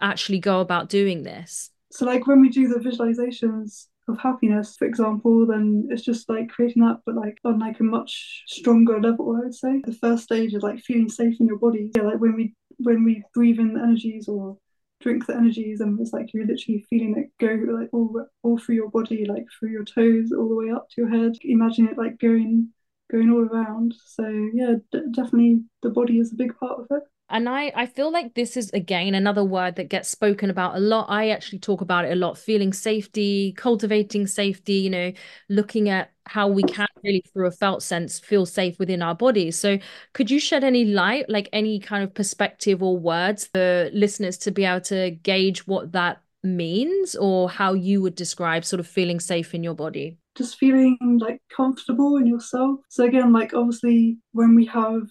actually 0.00 0.38
go 0.38 0.60
about 0.60 0.88
doing 0.88 1.24
this 1.24 1.70
so 1.90 2.06
like 2.06 2.26
when 2.26 2.40
we 2.40 2.48
do 2.48 2.68
the 2.68 2.78
visualizations 2.78 3.86
of 4.08 4.18
happiness, 4.18 4.76
for 4.76 4.86
example, 4.86 5.46
then 5.46 5.88
it's 5.90 6.02
just 6.02 6.28
like 6.28 6.48
creating 6.48 6.82
that, 6.82 7.00
but 7.04 7.14
like 7.14 7.38
on 7.44 7.58
like 7.58 7.80
a 7.80 7.84
much 7.84 8.44
stronger 8.46 9.00
level, 9.00 9.36
I 9.36 9.44
would 9.44 9.54
say. 9.54 9.80
The 9.84 9.92
first 9.92 10.24
stage 10.24 10.54
is 10.54 10.62
like 10.62 10.78
feeling 10.80 11.08
safe 11.08 11.40
in 11.40 11.46
your 11.46 11.58
body. 11.58 11.90
Yeah, 11.96 12.02
like 12.02 12.20
when 12.20 12.36
we 12.36 12.54
when 12.78 13.04
we 13.04 13.22
breathe 13.34 13.58
in 13.58 13.74
the 13.74 13.80
energies 13.80 14.28
or 14.28 14.58
drink 15.00 15.26
the 15.26 15.36
energies 15.36 15.80
and 15.80 16.00
it's 16.00 16.12
like 16.12 16.32
you're 16.32 16.46
literally 16.46 16.84
feeling 16.88 17.14
it 17.16 17.30
go 17.38 17.52
like 17.72 17.88
all 17.92 18.26
all 18.42 18.58
through 18.58 18.74
your 18.74 18.90
body 18.90 19.26
like 19.26 19.44
through 19.58 19.70
your 19.70 19.84
toes 19.84 20.32
all 20.32 20.48
the 20.48 20.54
way 20.54 20.70
up 20.70 20.88
to 20.88 21.02
your 21.02 21.10
head. 21.10 21.32
Imagine 21.42 21.88
it 21.88 21.98
like 21.98 22.18
going 22.18 22.68
going 23.10 23.30
all 23.30 23.44
around. 23.44 23.94
So 24.04 24.24
yeah 24.52 24.74
d- 24.92 25.02
definitely 25.12 25.60
the 25.82 25.90
body 25.90 26.18
is 26.18 26.32
a 26.32 26.36
big 26.36 26.56
part 26.58 26.80
of 26.80 26.86
it 26.90 27.02
and 27.28 27.48
I, 27.48 27.72
I 27.74 27.86
feel 27.86 28.12
like 28.12 28.34
this 28.34 28.56
is 28.56 28.70
again 28.70 29.14
another 29.14 29.44
word 29.44 29.76
that 29.76 29.88
gets 29.88 30.08
spoken 30.08 30.48
about 30.48 30.76
a 30.76 30.80
lot. 30.80 31.06
I 31.08 31.30
actually 31.30 31.58
talk 31.58 31.80
about 31.80 32.04
it 32.04 32.12
a 32.12 32.16
lot 32.16 32.38
feeling 32.38 32.72
safety, 32.72 33.52
cultivating 33.52 34.26
safety, 34.26 34.74
you 34.74 34.90
know, 34.90 35.12
looking 35.48 35.88
at 35.88 36.12
how 36.26 36.48
we 36.48 36.62
can 36.62 36.86
really, 37.02 37.24
through 37.32 37.46
a 37.46 37.50
felt 37.50 37.82
sense, 37.82 38.18
feel 38.18 38.46
safe 38.46 38.78
within 38.78 39.02
our 39.02 39.14
bodies. 39.14 39.58
So, 39.58 39.78
could 40.12 40.30
you 40.30 40.38
shed 40.38 40.62
any 40.62 40.84
light, 40.84 41.28
like 41.28 41.48
any 41.52 41.80
kind 41.80 42.04
of 42.04 42.14
perspective 42.14 42.82
or 42.82 42.96
words 42.96 43.46
for 43.46 43.90
listeners 43.92 44.38
to 44.38 44.50
be 44.50 44.64
able 44.64 44.80
to 44.82 45.10
gauge 45.10 45.66
what 45.66 45.92
that 45.92 46.22
means 46.44 47.16
or 47.16 47.50
how 47.50 47.72
you 47.72 48.00
would 48.02 48.14
describe 48.14 48.64
sort 48.64 48.78
of 48.78 48.86
feeling 48.86 49.18
safe 49.18 49.54
in 49.54 49.64
your 49.64 49.74
body? 49.74 50.18
Just 50.36 50.58
feeling 50.58 50.98
like 51.20 51.40
comfortable 51.54 52.18
in 52.18 52.26
yourself. 52.26 52.80
So, 52.88 53.04
again, 53.04 53.32
like 53.32 53.52
obviously, 53.54 54.18
when 54.32 54.54
we 54.54 54.66
have 54.66 55.02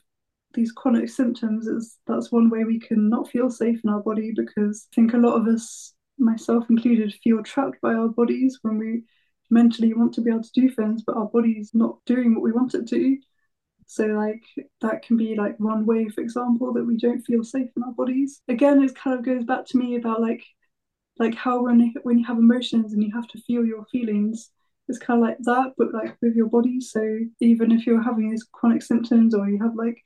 these 0.55 0.71
chronic 0.71 1.09
symptoms 1.09 1.67
is 1.67 1.97
that's 2.07 2.31
one 2.31 2.49
way 2.49 2.63
we 2.63 2.79
can 2.79 3.09
not 3.09 3.29
feel 3.29 3.49
safe 3.49 3.79
in 3.83 3.89
our 3.89 4.01
body 4.01 4.31
because 4.35 4.87
I 4.91 4.95
think 4.95 5.13
a 5.13 5.17
lot 5.17 5.35
of 5.35 5.47
us, 5.47 5.93
myself 6.17 6.65
included, 6.69 7.13
feel 7.23 7.43
trapped 7.43 7.81
by 7.81 7.93
our 7.93 8.07
bodies 8.07 8.59
when 8.61 8.77
we 8.77 9.03
mentally 9.49 9.93
want 9.93 10.13
to 10.13 10.21
be 10.21 10.31
able 10.31 10.43
to 10.43 10.51
do 10.53 10.69
things, 10.69 11.03
but 11.05 11.15
our 11.15 11.27
body's 11.27 11.71
not 11.73 11.97
doing 12.05 12.33
what 12.33 12.43
we 12.43 12.51
want 12.51 12.73
it 12.73 12.87
to. 12.87 13.17
So 13.87 14.05
like 14.05 14.41
that 14.81 15.03
can 15.03 15.17
be 15.17 15.35
like 15.35 15.59
one 15.59 15.85
way, 15.85 16.09
for 16.09 16.21
example, 16.21 16.73
that 16.73 16.85
we 16.85 16.97
don't 16.97 17.21
feel 17.21 17.43
safe 17.43 17.69
in 17.75 17.83
our 17.83 17.91
bodies. 17.91 18.41
Again, 18.47 18.83
it 18.83 18.95
kind 18.95 19.17
of 19.17 19.25
goes 19.25 19.45
back 19.45 19.65
to 19.67 19.77
me 19.77 19.95
about 19.95 20.21
like 20.21 20.43
like 21.17 21.35
how 21.35 21.63
when 21.63 21.93
when 22.03 22.19
you 22.19 22.25
have 22.25 22.37
emotions 22.37 22.93
and 22.93 23.03
you 23.03 23.11
have 23.13 23.27
to 23.27 23.41
feel 23.41 23.65
your 23.65 23.85
feelings, 23.91 24.49
it's 24.87 24.99
kind 24.99 25.21
of 25.21 25.27
like 25.27 25.37
that, 25.41 25.73
but 25.77 25.93
like 25.93 26.17
with 26.21 26.35
your 26.35 26.47
body. 26.47 26.79
So 26.79 27.19
even 27.39 27.71
if 27.71 27.85
you're 27.85 28.03
having 28.03 28.29
these 28.29 28.47
chronic 28.51 28.81
symptoms 28.81 29.33
or 29.33 29.47
you 29.49 29.59
have 29.61 29.75
like 29.75 29.97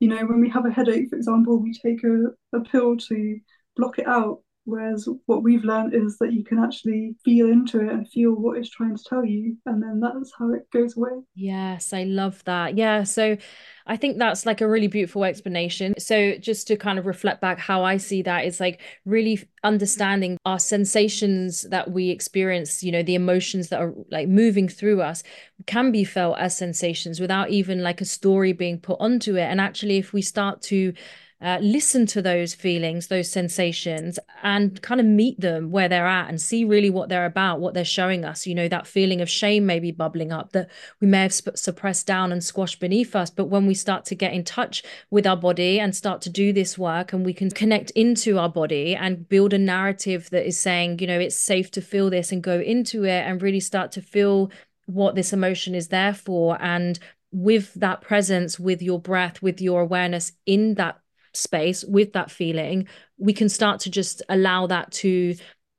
you 0.00 0.08
know, 0.08 0.24
when 0.26 0.40
we 0.40 0.48
have 0.50 0.66
a 0.66 0.70
headache, 0.70 1.08
for 1.10 1.16
example, 1.16 1.58
we 1.58 1.72
take 1.72 2.02
a, 2.04 2.56
a 2.56 2.60
pill 2.60 2.96
to 2.96 3.40
block 3.76 3.98
it 3.98 4.06
out. 4.06 4.40
Whereas 4.68 5.08
what 5.24 5.42
we've 5.42 5.64
learned 5.64 5.94
is 5.94 6.18
that 6.18 6.34
you 6.34 6.44
can 6.44 6.58
actually 6.58 7.16
feel 7.24 7.48
into 7.48 7.80
it 7.80 7.90
and 7.90 8.06
feel 8.06 8.32
what 8.32 8.58
it's 8.58 8.68
trying 8.68 8.94
to 8.94 9.02
tell 9.02 9.24
you. 9.24 9.56
And 9.64 9.82
then 9.82 9.98
that's 9.98 10.30
how 10.38 10.52
it 10.52 10.70
goes 10.70 10.94
away. 10.94 11.22
Yes, 11.34 11.94
I 11.94 12.04
love 12.04 12.44
that. 12.44 12.76
Yeah. 12.76 13.04
So 13.04 13.38
I 13.86 13.96
think 13.96 14.18
that's 14.18 14.44
like 14.44 14.60
a 14.60 14.68
really 14.68 14.86
beautiful 14.86 15.24
explanation. 15.24 15.94
So 15.98 16.34
just 16.36 16.66
to 16.66 16.76
kind 16.76 16.98
of 16.98 17.06
reflect 17.06 17.40
back 17.40 17.58
how 17.58 17.82
I 17.82 17.96
see 17.96 18.20
that 18.22 18.44
is 18.44 18.60
like 18.60 18.82
really 19.06 19.42
understanding 19.64 20.36
our 20.44 20.58
sensations 20.58 21.62
that 21.70 21.90
we 21.90 22.10
experience, 22.10 22.82
you 22.82 22.92
know, 22.92 23.02
the 23.02 23.14
emotions 23.14 23.70
that 23.70 23.80
are 23.80 23.94
like 24.10 24.28
moving 24.28 24.68
through 24.68 25.00
us 25.00 25.22
can 25.64 25.92
be 25.92 26.04
felt 26.04 26.38
as 26.38 26.54
sensations 26.54 27.20
without 27.20 27.48
even 27.48 27.82
like 27.82 28.02
a 28.02 28.04
story 28.04 28.52
being 28.52 28.78
put 28.78 29.00
onto 29.00 29.36
it. 29.36 29.44
And 29.44 29.62
actually, 29.62 29.96
if 29.96 30.12
we 30.12 30.20
start 30.20 30.60
to 30.64 30.92
uh, 31.40 31.58
listen 31.60 32.04
to 32.04 32.20
those 32.20 32.52
feelings, 32.52 33.06
those 33.06 33.30
sensations, 33.30 34.18
and 34.42 34.82
kind 34.82 35.00
of 35.00 35.06
meet 35.06 35.40
them 35.40 35.70
where 35.70 35.88
they're 35.88 36.06
at 36.06 36.28
and 36.28 36.40
see 36.40 36.64
really 36.64 36.90
what 36.90 37.08
they're 37.08 37.26
about, 37.26 37.60
what 37.60 37.74
they're 37.74 37.84
showing 37.84 38.24
us. 38.24 38.44
You 38.44 38.56
know, 38.56 38.66
that 38.68 38.88
feeling 38.88 39.20
of 39.20 39.30
shame 39.30 39.64
maybe 39.64 39.92
bubbling 39.92 40.32
up 40.32 40.50
that 40.52 40.68
we 41.00 41.06
may 41.06 41.22
have 41.22 41.32
sp- 41.32 41.54
suppressed 41.54 42.08
down 42.08 42.32
and 42.32 42.42
squashed 42.42 42.80
beneath 42.80 43.14
us. 43.14 43.30
But 43.30 43.46
when 43.46 43.66
we 43.66 43.74
start 43.74 44.04
to 44.06 44.16
get 44.16 44.32
in 44.32 44.42
touch 44.42 44.82
with 45.10 45.28
our 45.28 45.36
body 45.36 45.78
and 45.78 45.94
start 45.94 46.22
to 46.22 46.30
do 46.30 46.52
this 46.52 46.76
work, 46.76 47.12
and 47.12 47.24
we 47.24 47.32
can 47.32 47.50
connect 47.50 47.92
into 47.92 48.36
our 48.38 48.48
body 48.48 48.96
and 48.96 49.28
build 49.28 49.52
a 49.52 49.58
narrative 49.58 50.30
that 50.30 50.44
is 50.44 50.58
saying, 50.58 50.98
you 50.98 51.06
know, 51.06 51.20
it's 51.20 51.38
safe 51.38 51.70
to 51.72 51.80
feel 51.80 52.10
this 52.10 52.32
and 52.32 52.42
go 52.42 52.58
into 52.58 53.04
it 53.04 53.22
and 53.24 53.42
really 53.42 53.60
start 53.60 53.92
to 53.92 54.02
feel 54.02 54.50
what 54.86 55.14
this 55.14 55.32
emotion 55.32 55.74
is 55.76 55.88
there 55.88 56.14
for 56.14 56.60
and 56.60 56.98
with 57.30 57.74
that 57.74 58.00
presence 58.00 58.58
with 58.58 58.80
your 58.80 58.98
breath 58.98 59.42
with 59.42 59.60
your 59.60 59.82
awareness 59.82 60.32
in 60.46 60.74
that 60.74 60.98
space 61.38 61.84
with 61.84 62.12
that 62.12 62.30
feeling, 62.30 62.88
we 63.16 63.32
can 63.32 63.48
start 63.48 63.80
to 63.80 63.90
just 63.90 64.22
allow 64.28 64.66
that 64.66 64.90
to 64.92 65.34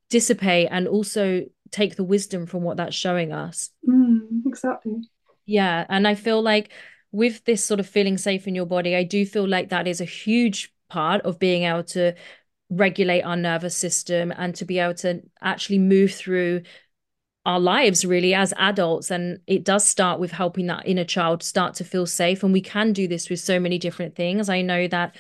dissipate 0.10 0.68
and 0.72 0.88
also 0.88 1.44
take 1.72 1.96
the 1.96 2.04
wisdom 2.04 2.46
from 2.46 2.64
what 2.64 2.78
that's 2.78 2.96
showing 2.96 3.32
us. 3.32 3.70
Mm, 3.88 4.46
exactly. 4.46 5.02
Yeah. 5.46 5.86
And 5.90 6.08
I 6.08 6.16
feel 6.16 6.42
like 6.42 6.72
with 7.12 7.44
this 7.46 7.64
sort 7.64 7.80
of 7.80 7.88
feeling 7.88 8.18
safe 8.18 8.48
in 8.48 8.56
your 8.56 8.66
body, 8.66 8.96
I 8.96 9.04
do 9.04 9.26
feel 9.26 9.48
like 9.48 9.70
that 9.70 9.88
is 9.88 10.02
a 10.02 10.06
huge 10.06 10.74
part 10.90 11.22
of 11.22 11.40
being 11.40 11.64
able 11.64 11.84
to 11.84 12.14
regulate 12.70 13.22
our 13.22 13.36
nervous 13.36 13.76
system 13.76 14.32
and 14.36 14.54
to 14.56 14.66
be 14.66 14.80
able 14.80 14.94
to 14.94 15.22
actually 15.42 15.80
move 15.80 16.14
through 16.14 16.62
our 17.46 17.60
lives 17.60 18.06
really 18.06 18.34
as 18.34 18.54
adults 18.58 19.10
and 19.10 19.40
it 19.48 19.64
does 19.64 19.88
start 19.88 20.20
with 20.20 20.32
helping 20.32 20.68
that 20.68 20.86
inner 20.86 21.06
child 21.06 21.42
start 21.42 21.74
to 21.74 21.84
feel 21.84 22.06
safe 22.06 22.44
and 22.44 22.54
we 22.54 22.62
can 22.62 22.94
do 22.94 23.08
this 23.08 23.30
with 23.30 23.40
so 23.40 23.60
many 23.60 23.80
different 23.80 24.16
things 24.16 24.50
i 24.50 24.62
know 24.62 24.88
that 24.88 25.16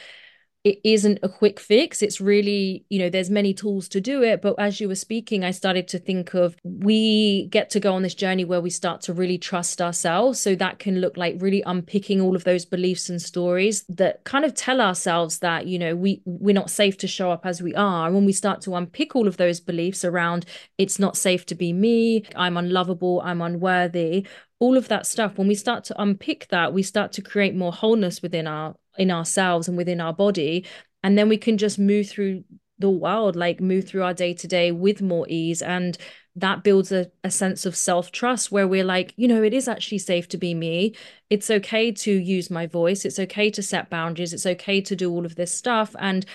it 0.63 0.79
isn't 0.83 1.19
a 1.23 1.29
quick 1.29 1.59
fix. 1.59 2.01
It's 2.01 2.19
really 2.19 2.85
you 2.89 2.99
know 2.99 3.09
there's 3.09 3.29
many 3.29 3.53
tools 3.53 3.87
to 3.89 4.01
do 4.01 4.23
it. 4.23 4.41
But 4.41 4.55
as 4.59 4.79
you 4.79 4.87
were 4.87 4.95
speaking 4.95 5.43
i 5.43 5.51
started 5.51 5.87
to 5.89 5.99
think 5.99 6.33
of 6.33 6.55
we 6.63 7.47
get 7.47 7.69
to 7.71 7.79
go 7.79 7.93
on 7.93 8.01
this 8.01 8.15
journey 8.15 8.45
where 8.45 8.61
we 8.61 8.69
start 8.69 9.01
to 9.01 9.13
really 9.13 9.37
trust 9.37 9.81
ourselves. 9.81 10.39
So 10.39 10.55
that 10.55 10.79
can 10.79 10.99
look 10.99 11.17
like 11.17 11.35
really 11.39 11.63
unpicking 11.65 12.21
all 12.21 12.35
of 12.35 12.43
those 12.43 12.65
beliefs 12.65 13.09
and 13.09 13.21
stories 13.21 13.83
that 13.89 14.23
kind 14.23 14.45
of 14.45 14.53
tell 14.53 14.81
ourselves 14.81 15.39
that 15.39 15.67
you 15.67 15.79
know 15.79 15.95
we 15.95 16.21
we're 16.25 16.53
not 16.53 16.69
safe 16.69 16.97
to 16.99 17.07
show 17.07 17.31
up 17.31 17.45
as 17.45 17.61
we 17.61 17.73
are. 17.75 18.07
And 18.07 18.15
when 18.15 18.25
we 18.25 18.33
start 18.33 18.61
to 18.61 18.75
unpick 18.75 19.15
all 19.15 19.27
of 19.27 19.37
those 19.37 19.59
beliefs 19.59 20.03
around 20.03 20.45
it's 20.77 20.99
not 20.99 21.17
safe 21.17 21.45
to 21.45 21.55
be 21.55 21.73
me 21.73 22.23
i'm 22.35 22.57
unlovable 22.57 23.21
i'm 23.23 23.41
unworthy 23.41 24.25
all 24.59 24.77
of 24.77 24.87
that 24.89 25.05
stuff 25.05 25.37
when 25.37 25.47
we 25.47 25.55
start 25.55 25.83
to 25.85 26.01
unpick 26.01 26.47
that 26.49 26.73
we 26.73 26.83
start 26.83 27.11
to 27.13 27.21
create 27.21 27.55
more 27.55 27.71
wholeness 27.71 28.21
within 28.21 28.47
our 28.47 28.75
in 28.97 29.11
ourselves 29.11 29.67
and 29.67 29.77
within 29.77 30.01
our 30.01 30.13
body 30.13 30.65
and 31.03 31.17
then 31.17 31.29
we 31.29 31.37
can 31.37 31.57
just 31.57 31.79
move 31.79 32.07
through 32.09 32.43
the 32.79 32.89
world 32.89 33.35
like 33.35 33.59
move 33.59 33.87
through 33.87 34.03
our 34.03 34.13
day 34.13 34.33
to 34.33 34.47
day 34.47 34.71
with 34.71 35.01
more 35.01 35.25
ease 35.29 35.61
and 35.61 35.97
that 36.35 36.63
builds 36.63 36.91
a, 36.91 37.11
a 37.23 37.31
sense 37.31 37.65
of 37.65 37.75
self-trust 37.75 38.51
where 38.51 38.67
we're 38.67 38.83
like 38.83 39.13
you 39.17 39.27
know 39.27 39.43
it 39.43 39.53
is 39.53 39.67
actually 39.67 39.97
safe 39.97 40.27
to 40.29 40.37
be 40.37 40.53
me. 40.53 40.95
It's 41.29 41.49
okay 41.49 41.91
to 41.91 42.11
use 42.11 42.49
my 42.49 42.67
voice. 42.67 43.05
It's 43.05 43.19
okay 43.19 43.49
to 43.51 43.61
set 43.61 43.89
boundaries. 43.89 44.33
It's 44.33 44.45
okay 44.45 44.81
to 44.81 44.95
do 44.95 45.11
all 45.11 45.25
of 45.25 45.35
this 45.35 45.55
stuff. 45.55 45.95
And 45.99 46.25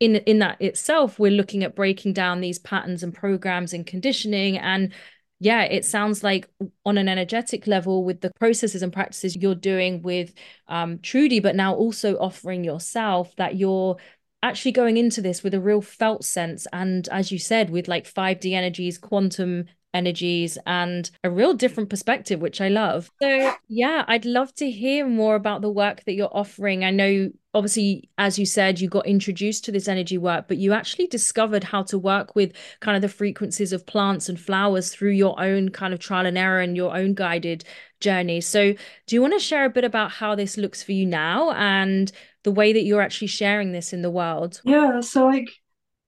in 0.00 0.16
in 0.16 0.38
that 0.40 0.60
itself 0.60 1.18
we're 1.18 1.30
looking 1.30 1.64
at 1.64 1.76
breaking 1.76 2.12
down 2.12 2.40
these 2.40 2.58
patterns 2.58 3.02
and 3.02 3.14
programs 3.14 3.72
and 3.72 3.86
conditioning 3.86 4.58
and 4.58 4.92
yeah, 5.38 5.62
it 5.62 5.84
sounds 5.84 6.24
like 6.24 6.48
on 6.84 6.98
an 6.98 7.08
energetic 7.08 7.66
level 7.66 8.04
with 8.04 8.20
the 8.20 8.30
processes 8.38 8.82
and 8.82 8.92
practices 8.92 9.36
you're 9.36 9.54
doing 9.54 10.02
with 10.02 10.32
um, 10.68 10.98
Trudy, 11.00 11.40
but 11.40 11.56
now 11.56 11.74
also 11.74 12.16
offering 12.16 12.64
yourself 12.64 13.34
that 13.36 13.56
you're 13.56 13.96
actually 14.42 14.72
going 14.72 14.96
into 14.96 15.20
this 15.20 15.42
with 15.42 15.54
a 15.54 15.60
real 15.60 15.82
felt 15.82 16.24
sense. 16.24 16.66
And 16.72 17.08
as 17.08 17.30
you 17.30 17.38
said, 17.38 17.70
with 17.70 17.88
like 17.88 18.06
5D 18.06 18.52
energies, 18.52 18.96
quantum 18.96 19.66
energies 19.92 20.58
and 20.66 21.10
a 21.24 21.30
real 21.30 21.54
different 21.54 21.90
perspective, 21.90 22.40
which 22.40 22.60
I 22.60 22.68
love. 22.68 23.10
So, 23.20 23.54
yeah, 23.68 24.04
I'd 24.06 24.24
love 24.24 24.54
to 24.56 24.70
hear 24.70 25.06
more 25.06 25.34
about 25.34 25.62
the 25.62 25.70
work 25.70 26.04
that 26.04 26.12
you're 26.14 26.34
offering. 26.34 26.84
I 26.84 26.90
know, 26.90 27.30
obviously, 27.56 28.10
as 28.18 28.38
you 28.38 28.44
said, 28.44 28.80
you 28.80 28.88
got 28.88 29.06
introduced 29.06 29.64
to 29.64 29.72
this 29.72 29.88
energy 29.88 30.18
work, 30.18 30.46
but 30.46 30.58
you 30.58 30.74
actually 30.74 31.06
discovered 31.06 31.64
how 31.64 31.82
to 31.84 31.98
work 31.98 32.36
with 32.36 32.52
kind 32.80 32.96
of 32.96 33.02
the 33.02 33.08
frequencies 33.08 33.72
of 33.72 33.86
plants 33.86 34.28
and 34.28 34.38
flowers 34.38 34.94
through 34.94 35.12
your 35.12 35.40
own 35.40 35.70
kind 35.70 35.94
of 35.94 35.98
trial 35.98 36.26
and 36.26 36.36
error 36.36 36.60
and 36.60 36.76
your 36.76 36.94
own 36.94 37.14
guided 37.14 37.64
journey. 38.00 38.42
So, 38.42 38.74
do 39.06 39.16
you 39.16 39.22
want 39.22 39.32
to 39.32 39.40
share 39.40 39.64
a 39.64 39.70
bit 39.70 39.84
about 39.84 40.10
how 40.10 40.34
this 40.34 40.58
looks 40.58 40.82
for 40.82 40.92
you 40.92 41.06
now 41.06 41.52
and 41.52 42.12
the 42.44 42.52
way 42.52 42.74
that 42.74 42.84
you're 42.84 43.00
actually 43.00 43.28
sharing 43.28 43.72
this 43.72 43.94
in 43.94 44.02
the 44.02 44.10
world? 44.10 44.60
Yeah, 44.64 45.00
so 45.00 45.24
like 45.24 45.48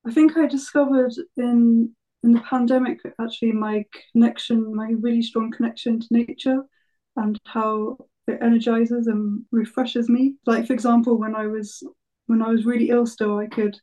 I 0.06 0.12
think 0.12 0.36
I 0.36 0.46
discovered 0.46 1.12
in 1.38 1.94
in 2.22 2.32
the 2.32 2.40
pandemic, 2.40 2.98
actually, 3.18 3.52
my 3.52 3.86
connection, 4.12 4.74
my 4.74 4.92
really 5.00 5.22
strong 5.22 5.50
connection 5.50 6.00
to 6.00 6.06
nature 6.10 6.62
and 7.16 7.38
how 7.46 7.96
it 8.28 8.38
energizes 8.42 9.06
and 9.06 9.44
refreshes 9.50 10.08
me. 10.08 10.34
Like, 10.46 10.66
for 10.66 10.72
example, 10.72 11.18
when 11.18 11.34
I 11.34 11.46
was 11.46 11.82
when 12.26 12.42
I 12.42 12.48
was 12.48 12.66
really 12.66 12.90
ill 12.90 13.06
still, 13.06 13.38
I 13.38 13.46
could 13.46 13.78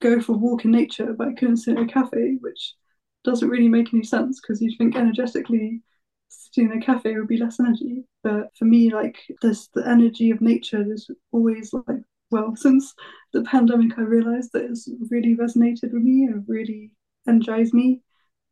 go 0.00 0.20
for 0.20 0.32
a 0.32 0.38
walk 0.38 0.64
in 0.64 0.70
nature, 0.70 1.14
but 1.16 1.28
I 1.28 1.34
couldn't 1.34 1.58
sit 1.58 1.76
in 1.76 1.84
a 1.84 1.92
cafe, 1.92 2.36
which 2.40 2.74
doesn't 3.24 3.48
really 3.48 3.68
make 3.68 3.92
any 3.92 4.02
sense 4.02 4.40
because 4.40 4.60
you'd 4.60 4.76
think 4.76 4.96
energetically 4.96 5.82
sitting 6.28 6.70
in 6.70 6.78
a 6.78 6.84
cafe 6.84 7.16
would 7.16 7.28
be 7.28 7.38
less 7.38 7.60
energy. 7.60 8.04
But 8.22 8.50
for 8.56 8.64
me, 8.64 8.92
like 8.92 9.18
this 9.42 9.68
the 9.74 9.86
energy 9.86 10.30
of 10.30 10.40
nature 10.40 10.84
is 10.92 11.10
always 11.32 11.72
like 11.72 12.02
well, 12.30 12.56
since 12.56 12.94
the 13.32 13.42
pandemic 13.42 13.98
I 13.98 14.02
realized 14.02 14.50
that 14.52 14.64
it's 14.64 14.88
really 15.10 15.36
resonated 15.36 15.92
with 15.92 16.02
me 16.02 16.24
and 16.24 16.44
really 16.48 16.92
energized 17.28 17.74
me. 17.74 18.02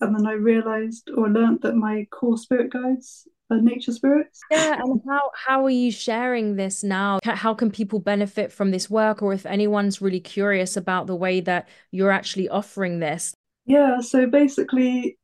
And 0.01 0.17
then 0.17 0.27
I 0.27 0.33
realized 0.33 1.11
or 1.17 1.29
learned 1.29 1.63
that 1.63 1.77
my 1.77 2.07
core 2.11 2.37
spirit 2.37 2.73
guides 2.73 3.29
nature 3.61 3.93
spirits. 3.93 4.41
Yeah, 4.51 4.81
and 4.83 5.01
how 5.07 5.31
how 5.35 5.65
are 5.65 5.71
you 5.71 5.91
sharing 5.91 6.57
this 6.57 6.83
now? 6.83 7.19
How 7.25 7.55
can 7.55 7.71
people 7.71 7.99
benefit 7.99 8.53
from 8.53 8.71
this 8.71 8.89
work, 8.89 9.23
or 9.23 9.33
if 9.33 9.47
anyone's 9.47 10.01
really 10.01 10.21
curious 10.21 10.77
about 10.77 11.07
the 11.07 11.17
way 11.17 11.41
that 11.41 11.69
you're 11.91 12.11
actually 12.11 12.49
offering 12.49 13.01
this? 13.01 13.35
Yeah, 13.67 14.01
so 14.01 14.27
basically, 14.27 15.19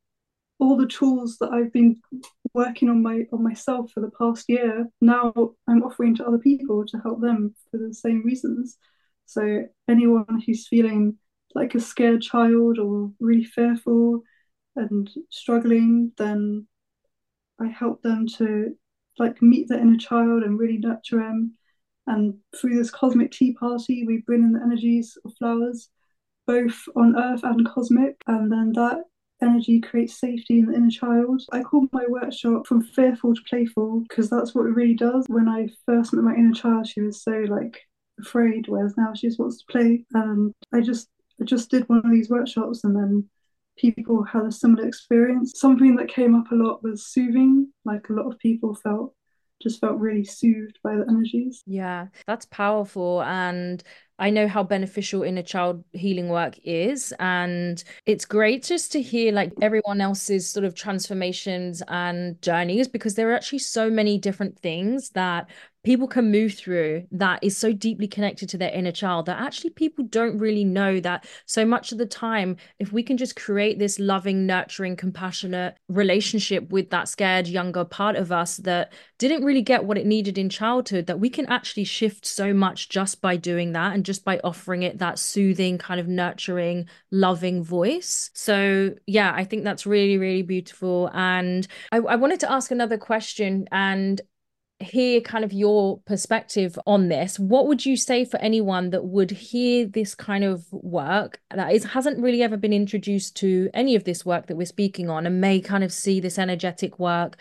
all 0.59 0.77
the 0.77 0.87
tools 0.87 1.37
that 1.39 1.51
I've 1.51 1.73
been 1.73 2.01
working 2.53 2.89
on 2.89 3.01
my 3.01 3.23
on 3.31 3.43
myself 3.43 3.91
for 3.91 4.01
the 4.01 4.11
past 4.17 4.45
year, 4.47 4.87
now 5.01 5.33
I'm 5.67 5.83
offering 5.83 6.15
to 6.17 6.25
other 6.25 6.39
people 6.39 6.85
to 6.87 6.97
help 6.99 7.21
them 7.21 7.55
for 7.71 7.77
the 7.77 7.93
same 7.93 8.23
reasons. 8.23 8.77
So 9.25 9.63
anyone 9.87 10.41
who's 10.45 10.67
feeling 10.67 11.17
like 11.55 11.75
a 11.75 11.79
scared 11.79 12.21
child 12.21 12.79
or 12.79 13.11
really 13.19 13.43
fearful 13.43 14.23
and 14.75 15.09
struggling, 15.29 16.11
then 16.17 16.67
I 17.59 17.67
help 17.67 18.01
them 18.01 18.27
to 18.37 18.75
like 19.17 19.41
meet 19.41 19.67
their 19.67 19.79
inner 19.79 19.97
child 19.97 20.43
and 20.43 20.57
really 20.57 20.77
nurture 20.77 21.19
them. 21.19 21.55
And 22.07 22.35
through 22.55 22.75
this 22.75 22.89
cosmic 22.89 23.31
tea 23.31 23.53
party, 23.53 24.05
we 24.05 24.23
bring 24.25 24.43
in 24.43 24.53
the 24.53 24.61
energies 24.61 25.17
of 25.25 25.33
flowers, 25.37 25.89
both 26.47 26.77
on 26.95 27.15
earth 27.17 27.43
and 27.43 27.67
cosmic, 27.67 28.15
and 28.27 28.51
then 28.51 28.71
that 28.73 29.03
energy 29.41 29.79
creates 29.79 30.19
safety 30.19 30.59
in 30.59 30.65
the 30.67 30.75
inner 30.75 30.89
child. 30.89 31.41
I 31.51 31.61
call 31.61 31.87
my 31.91 32.05
workshop 32.07 32.67
from 32.67 32.81
fearful 32.81 33.35
to 33.35 33.41
playful 33.47 34.01
because 34.01 34.29
that's 34.29 34.55
what 34.55 34.65
it 34.65 34.75
really 34.75 34.95
does. 34.95 35.25
When 35.27 35.47
I 35.47 35.69
first 35.85 36.13
met 36.13 36.23
my 36.23 36.35
inner 36.35 36.53
child, 36.53 36.87
she 36.87 37.01
was 37.01 37.21
so 37.21 37.45
like 37.47 37.79
afraid, 38.19 38.67
whereas 38.67 38.95
now 38.97 39.13
she 39.13 39.27
just 39.27 39.39
wants 39.39 39.59
to 39.59 39.71
play. 39.71 40.05
And 40.13 40.53
I 40.73 40.81
just 40.81 41.09
I 41.41 41.45
just 41.45 41.69
did 41.69 41.87
one 41.87 41.99
of 41.99 42.11
these 42.11 42.29
workshops 42.29 42.83
and 42.83 42.95
then 42.95 43.29
people 43.79 44.23
had 44.23 44.43
a 44.45 44.51
similar 44.51 44.87
experience. 44.87 45.53
Something 45.55 45.95
that 45.95 46.09
came 46.09 46.35
up 46.35 46.51
a 46.51 46.55
lot 46.55 46.83
was 46.83 47.07
soothing. 47.07 47.71
Like 47.85 48.09
a 48.09 48.13
lot 48.13 48.27
of 48.31 48.37
people 48.39 48.75
felt 48.75 49.13
just 49.61 49.81
felt 49.81 49.97
really 49.97 50.23
soothed 50.23 50.79
by 50.83 50.95
the 50.95 51.05
energies. 51.09 51.61
Yeah, 51.65 52.07
that's 52.25 52.45
powerful. 52.45 53.21
And 53.23 53.83
I 54.19 54.29
know 54.29 54.47
how 54.47 54.63
beneficial 54.63 55.23
inner 55.23 55.41
child 55.41 55.83
healing 55.93 56.29
work 56.29 56.59
is. 56.63 57.13
And 57.19 57.83
it's 58.05 58.25
great 58.25 58.63
just 58.63 58.91
to 58.91 59.01
hear 59.01 59.31
like 59.31 59.53
everyone 59.61 60.01
else's 60.01 60.47
sort 60.47 60.65
of 60.65 60.75
transformations 60.75 61.81
and 61.87 62.41
journeys 62.41 62.87
because 62.87 63.15
there 63.15 63.29
are 63.29 63.35
actually 63.35 63.59
so 63.59 63.89
many 63.89 64.17
different 64.17 64.59
things 64.59 65.11
that 65.11 65.49
people 65.83 66.07
can 66.07 66.29
move 66.29 66.53
through 66.53 67.07
that 67.11 67.39
is 67.41 67.57
so 67.57 67.71
deeply 67.71 68.07
connected 68.07 68.49
to 68.49 68.57
their 68.57 68.71
inner 68.71 68.91
child 68.91 69.25
that 69.25 69.39
actually 69.39 69.69
people 69.69 70.03
don't 70.05 70.37
really 70.37 70.65
know 70.65 70.99
that 70.99 71.25
so 71.45 71.65
much 71.65 71.91
of 71.91 71.97
the 71.97 72.05
time 72.05 72.57
if 72.79 72.91
we 72.91 73.01
can 73.01 73.15
just 73.15 73.35
create 73.37 73.79
this 73.79 73.97
loving 73.97 74.45
nurturing 74.45 74.95
compassionate 74.95 75.77
relationship 75.87 76.69
with 76.69 76.89
that 76.89 77.07
scared 77.07 77.47
younger 77.47 77.85
part 77.85 78.17
of 78.17 78.31
us 78.31 78.57
that 78.57 78.91
didn't 79.17 79.43
really 79.43 79.61
get 79.61 79.85
what 79.85 79.97
it 79.97 80.05
needed 80.05 80.37
in 80.37 80.49
childhood 80.49 81.05
that 81.07 81.19
we 81.19 81.29
can 81.29 81.45
actually 81.45 81.85
shift 81.85 82.25
so 82.25 82.53
much 82.53 82.89
just 82.89 83.21
by 83.21 83.37
doing 83.37 83.71
that 83.71 83.93
and 83.93 84.03
just 84.09 84.25
by 84.25 84.39
offering 84.43 84.81
it 84.81 84.97
that 84.97 85.19
soothing 85.19 85.77
kind 85.77 85.99
of 85.99 86.07
nurturing 86.07 86.89
loving 87.11 87.63
voice 87.63 88.31
so 88.33 88.89
yeah 89.05 89.31
i 89.35 89.43
think 89.43 89.63
that's 89.63 89.85
really 89.85 90.17
really 90.17 90.41
beautiful 90.41 91.11
and 91.13 91.67
I, 91.91 91.97
I 91.97 92.15
wanted 92.15 92.39
to 92.39 92.51
ask 92.51 92.71
another 92.71 92.97
question 92.97 93.67
and 93.71 94.19
hear 94.79 95.21
kind 95.21 95.43
of 95.43 95.51
your 95.51 95.99
perspective 96.05 96.79
on 96.87 97.09
this. 97.09 97.37
What 97.37 97.67
would 97.67 97.85
you 97.85 97.97
say 97.97 98.23
for 98.23 98.37
anyone 98.37 98.91
that 98.91 99.03
would 99.03 99.29
hear 99.29 99.85
this 99.85 100.15
kind 100.15 100.43
of 100.43 100.65
work 100.71 101.41
that 101.53 101.73
is 101.73 101.83
hasn't 101.83 102.19
really 102.19 102.41
ever 102.41 102.55
been 102.57 102.73
introduced 102.73 103.35
to 103.37 103.69
any 103.73 103.95
of 103.95 104.05
this 104.05 104.25
work 104.25 104.47
that 104.47 104.55
we're 104.55 104.65
speaking 104.65 105.09
on 105.09 105.27
and 105.27 105.41
may 105.41 105.59
kind 105.59 105.83
of 105.83 105.91
see 105.91 106.19
this 106.19 106.39
energetic 106.39 106.97
work 106.97 107.37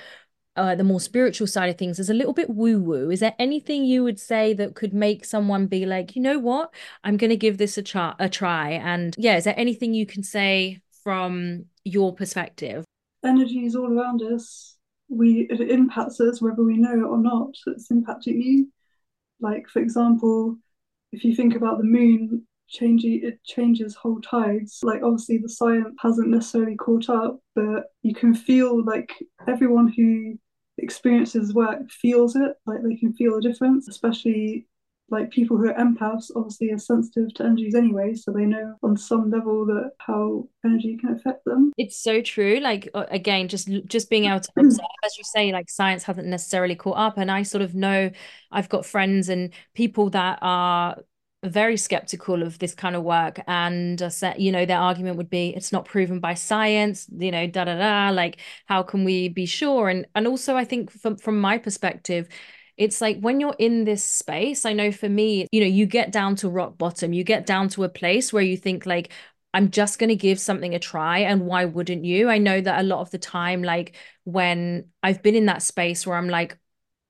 uh, 0.59 0.75
the 0.75 0.85
more 0.85 1.01
spiritual 1.01 1.47
side 1.47 1.71
of 1.71 1.79
things 1.79 1.99
is 1.99 2.11
a 2.11 2.15
little 2.15 2.33
bit 2.33 2.51
woo 2.51 2.81
woo. 2.81 3.11
Is 3.11 3.21
there 3.21 3.35
anything 3.39 3.85
you 3.85 4.05
would 4.05 4.21
say 4.21 4.53
that 4.55 4.75
could 4.75 4.93
make 4.93 5.25
someone 5.25 5.67
be 5.67 5.87
like, 5.87 6.17
you 6.17 6.23
know 6.23 6.39
what, 6.39 6.75
I'm 7.05 7.17
going 7.17 7.31
to 7.31 7.37
give 7.37 7.59
this 7.59 7.79
a, 7.79 7.83
try, 7.83 8.15
a 8.19 8.29
try? 8.29 8.71
And 8.71 9.15
yeah, 9.17 9.37
is 9.37 9.45
there 9.45 9.59
anything 9.59 9.95
you 9.95 10.07
can 10.07 10.23
say 10.23 10.81
from 11.05 11.67
your 11.85 12.15
perspective? 12.15 12.85
Energy 13.25 13.65
is 13.65 13.75
all 13.75 13.93
around 13.99 14.23
us 14.23 14.79
we 15.09 15.49
it 15.51 15.71
impacts 15.71 16.21
us 16.21 16.41
whether 16.41 16.63
we 16.63 16.77
know 16.77 16.93
it 16.93 17.03
or 17.03 17.19
not. 17.19 17.55
It's 17.67 17.89
impacting 17.91 18.43
you. 18.43 18.69
Like 19.41 19.69
for 19.69 19.81
example, 19.81 20.57
if 21.13 21.25
you 21.25 21.35
think 21.35 21.55
about 21.55 21.79
the 21.79 21.85
moon 21.85 22.47
changing, 22.69 23.25
it 23.25 23.43
changes 23.45 23.95
whole 23.95 24.21
tides. 24.21 24.81
Like 24.83 25.03
obviously 25.03 25.39
the 25.39 25.49
science 25.49 25.95
hasn't 26.01 26.29
necessarily 26.29 26.77
caught 26.77 27.09
up, 27.09 27.41
but 27.55 27.85
you 28.03 28.15
can 28.15 28.35
feel 28.35 28.85
like 28.85 29.13
everyone 29.47 29.89
who 29.97 30.39
experiences 30.79 31.55
work 31.55 31.91
feels 31.91 32.37
it. 32.37 32.57
Like 32.67 32.83
they 32.83 32.97
can 32.97 33.13
feel 33.15 33.37
a 33.37 33.41
difference, 33.41 33.89
especially 33.89 34.67
like 35.11 35.31
people 35.31 35.57
who 35.57 35.71
are 35.71 35.75
empaths 35.75 36.31
obviously 36.37 36.71
are 36.71 36.79
sensitive 36.79 37.33
to 37.35 37.45
energies 37.45 37.75
anyway, 37.75 38.15
so 38.15 38.31
they 38.31 38.45
know 38.45 38.77
on 38.83 38.97
some 38.97 39.31
level 39.31 39.65
that 39.67 39.93
how 39.99 40.47
energy 40.65 40.99
can 40.99 41.15
affect 41.15 41.45
them. 41.45 41.73
It's 41.79 42.03
so 42.03 42.21
true. 42.21 42.61
Like 42.61 42.91
again, 42.95 43.49
just 43.49 43.69
just 43.87 44.11
being 44.11 44.27
able 44.27 44.41
to 44.41 44.53
observe, 44.59 44.87
as 45.05 45.17
you 45.17 45.25
say, 45.25 45.51
like 45.53 45.71
science 45.71 46.03
hasn't 46.03 46.29
necessarily 46.29 46.75
caught 46.75 46.99
up, 46.99 47.17
and 47.17 47.31
I 47.31 47.43
sort 47.43 47.63
of 47.63 47.75
know 47.75 48.11
I've 48.53 48.69
got 48.69 48.85
friends 48.85 49.29
and 49.29 49.53
people 49.75 50.11
that 50.11 50.39
are 50.43 50.99
very 51.45 51.77
skeptical 51.77 52.43
of 52.43 52.59
this 52.59 52.75
kind 52.75 52.97
of 52.97 53.05
work 53.05 53.41
and 53.47 54.03
uh, 54.03 54.11
you 54.37 54.51
know 54.51 54.67
their 54.67 54.79
argument 54.79 55.17
would 55.17 55.31
be 55.31 55.51
it's 55.55 55.71
not 55.71 55.85
proven 55.85 56.19
by 56.19 56.35
science 56.35 57.07
you 57.17 57.31
know 57.31 57.47
da 57.47 57.65
da 57.65 57.77
da 57.77 58.11
like 58.11 58.41
how 58.67 58.83
can 58.83 59.05
we 59.05 59.29
be 59.29 59.47
sure 59.47 59.89
and 59.89 60.05
and 60.17 60.27
also 60.27 60.57
i 60.57 60.65
think 60.65 60.91
from 60.91 61.17
from 61.17 61.41
my 61.41 61.57
perspective 61.57 62.29
it's 62.77 63.01
like 63.01 63.21
when 63.21 63.39
you're 63.39 63.55
in 63.61 63.85
this 63.85 64.03
space 64.03 64.67
i 64.67 64.73
know 64.73 64.91
for 64.91 65.09
me 65.09 65.47
you 65.53 65.61
know 65.61 65.67
you 65.67 65.87
get 65.87 66.11
down 66.11 66.35
to 66.35 66.49
rock 66.49 66.77
bottom 66.77 67.13
you 67.13 67.23
get 67.23 67.47
down 67.47 67.69
to 67.69 67.85
a 67.85 67.89
place 67.89 68.33
where 68.33 68.43
you 68.43 68.57
think 68.57 68.85
like 68.85 69.13
I'm 69.55 69.71
just 69.71 69.99
going 69.99 70.11
to 70.11 70.17
give 70.17 70.39
something 70.39 70.75
a 70.75 70.79
try. 70.79 71.21
And 71.21 71.47
why 71.47 71.65
wouldn't 71.65 72.05
you? 72.05 72.29
I 72.29 72.37
know 72.39 72.61
that 72.61 72.81
a 72.81 72.83
lot 72.83 73.01
of 73.01 73.11
the 73.11 73.19
time, 73.19 73.63
like 73.63 73.97
when 74.25 74.91
I've 75.03 75.23
been 75.23 75.35
in 75.35 75.47
that 75.47 75.63
space 75.63 76.07
where 76.07 76.19
I'm 76.19 76.29
like, 76.29 76.59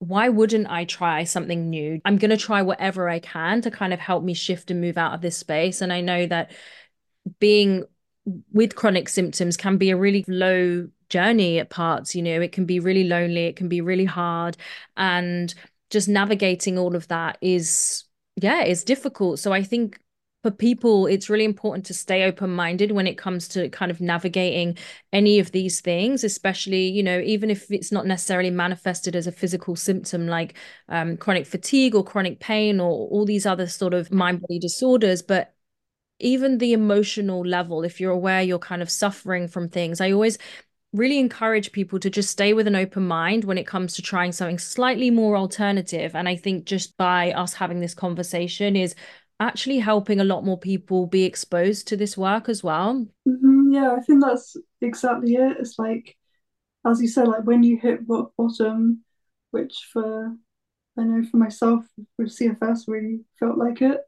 why 0.01 0.29
wouldn't 0.29 0.69
I 0.71 0.85
try 0.85 1.25
something 1.25 1.71
new? 1.71 2.01
I'm 2.05 2.19
going 2.19 2.31
to 2.31 2.37
try 2.37 2.63
whatever 2.63 3.09
I 3.09 3.19
can 3.19 3.61
to 3.63 3.71
kind 3.71 3.93
of 3.93 3.99
help 3.99 4.23
me 4.23 4.35
shift 4.35 4.71
and 4.71 4.81
move 4.81 4.97
out 4.97 5.15
of 5.15 5.21
this 5.21 5.37
space. 5.37 5.81
And 5.81 5.93
I 5.93 6.01
know 6.01 6.27
that 6.27 6.53
being 7.41 7.85
with 8.53 8.77
chronic 8.77 9.09
symptoms 9.09 9.57
can 9.57 9.77
be 9.77 9.91
a 9.91 9.97
really 9.97 10.25
low 10.29 10.89
journey 11.09 11.59
at 11.59 11.71
parts. 11.71 12.15
You 12.15 12.23
know, 12.23 12.41
it 12.41 12.53
can 12.53 12.65
be 12.65 12.79
really 12.79 13.05
lonely, 13.05 13.47
it 13.47 13.57
can 13.57 13.69
be 13.69 13.81
really 13.81 14.05
hard. 14.05 14.57
And 14.97 15.53
just 15.91 16.09
navigating 16.09 16.79
all 16.79 16.95
of 16.95 17.09
that 17.09 17.39
is, 17.41 18.05
yeah, 18.37 18.63
it's 18.63 18.85
difficult. 18.85 19.41
So 19.41 19.53
I 19.53 19.63
think 19.63 19.99
for 20.49 20.57
people, 20.57 21.07
it's 21.07 21.29
really 21.29 21.45
important 21.45 21.85
to 21.87 21.95
stay 21.95 22.25
open 22.25 22.55
minded 22.55 22.93
when 22.93 23.07
it 23.07 23.19
comes 23.19 23.49
to 23.49 23.69
kind 23.69 23.91
of 23.91 24.01
navigating 24.01 24.79
any 25.13 25.39
of 25.41 25.53
these 25.53 25.83
things, 25.83 26.25
especially, 26.25 26.89
you 26.89 27.03
know, 27.03 27.21
even 27.21 27.51
if 27.51 27.71
it's 27.71 27.93
not 27.93 28.07
necessarily 28.07 28.51
manifested 28.51 29.15
as 29.15 29.27
a 29.27 29.33
physical 29.33 29.77
symptom 29.77 30.27
like 30.27 30.55
um, 30.89 31.19
chronic 31.19 31.47
fatigue 31.47 31.95
or 31.95 32.03
chronic 32.03 32.41
pain 32.41 32.81
or 32.81 33.09
all 33.09 33.27
these 33.27 33.45
other 33.45 33.67
sort 33.67 33.93
of 33.93 34.11
mind 34.11 34.41
body 34.41 34.59
disorders. 34.59 35.21
But 35.21 35.55
even 36.19 36.57
the 36.57 36.73
emotional 36.73 37.45
level, 37.45 37.83
if 37.85 38.01
you're 38.01 38.13
aware 38.13 38.41
you're 38.41 38.59
kind 38.59 38.81
of 38.81 38.91
suffering 38.91 39.49
from 39.49 39.69
things, 39.69 40.01
I 40.01 40.13
always 40.13 40.39
really 40.95 41.19
encourage 41.19 41.73
people 41.73 41.99
to 41.99 42.09
just 42.09 42.31
stay 42.31 42.55
with 42.55 42.67
an 42.67 42.75
open 42.75 43.07
mind 43.07 43.45
when 43.45 43.59
it 43.59 43.67
comes 43.67 43.95
to 43.97 44.03
trying 44.03 44.33
something 44.33 44.59
slightly 44.59 45.11
more 45.11 45.37
alternative. 45.37 46.15
And 46.15 46.27
I 46.27 46.37
think 46.37 46.65
just 46.65 46.97
by 46.97 47.33
us 47.33 47.53
having 47.53 47.81
this 47.81 47.95
conversation 47.95 48.77
is 48.77 48.95
actually 49.41 49.79
helping 49.79 50.21
a 50.21 50.25
lot 50.25 50.45
more 50.45 50.59
people 50.59 51.07
be 51.07 51.25
exposed 51.25 51.89
to 51.89 51.97
this 51.97 52.17
work 52.17 52.49
as 52.49 52.63
well. 52.65 53.07
Mm-hmm, 53.27 53.73
yeah, 53.73 53.93
I 53.93 54.01
think 54.01 54.23
that's 54.23 54.57
exactly 54.81 55.35
it. 55.35 55.57
It's 55.59 55.79
like, 55.79 56.17
as 56.87 57.01
you 57.01 57.09
said, 57.09 57.29
like 57.29 57.45
when 57.45 57.63
you 57.63 57.79
hit 57.79 58.01
rock 58.07 58.33
bottom, 58.37 59.05
which 59.51 59.89
for 59.93 60.37
I 60.99 61.05
know 61.05 61.25
for 61.31 61.37
myself 61.37 61.85
with 62.19 62.37
CFS 62.37 62.85
really 62.89 63.21
felt 63.39 63.57
like 63.57 63.83
it. 63.83 64.01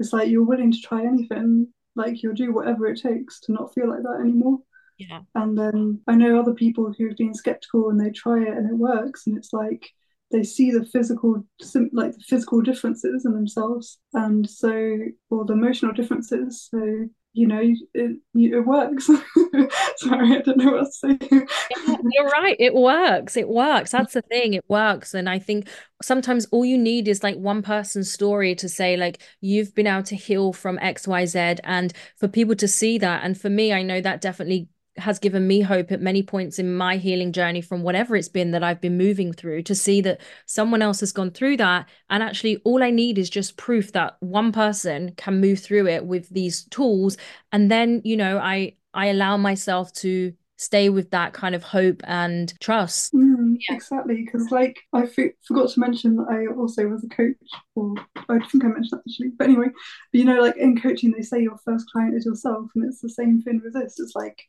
It's 0.00 0.12
like 0.12 0.28
you're 0.28 0.44
willing 0.44 0.72
to 0.72 0.80
try 0.80 1.04
anything, 1.04 1.68
like 1.94 2.22
you'll 2.22 2.34
do 2.34 2.52
whatever 2.52 2.86
it 2.86 3.00
takes 3.00 3.40
to 3.40 3.52
not 3.52 3.72
feel 3.74 3.88
like 3.88 4.02
that 4.02 4.20
anymore. 4.20 4.58
Yeah. 4.98 5.20
And 5.34 5.56
then 5.56 6.00
I 6.08 6.14
know 6.14 6.40
other 6.40 6.54
people 6.54 6.92
who've 6.92 7.16
been 7.16 7.34
skeptical 7.34 7.90
and 7.90 8.00
they 8.00 8.10
try 8.10 8.40
it 8.42 8.48
and 8.48 8.68
it 8.68 8.76
works, 8.76 9.26
and 9.26 9.36
it's 9.36 9.52
like 9.52 9.88
they 10.30 10.42
see 10.42 10.70
the 10.70 10.84
physical 10.84 11.44
like 11.92 12.12
the 12.12 12.24
physical 12.26 12.60
differences 12.60 13.24
in 13.24 13.32
themselves 13.32 13.98
and 14.12 14.48
so 14.48 14.98
or 15.30 15.44
the 15.44 15.54
emotional 15.54 15.92
differences. 15.92 16.68
So 16.70 17.08
you 17.32 17.46
know 17.46 17.62
it, 17.94 18.16
it 18.34 18.66
works. 18.66 19.06
Sorry 19.96 20.36
i 20.36 20.40
don't 20.40 20.58
know 20.58 20.72
what 20.72 20.86
to 20.86 20.92
say. 20.92 21.18
Yeah, 21.30 21.96
you're 22.12 22.28
right. 22.28 22.56
It 22.58 22.74
works. 22.74 23.36
It 23.36 23.48
works. 23.48 23.92
That's 23.92 24.14
the 24.14 24.22
thing. 24.22 24.54
It 24.54 24.64
works. 24.68 25.14
And 25.14 25.28
i 25.28 25.38
think 25.38 25.68
sometimes 26.02 26.46
all 26.46 26.64
you 26.64 26.78
need 26.78 27.08
is 27.08 27.22
like 27.22 27.36
one 27.36 27.62
person's 27.62 28.12
story 28.12 28.54
to 28.56 28.68
say 28.68 28.96
like 28.96 29.22
you've 29.40 29.74
been 29.74 29.86
able 29.86 30.02
to 30.04 30.16
heal 30.16 30.52
from 30.52 30.78
xyz 30.78 31.58
and 31.64 31.92
for 32.16 32.28
people 32.28 32.54
to 32.56 32.68
see 32.68 32.98
that. 32.98 33.24
And 33.24 33.38
for 33.40 33.50
me 33.50 33.72
i 33.72 33.82
know 33.82 34.00
that 34.00 34.20
definitely 34.20 34.68
has 34.98 35.18
given 35.18 35.46
me 35.46 35.60
hope 35.60 35.92
at 35.92 36.00
many 36.00 36.22
points 36.22 36.58
in 36.58 36.74
my 36.74 36.96
healing 36.96 37.32
journey 37.32 37.60
from 37.60 37.82
whatever 37.82 38.16
it's 38.16 38.28
been 38.28 38.50
that 38.52 38.62
I've 38.62 38.80
been 38.80 38.98
moving 38.98 39.32
through 39.32 39.62
to 39.64 39.74
see 39.74 40.00
that 40.02 40.20
someone 40.46 40.82
else 40.82 41.00
has 41.00 41.12
gone 41.12 41.30
through 41.30 41.58
that. 41.58 41.88
And 42.10 42.22
actually, 42.22 42.56
all 42.64 42.82
I 42.82 42.90
need 42.90 43.18
is 43.18 43.30
just 43.30 43.56
proof 43.56 43.92
that 43.92 44.16
one 44.20 44.52
person 44.52 45.14
can 45.16 45.40
move 45.40 45.60
through 45.60 45.86
it 45.88 46.04
with 46.04 46.28
these 46.28 46.64
tools. 46.64 47.16
And 47.52 47.70
then, 47.70 48.02
you 48.04 48.16
know, 48.16 48.38
I, 48.38 48.76
I 48.94 49.06
allow 49.06 49.36
myself 49.36 49.92
to 49.94 50.32
stay 50.58 50.88
with 50.88 51.10
that 51.12 51.32
kind 51.32 51.54
of 51.54 51.62
hope 51.62 52.02
and 52.04 52.52
trust. 52.60 53.14
Mm, 53.14 53.56
yeah. 53.60 53.76
Exactly, 53.76 54.24
because 54.24 54.50
like 54.50 54.78
I 54.92 55.04
f- 55.04 55.32
forgot 55.46 55.70
to 55.70 55.80
mention 55.80 56.16
that 56.16 56.26
I 56.28 56.52
also 56.52 56.86
was 56.88 57.04
a 57.04 57.08
coach, 57.08 57.36
or 57.74 57.94
I 58.28 58.38
think 58.40 58.64
I 58.64 58.68
mentioned 58.68 58.90
that 58.92 59.02
actually. 59.08 59.30
But 59.38 59.44
anyway, 59.44 59.68
you 60.12 60.24
know, 60.24 60.40
like 60.40 60.56
in 60.56 60.80
coaching, 60.80 61.12
they 61.12 61.22
say 61.22 61.40
your 61.40 61.58
first 61.64 61.86
client 61.90 62.16
is 62.16 62.26
yourself, 62.26 62.70
and 62.74 62.84
it's 62.84 63.00
the 63.00 63.08
same 63.08 63.40
thing 63.40 63.60
with 63.64 63.72
this. 63.72 63.98
It's 64.00 64.16
like 64.16 64.42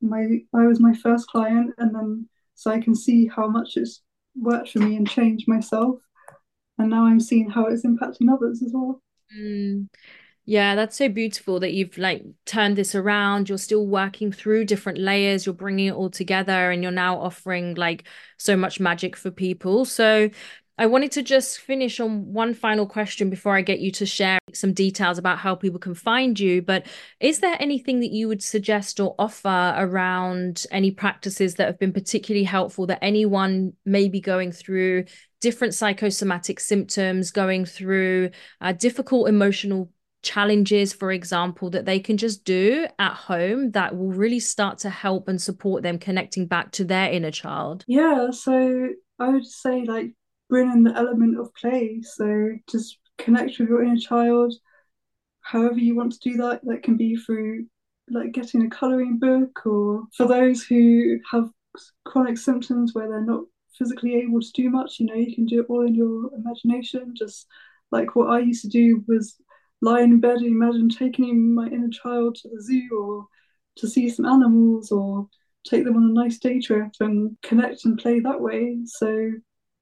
my 0.00 0.40
I 0.54 0.66
was 0.66 0.80
my 0.80 0.94
first 0.94 1.28
client, 1.28 1.74
and 1.78 1.94
then 1.94 2.28
so 2.54 2.70
I 2.70 2.80
can 2.80 2.94
see 2.94 3.26
how 3.26 3.48
much 3.48 3.76
it's 3.76 4.02
worked 4.36 4.70
for 4.70 4.78
me 4.80 4.96
and 4.96 5.08
changed 5.08 5.48
myself, 5.48 6.00
and 6.78 6.90
now 6.90 7.04
I'm 7.04 7.20
seeing 7.20 7.50
how 7.50 7.66
it's 7.66 7.84
impacting 7.84 8.32
others 8.32 8.62
as 8.62 8.72
well. 8.74 9.02
Mm. 9.36 9.88
Yeah, 10.44 10.76
that's 10.76 10.96
so 10.96 11.10
beautiful 11.10 11.60
that 11.60 11.74
you've 11.74 11.98
like 11.98 12.24
turned 12.46 12.76
this 12.76 12.94
around. 12.94 13.50
You're 13.50 13.58
still 13.58 13.86
working 13.86 14.32
through 14.32 14.64
different 14.64 14.98
layers, 14.98 15.44
you're 15.44 15.54
bringing 15.54 15.88
it 15.88 15.94
all 15.94 16.08
together, 16.08 16.70
and 16.70 16.82
you're 16.82 16.90
now 16.90 17.20
offering 17.20 17.74
like 17.74 18.04
so 18.38 18.56
much 18.56 18.80
magic 18.80 19.14
for 19.14 19.30
people. 19.30 19.84
So, 19.84 20.30
I 20.78 20.86
wanted 20.86 21.10
to 21.12 21.22
just 21.22 21.58
finish 21.58 21.98
on 21.98 22.32
one 22.32 22.54
final 22.54 22.86
question 22.86 23.30
before 23.30 23.56
I 23.56 23.62
get 23.62 23.80
you 23.80 23.90
to 23.92 24.06
share 24.06 24.38
some 24.54 24.72
details 24.72 25.18
about 25.18 25.38
how 25.38 25.56
people 25.56 25.80
can 25.80 25.94
find 25.94 26.38
you. 26.38 26.62
But 26.62 26.86
is 27.18 27.40
there 27.40 27.56
anything 27.58 27.98
that 28.00 28.12
you 28.12 28.28
would 28.28 28.42
suggest 28.42 29.00
or 29.00 29.16
offer 29.18 29.74
around 29.76 30.66
any 30.70 30.92
practices 30.92 31.56
that 31.56 31.66
have 31.66 31.80
been 31.80 31.92
particularly 31.92 32.44
helpful 32.44 32.86
that 32.86 33.02
anyone 33.02 33.72
may 33.84 34.08
be 34.08 34.20
going 34.20 34.52
through 34.52 35.06
different 35.40 35.74
psychosomatic 35.74 36.60
symptoms, 36.60 37.32
going 37.32 37.64
through 37.64 38.30
uh, 38.60 38.72
difficult 38.72 39.28
emotional 39.28 39.90
challenges, 40.22 40.92
for 40.92 41.10
example, 41.10 41.70
that 41.70 41.86
they 41.86 41.98
can 41.98 42.16
just 42.16 42.44
do 42.44 42.86
at 43.00 43.14
home 43.14 43.72
that 43.72 43.96
will 43.96 44.12
really 44.12 44.40
start 44.40 44.78
to 44.78 44.90
help 44.90 45.26
and 45.26 45.42
support 45.42 45.82
them 45.82 45.98
connecting 45.98 46.46
back 46.46 46.70
to 46.72 46.84
their 46.84 47.10
inner 47.10 47.32
child? 47.32 47.84
Yeah, 47.88 48.30
so 48.30 48.90
I 49.18 49.28
would 49.28 49.46
say 49.46 49.84
like 49.84 50.12
bring 50.48 50.70
in 50.70 50.82
the 50.82 50.96
element 50.96 51.38
of 51.38 51.54
play. 51.54 52.02
So 52.02 52.50
just 52.70 52.98
connect 53.18 53.58
with 53.58 53.68
your 53.68 53.82
inner 53.82 53.98
child, 53.98 54.54
however 55.40 55.78
you 55.78 55.96
want 55.96 56.12
to 56.12 56.30
do 56.30 56.36
that. 56.38 56.60
That 56.64 56.82
can 56.82 56.96
be 56.96 57.16
through 57.16 57.66
like 58.10 58.32
getting 58.32 58.62
a 58.62 58.70
colouring 58.70 59.18
book, 59.18 59.66
or 59.66 60.04
for 60.16 60.26
those 60.26 60.62
who 60.62 61.18
have 61.30 61.50
chronic 62.04 62.38
symptoms 62.38 62.94
where 62.94 63.08
they're 63.08 63.20
not 63.20 63.44
physically 63.78 64.16
able 64.16 64.40
to 64.40 64.52
do 64.54 64.70
much, 64.70 64.98
you 64.98 65.06
know, 65.06 65.14
you 65.14 65.34
can 65.34 65.46
do 65.46 65.60
it 65.60 65.66
all 65.68 65.86
in 65.86 65.94
your 65.94 66.34
imagination. 66.34 67.14
Just 67.16 67.46
like 67.90 68.16
what 68.16 68.30
I 68.30 68.40
used 68.40 68.62
to 68.62 68.68
do 68.68 69.04
was 69.06 69.36
lie 69.80 70.00
in 70.00 70.20
bed 70.20 70.38
and 70.38 70.46
imagine 70.46 70.88
taking 70.88 71.54
my 71.54 71.66
inner 71.68 71.88
child 71.90 72.34
to 72.36 72.48
the 72.48 72.62
zoo 72.62 72.88
or 72.98 73.26
to 73.76 73.88
see 73.88 74.10
some 74.10 74.26
animals 74.26 74.90
or 74.90 75.28
take 75.64 75.84
them 75.84 75.96
on 75.96 76.10
a 76.10 76.12
nice 76.12 76.38
day 76.38 76.60
trip 76.60 76.90
and 77.00 77.36
connect 77.42 77.84
and 77.84 77.98
play 77.98 78.20
that 78.20 78.40
way. 78.40 78.78
So 78.86 79.30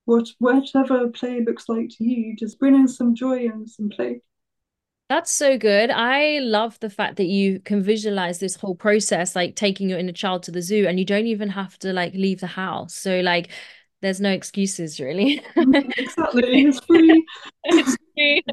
what 0.06 0.28
whatever 0.38 1.08
play 1.08 1.44
looks 1.44 1.68
like 1.68 1.90
to 1.98 2.04
you, 2.04 2.34
just 2.34 2.58
bring 2.58 2.74
in 2.74 2.88
some 2.88 3.14
joy 3.14 3.46
and 3.46 3.68
some 3.68 3.90
play. 3.90 4.22
That's 5.08 5.30
so 5.30 5.56
good. 5.56 5.90
I 5.90 6.40
love 6.40 6.80
the 6.80 6.90
fact 6.90 7.16
that 7.16 7.26
you 7.26 7.60
can 7.60 7.80
visualize 7.80 8.40
this 8.40 8.56
whole 8.56 8.74
process, 8.74 9.36
like 9.36 9.54
taking 9.54 9.88
your 9.88 10.00
inner 10.00 10.12
child 10.12 10.42
to 10.44 10.50
the 10.50 10.62
zoo, 10.62 10.86
and 10.88 10.98
you 10.98 11.04
don't 11.04 11.26
even 11.26 11.48
have 11.50 11.78
to 11.80 11.92
like 11.92 12.14
leave 12.14 12.40
the 12.40 12.48
house. 12.48 12.94
So 12.94 13.20
like 13.20 13.50
there's 14.00 14.20
no 14.20 14.30
excuses 14.30 14.98
really. 14.98 15.42
Mm, 15.56 15.92
exactly. 15.96 16.62
It's 16.62 16.80
free. 16.80 17.24
it's 17.64 17.96
free. 18.14 18.44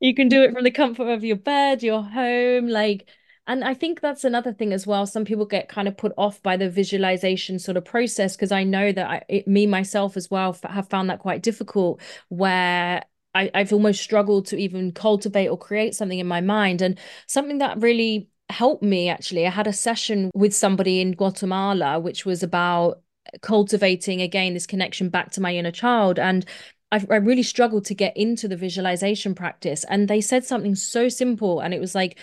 You 0.00 0.14
can 0.14 0.28
do 0.28 0.42
it 0.42 0.52
from 0.52 0.64
the 0.64 0.70
comfort 0.70 1.08
of 1.10 1.24
your 1.24 1.36
bed, 1.36 1.82
your 1.82 2.02
home, 2.02 2.68
like 2.68 3.08
and 3.46 3.62
I 3.62 3.74
think 3.74 4.00
that's 4.00 4.24
another 4.24 4.52
thing 4.52 4.72
as 4.72 4.86
well. 4.86 5.06
Some 5.06 5.24
people 5.24 5.44
get 5.44 5.68
kind 5.68 5.86
of 5.86 5.96
put 5.96 6.12
off 6.16 6.42
by 6.42 6.56
the 6.56 6.70
visualization 6.70 7.58
sort 7.58 7.76
of 7.76 7.84
process 7.84 8.36
because 8.36 8.52
I 8.52 8.64
know 8.64 8.90
that 8.90 9.06
I, 9.06 9.22
it, 9.28 9.46
me 9.46 9.66
myself 9.66 10.16
as 10.16 10.30
well 10.30 10.56
have 10.64 10.88
found 10.88 11.10
that 11.10 11.18
quite 11.18 11.42
difficult 11.42 12.00
where 12.28 13.02
I, 13.34 13.50
I've 13.54 13.72
almost 13.72 14.02
struggled 14.02 14.46
to 14.46 14.56
even 14.56 14.92
cultivate 14.92 15.48
or 15.48 15.58
create 15.58 15.94
something 15.94 16.18
in 16.18 16.26
my 16.26 16.40
mind. 16.40 16.80
And 16.80 16.98
something 17.26 17.58
that 17.58 17.82
really 17.82 18.28
helped 18.48 18.82
me 18.82 19.10
actually, 19.10 19.46
I 19.46 19.50
had 19.50 19.66
a 19.66 19.72
session 19.72 20.30
with 20.34 20.54
somebody 20.54 21.00
in 21.00 21.12
Guatemala, 21.12 22.00
which 22.00 22.24
was 22.24 22.42
about 22.42 23.02
cultivating 23.42 24.22
again 24.22 24.54
this 24.54 24.66
connection 24.66 25.08
back 25.10 25.32
to 25.32 25.40
my 25.40 25.54
inner 25.54 25.70
child. 25.70 26.18
And 26.18 26.46
I, 26.92 27.04
I 27.10 27.16
really 27.16 27.42
struggled 27.42 27.84
to 27.86 27.94
get 27.94 28.16
into 28.16 28.48
the 28.48 28.56
visualization 28.56 29.34
practice. 29.34 29.84
And 29.84 30.08
they 30.08 30.20
said 30.20 30.44
something 30.44 30.74
so 30.74 31.08
simple. 31.08 31.60
And 31.60 31.74
it 31.74 31.80
was 31.80 31.94
like, 31.94 32.18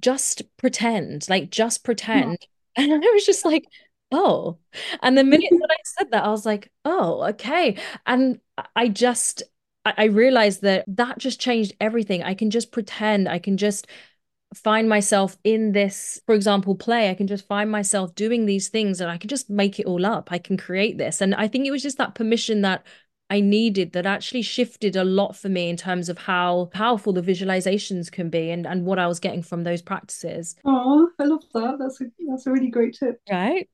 just 0.00 0.42
pretend, 0.56 1.28
like, 1.28 1.50
just 1.50 1.84
pretend. 1.84 2.38
And 2.76 2.92
I 2.92 3.10
was 3.12 3.26
just 3.26 3.44
like, 3.44 3.64
oh. 4.12 4.58
And 5.02 5.18
the 5.18 5.24
minute 5.24 5.50
that 5.50 5.68
I 5.68 5.76
said 5.84 6.12
that, 6.12 6.24
I 6.24 6.28
was 6.28 6.46
like, 6.46 6.70
oh, 6.84 7.24
okay. 7.30 7.76
And 8.06 8.38
I 8.76 8.86
just, 8.86 9.42
I 9.84 10.04
realized 10.04 10.62
that 10.62 10.84
that 10.86 11.18
just 11.18 11.40
changed 11.40 11.74
everything. 11.80 12.22
I 12.22 12.34
can 12.34 12.50
just 12.50 12.70
pretend, 12.70 13.28
I 13.28 13.40
can 13.40 13.56
just 13.56 13.88
find 14.54 14.88
myself 14.88 15.36
in 15.44 15.72
this, 15.72 16.20
for 16.26 16.34
example, 16.34 16.74
play. 16.74 17.10
I 17.10 17.14
can 17.14 17.26
just 17.26 17.46
find 17.46 17.70
myself 17.70 18.14
doing 18.14 18.46
these 18.46 18.68
things 18.68 19.00
and 19.00 19.10
I 19.10 19.18
can 19.18 19.28
just 19.28 19.50
make 19.50 19.78
it 19.78 19.86
all 19.86 20.06
up. 20.06 20.30
I 20.32 20.38
can 20.38 20.56
create 20.56 20.98
this. 20.98 21.20
And 21.20 21.34
I 21.34 21.48
think 21.48 21.66
it 21.66 21.70
was 21.70 21.82
just 21.82 21.98
that 21.98 22.14
permission 22.14 22.62
that 22.62 22.84
I 23.30 23.40
needed 23.40 23.92
that 23.92 24.06
actually 24.06 24.42
shifted 24.42 24.96
a 24.96 25.04
lot 25.04 25.36
for 25.36 25.48
me 25.48 25.68
in 25.68 25.76
terms 25.76 26.08
of 26.08 26.18
how 26.18 26.70
powerful 26.72 27.12
the 27.12 27.20
visualizations 27.20 28.10
can 28.10 28.30
be 28.30 28.50
and, 28.50 28.66
and 28.66 28.86
what 28.86 28.98
I 28.98 29.06
was 29.06 29.20
getting 29.20 29.42
from 29.42 29.64
those 29.64 29.82
practices. 29.82 30.56
Oh, 30.64 31.10
I 31.18 31.24
love 31.24 31.44
that. 31.52 31.76
That's 31.78 32.00
a 32.00 32.06
that's 32.26 32.46
a 32.46 32.50
really 32.50 32.70
great 32.70 32.96
tip. 32.98 33.20
Right. 33.30 33.68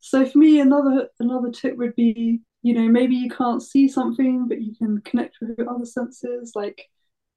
So 0.00 0.26
for 0.26 0.38
me, 0.38 0.60
another 0.60 1.08
another 1.20 1.50
tip 1.50 1.76
would 1.78 1.96
be, 1.96 2.40
you 2.62 2.74
know, 2.74 2.88
maybe 2.88 3.14
you 3.14 3.30
can't 3.30 3.62
see 3.62 3.88
something, 3.88 4.46
but 4.46 4.60
you 4.60 4.74
can 4.76 5.00
connect 5.02 5.38
with 5.40 5.56
your 5.56 5.70
other 5.70 5.86
senses, 5.86 6.52
like 6.54 6.88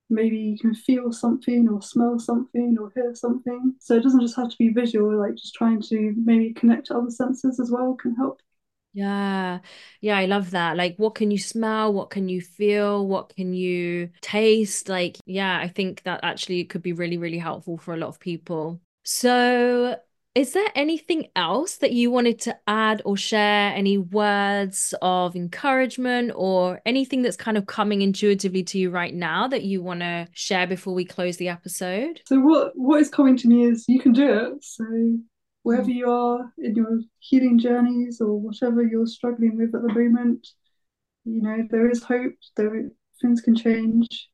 maybe 0.09 0.37
you 0.37 0.57
can 0.59 0.73
feel 0.73 1.11
something 1.11 1.67
or 1.69 1.81
smell 1.81 2.19
something 2.19 2.77
or 2.79 2.91
hear 2.93 3.15
something. 3.15 3.73
So 3.79 3.95
it 3.95 4.03
doesn't 4.03 4.21
just 4.21 4.35
have 4.35 4.49
to 4.49 4.57
be 4.57 4.69
visual, 4.69 5.17
like 5.17 5.35
just 5.35 5.55
trying 5.55 5.81
to 5.83 6.13
maybe 6.17 6.53
connect 6.53 6.87
to 6.87 6.97
other 6.97 7.09
senses 7.09 7.59
as 7.59 7.71
well 7.71 7.95
can 7.95 8.13
help. 8.15 8.41
Yeah. 8.95 9.59
Yeah, 9.99 10.17
I 10.17 10.25
love 10.25 10.51
that. 10.51 10.77
Like, 10.77 10.95
what 10.95 11.15
can 11.15 11.29
you 11.29 11.37
smell? 11.37 11.93
What 11.93 12.09
can 12.09 12.29
you 12.29 12.39
feel? 12.39 13.05
What 13.05 13.35
can 13.35 13.53
you 13.53 14.09
taste? 14.21 14.87
Like, 14.87 15.17
yeah, 15.25 15.59
I 15.59 15.67
think 15.67 16.03
that 16.03 16.21
actually 16.23 16.63
could 16.63 16.81
be 16.81 16.93
really, 16.93 17.17
really 17.17 17.37
helpful 17.37 17.77
for 17.77 17.93
a 17.93 17.97
lot 17.97 18.07
of 18.07 18.21
people. 18.21 18.79
So, 19.03 19.97
is 20.33 20.53
there 20.53 20.67
anything 20.75 21.27
else 21.35 21.77
that 21.77 21.91
you 21.91 22.09
wanted 22.09 22.39
to 22.41 22.57
add 22.67 23.01
or 23.03 23.17
share? 23.17 23.73
Any 23.73 23.97
words 23.97 24.93
of 25.01 25.35
encouragement 25.35 26.31
or 26.33 26.79
anything 26.85 27.21
that's 27.21 27.35
kind 27.35 27.57
of 27.57 27.65
coming 27.65 28.01
intuitively 28.01 28.63
to 28.63 28.79
you 28.79 28.91
right 28.91 29.13
now 29.13 29.49
that 29.49 29.63
you 29.63 29.81
want 29.81 29.99
to 29.99 30.27
share 30.31 30.67
before 30.67 30.93
we 30.93 31.03
close 31.03 31.35
the 31.35 31.49
episode? 31.49 32.21
So, 32.27 32.39
what 32.39 32.71
what 32.75 33.01
is 33.01 33.09
coming 33.09 33.35
to 33.37 33.49
me 33.49 33.65
is 33.65 33.83
you 33.89 33.99
can 33.99 34.13
do 34.13 34.33
it. 34.33 34.63
So, 34.63 34.85
wherever 35.65 35.89
you 35.89 36.07
are 36.07 36.53
in 36.59 36.75
your 36.75 36.99
healing 37.17 37.57
journeys 37.57 38.21
or 38.21 38.39
whatever 38.39 38.83
you're 38.83 39.07
struggling 39.07 39.57
with 39.57 39.73
at 39.73 39.81
the 39.81 39.87
moment, 39.87 40.47
you 41.23 41.41
know, 41.41 41.67
there 41.71 41.89
is 41.89 42.03
hope, 42.03 42.35
there 42.55 42.91
things 43.19 43.41
can 43.41 43.55
change 43.55 44.29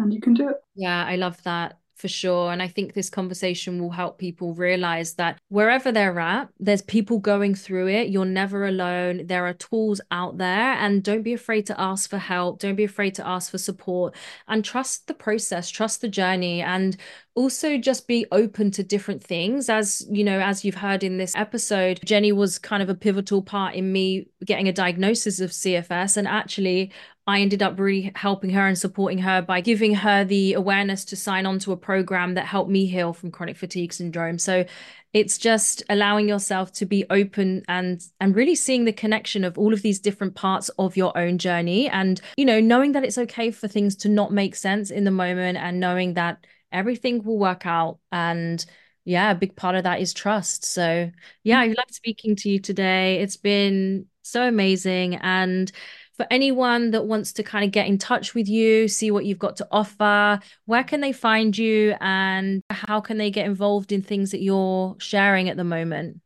and 0.00 0.12
you 0.12 0.20
can 0.20 0.34
do 0.34 0.48
it. 0.48 0.56
Yeah, 0.74 1.04
I 1.06 1.14
love 1.14 1.40
that 1.44 1.78
for 2.02 2.08
sure. 2.08 2.50
And 2.50 2.60
I 2.60 2.66
think 2.66 2.92
this 2.92 3.08
conversation 3.08 3.80
will 3.80 3.92
help 3.92 4.18
people 4.18 4.54
realize 4.54 5.14
that 5.14 5.38
wherever 5.48 5.92
they're 5.92 6.18
at, 6.18 6.48
there's 6.58 6.82
people 6.82 7.20
going 7.20 7.54
through 7.54 7.86
it. 7.86 8.08
You're 8.08 8.24
never 8.24 8.66
alone. 8.66 9.28
There 9.28 9.46
are 9.46 9.54
tools 9.54 10.00
out 10.10 10.36
there. 10.36 10.72
And 10.72 11.04
don't 11.04 11.22
be 11.22 11.32
afraid 11.32 11.64
to 11.66 11.80
ask 11.80 12.10
for 12.10 12.18
help. 12.18 12.58
Don't 12.58 12.74
be 12.74 12.82
afraid 12.82 13.14
to 13.14 13.26
ask 13.26 13.52
for 13.52 13.58
support 13.58 14.16
and 14.48 14.64
trust 14.64 15.06
the 15.06 15.14
process, 15.14 15.70
trust 15.70 16.00
the 16.00 16.08
journey. 16.08 16.60
And 16.60 16.96
also 17.34 17.78
just 17.78 18.06
be 18.06 18.26
open 18.30 18.70
to 18.70 18.82
different 18.82 19.22
things 19.22 19.70
as 19.70 20.06
you 20.10 20.22
know 20.22 20.38
as 20.40 20.64
you've 20.64 20.74
heard 20.74 21.02
in 21.02 21.16
this 21.16 21.34
episode 21.34 21.98
jenny 22.04 22.30
was 22.30 22.58
kind 22.58 22.82
of 22.82 22.90
a 22.90 22.94
pivotal 22.94 23.40
part 23.40 23.74
in 23.74 23.90
me 23.90 24.26
getting 24.44 24.68
a 24.68 24.72
diagnosis 24.72 25.40
of 25.40 25.50
cfs 25.50 26.18
and 26.18 26.28
actually 26.28 26.92
I 27.26 27.40
ended 27.40 27.62
up 27.62 27.78
really 27.78 28.10
helping 28.16 28.50
her 28.50 28.66
and 28.66 28.76
supporting 28.76 29.18
her 29.18 29.42
by 29.42 29.60
giving 29.60 29.94
her 29.94 30.24
the 30.24 30.54
awareness 30.54 31.04
to 31.06 31.16
sign 31.16 31.46
on 31.46 31.60
to 31.60 31.72
a 31.72 31.76
program 31.76 32.34
that 32.34 32.46
helped 32.46 32.70
me 32.70 32.86
heal 32.86 33.12
from 33.12 33.30
chronic 33.30 33.56
fatigue 33.56 33.92
syndrome. 33.92 34.38
So 34.38 34.64
it's 35.12 35.38
just 35.38 35.84
allowing 35.88 36.28
yourself 36.28 36.72
to 36.72 36.86
be 36.86 37.04
open 37.10 37.62
and 37.68 38.02
and 38.18 38.34
really 38.34 38.56
seeing 38.56 38.86
the 38.86 38.92
connection 38.92 39.44
of 39.44 39.56
all 39.56 39.72
of 39.72 39.82
these 39.82 40.00
different 40.00 40.34
parts 40.34 40.68
of 40.70 40.96
your 40.96 41.16
own 41.16 41.38
journey 41.38 41.88
and 41.88 42.20
you 42.36 42.44
know 42.44 42.60
knowing 42.60 42.92
that 42.92 43.04
it's 43.04 43.18
okay 43.18 43.50
for 43.50 43.68
things 43.68 43.94
to 43.96 44.08
not 44.08 44.32
make 44.32 44.56
sense 44.56 44.90
in 44.90 45.04
the 45.04 45.10
moment 45.10 45.58
and 45.58 45.78
knowing 45.78 46.14
that 46.14 46.44
everything 46.72 47.22
will 47.22 47.38
work 47.38 47.66
out. 47.66 47.98
And 48.10 48.64
yeah 49.04 49.30
a 49.30 49.34
big 49.36 49.54
part 49.54 49.76
of 49.76 49.84
that 49.84 50.00
is 50.00 50.12
trust. 50.12 50.64
So 50.64 51.10
yeah 51.44 51.60
i 51.60 51.66
love 51.68 51.90
speaking 51.90 52.34
to 52.36 52.50
you 52.50 52.58
today. 52.58 53.20
It's 53.20 53.36
been 53.36 54.06
so 54.22 54.46
amazing. 54.46 55.16
And 55.16 55.70
for 56.16 56.26
anyone 56.30 56.90
that 56.90 57.06
wants 57.06 57.32
to 57.34 57.42
kind 57.42 57.64
of 57.64 57.70
get 57.70 57.86
in 57.86 57.98
touch 57.98 58.34
with 58.34 58.48
you, 58.48 58.86
see 58.88 59.10
what 59.10 59.24
you've 59.24 59.38
got 59.38 59.56
to 59.56 59.68
offer, 59.70 60.40
where 60.66 60.84
can 60.84 61.00
they 61.00 61.12
find 61.12 61.56
you 61.56 61.94
and 62.00 62.62
how 62.70 63.00
can 63.00 63.16
they 63.18 63.30
get 63.30 63.46
involved 63.46 63.92
in 63.92 64.02
things 64.02 64.30
that 64.30 64.42
you're 64.42 64.94
sharing 64.98 65.48
at 65.48 65.56
the 65.56 65.64
moment? 65.64 66.20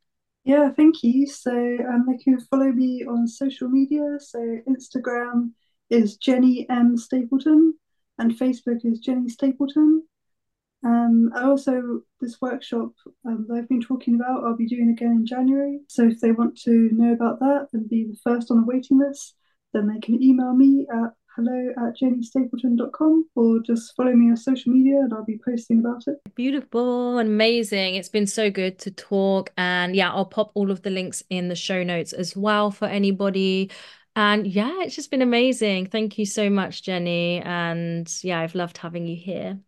Yeah, 0.44 0.70
thank 0.70 1.02
you. 1.02 1.26
So 1.26 1.52
um, 1.52 2.04
they 2.08 2.18
can 2.22 2.38
follow 2.40 2.70
me 2.70 3.04
on 3.04 3.26
social 3.26 3.68
media. 3.68 4.18
So 4.20 4.38
Instagram 4.68 5.52
is 5.90 6.16
Jenny 6.16 6.66
M 6.68 6.96
Stapleton 6.96 7.74
and 8.18 8.32
Facebook 8.32 8.84
is 8.84 9.00
Jenny 9.00 9.28
Stapleton. 9.28 10.04
Um, 10.84 11.32
I 11.34 11.44
also 11.44 12.02
this 12.20 12.40
workshop 12.40 12.92
um, 13.24 13.46
that 13.48 13.54
I've 13.54 13.68
been 13.68 13.80
talking 13.80 14.14
about, 14.14 14.44
I'll 14.44 14.56
be 14.56 14.68
doing 14.68 14.90
again 14.90 15.12
in 15.12 15.26
January. 15.26 15.80
So 15.88 16.04
if 16.04 16.20
they 16.20 16.32
want 16.32 16.56
to 16.62 16.90
know 16.92 17.12
about 17.12 17.40
that 17.40 17.68
and 17.72 17.88
be 17.88 18.04
the 18.04 18.18
first 18.22 18.50
on 18.50 18.58
the 18.58 18.66
waiting 18.66 18.98
list, 18.98 19.34
then 19.76 19.86
they 19.86 20.00
can 20.00 20.22
email 20.22 20.54
me 20.54 20.86
at 20.90 21.12
hello 21.36 21.70
at 21.76 21.96
jennystapleton.com 22.00 23.28
or 23.34 23.60
just 23.60 23.94
follow 23.94 24.12
me 24.12 24.30
on 24.30 24.36
social 24.36 24.72
media 24.72 24.96
and 25.00 25.12
I'll 25.12 25.24
be 25.24 25.38
posting 25.44 25.80
about 25.80 26.02
it. 26.06 26.16
Beautiful, 26.34 27.18
amazing. 27.18 27.96
It's 27.96 28.08
been 28.08 28.26
so 28.26 28.50
good 28.50 28.78
to 28.80 28.90
talk. 28.90 29.50
And 29.58 29.94
yeah, 29.94 30.10
I'll 30.10 30.24
pop 30.24 30.50
all 30.54 30.70
of 30.70 30.82
the 30.82 30.88
links 30.88 31.22
in 31.28 31.48
the 31.48 31.54
show 31.54 31.82
notes 31.82 32.14
as 32.14 32.34
well 32.34 32.70
for 32.70 32.86
anybody. 32.86 33.70
And 34.16 34.46
yeah, 34.46 34.80
it's 34.80 34.96
just 34.96 35.10
been 35.10 35.20
amazing. 35.20 35.86
Thank 35.86 36.16
you 36.16 36.24
so 36.24 36.48
much, 36.48 36.82
Jenny. 36.82 37.42
And 37.42 38.10
yeah, 38.22 38.40
I've 38.40 38.54
loved 38.54 38.78
having 38.78 39.06
you 39.06 39.16
here. 39.16 39.58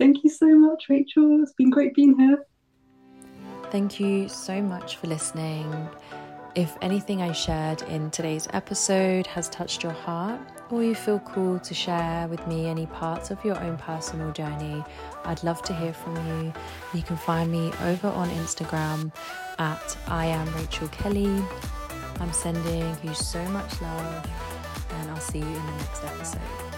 Thank 0.00 0.24
you 0.24 0.30
so 0.30 0.46
much, 0.46 0.86
Rachael. 0.88 1.40
It's 1.42 1.52
been 1.52 1.70
great 1.70 1.94
being 1.94 2.18
here. 2.18 2.44
Thank 3.70 4.00
you 4.00 4.28
so 4.28 4.60
much 4.60 4.96
for 4.96 5.06
listening. 5.06 5.88
If 6.56 6.76
anything 6.82 7.22
I 7.22 7.30
shared 7.30 7.82
in 7.82 8.10
today's 8.10 8.48
episode 8.52 9.26
has 9.28 9.48
touched 9.50 9.84
your 9.84 9.92
heart, 9.92 10.40
or 10.70 10.82
you 10.82 10.96
feel 10.96 11.20
cool 11.20 11.60
to 11.60 11.74
share 11.74 12.26
with 12.26 12.44
me 12.48 12.66
any 12.66 12.86
parts 12.86 13.30
of 13.30 13.44
your 13.44 13.56
own 13.62 13.76
personal 13.78 14.32
journey, 14.32 14.82
I'd 15.24 15.44
love 15.44 15.62
to 15.62 15.74
hear 15.74 15.92
from 15.92 16.16
you. 16.26 16.52
You 16.92 17.02
can 17.02 17.16
find 17.16 17.52
me 17.52 17.72
over 17.84 18.08
on 18.08 18.28
Instagram 18.30 19.12
at 19.60 19.96
I 20.08 20.26
am 20.26 20.52
Rachael 20.54 20.88
Kelly. 20.88 21.40
I'm 22.18 22.32
sending 22.32 22.96
you 23.04 23.14
so 23.14 23.42
much 23.50 23.80
love, 23.80 24.26
and 24.90 25.10
I'll 25.10 25.20
see 25.20 25.38
you 25.38 25.44
in 25.44 25.54
the 25.54 25.72
next 25.72 26.04
episode. 26.04 26.69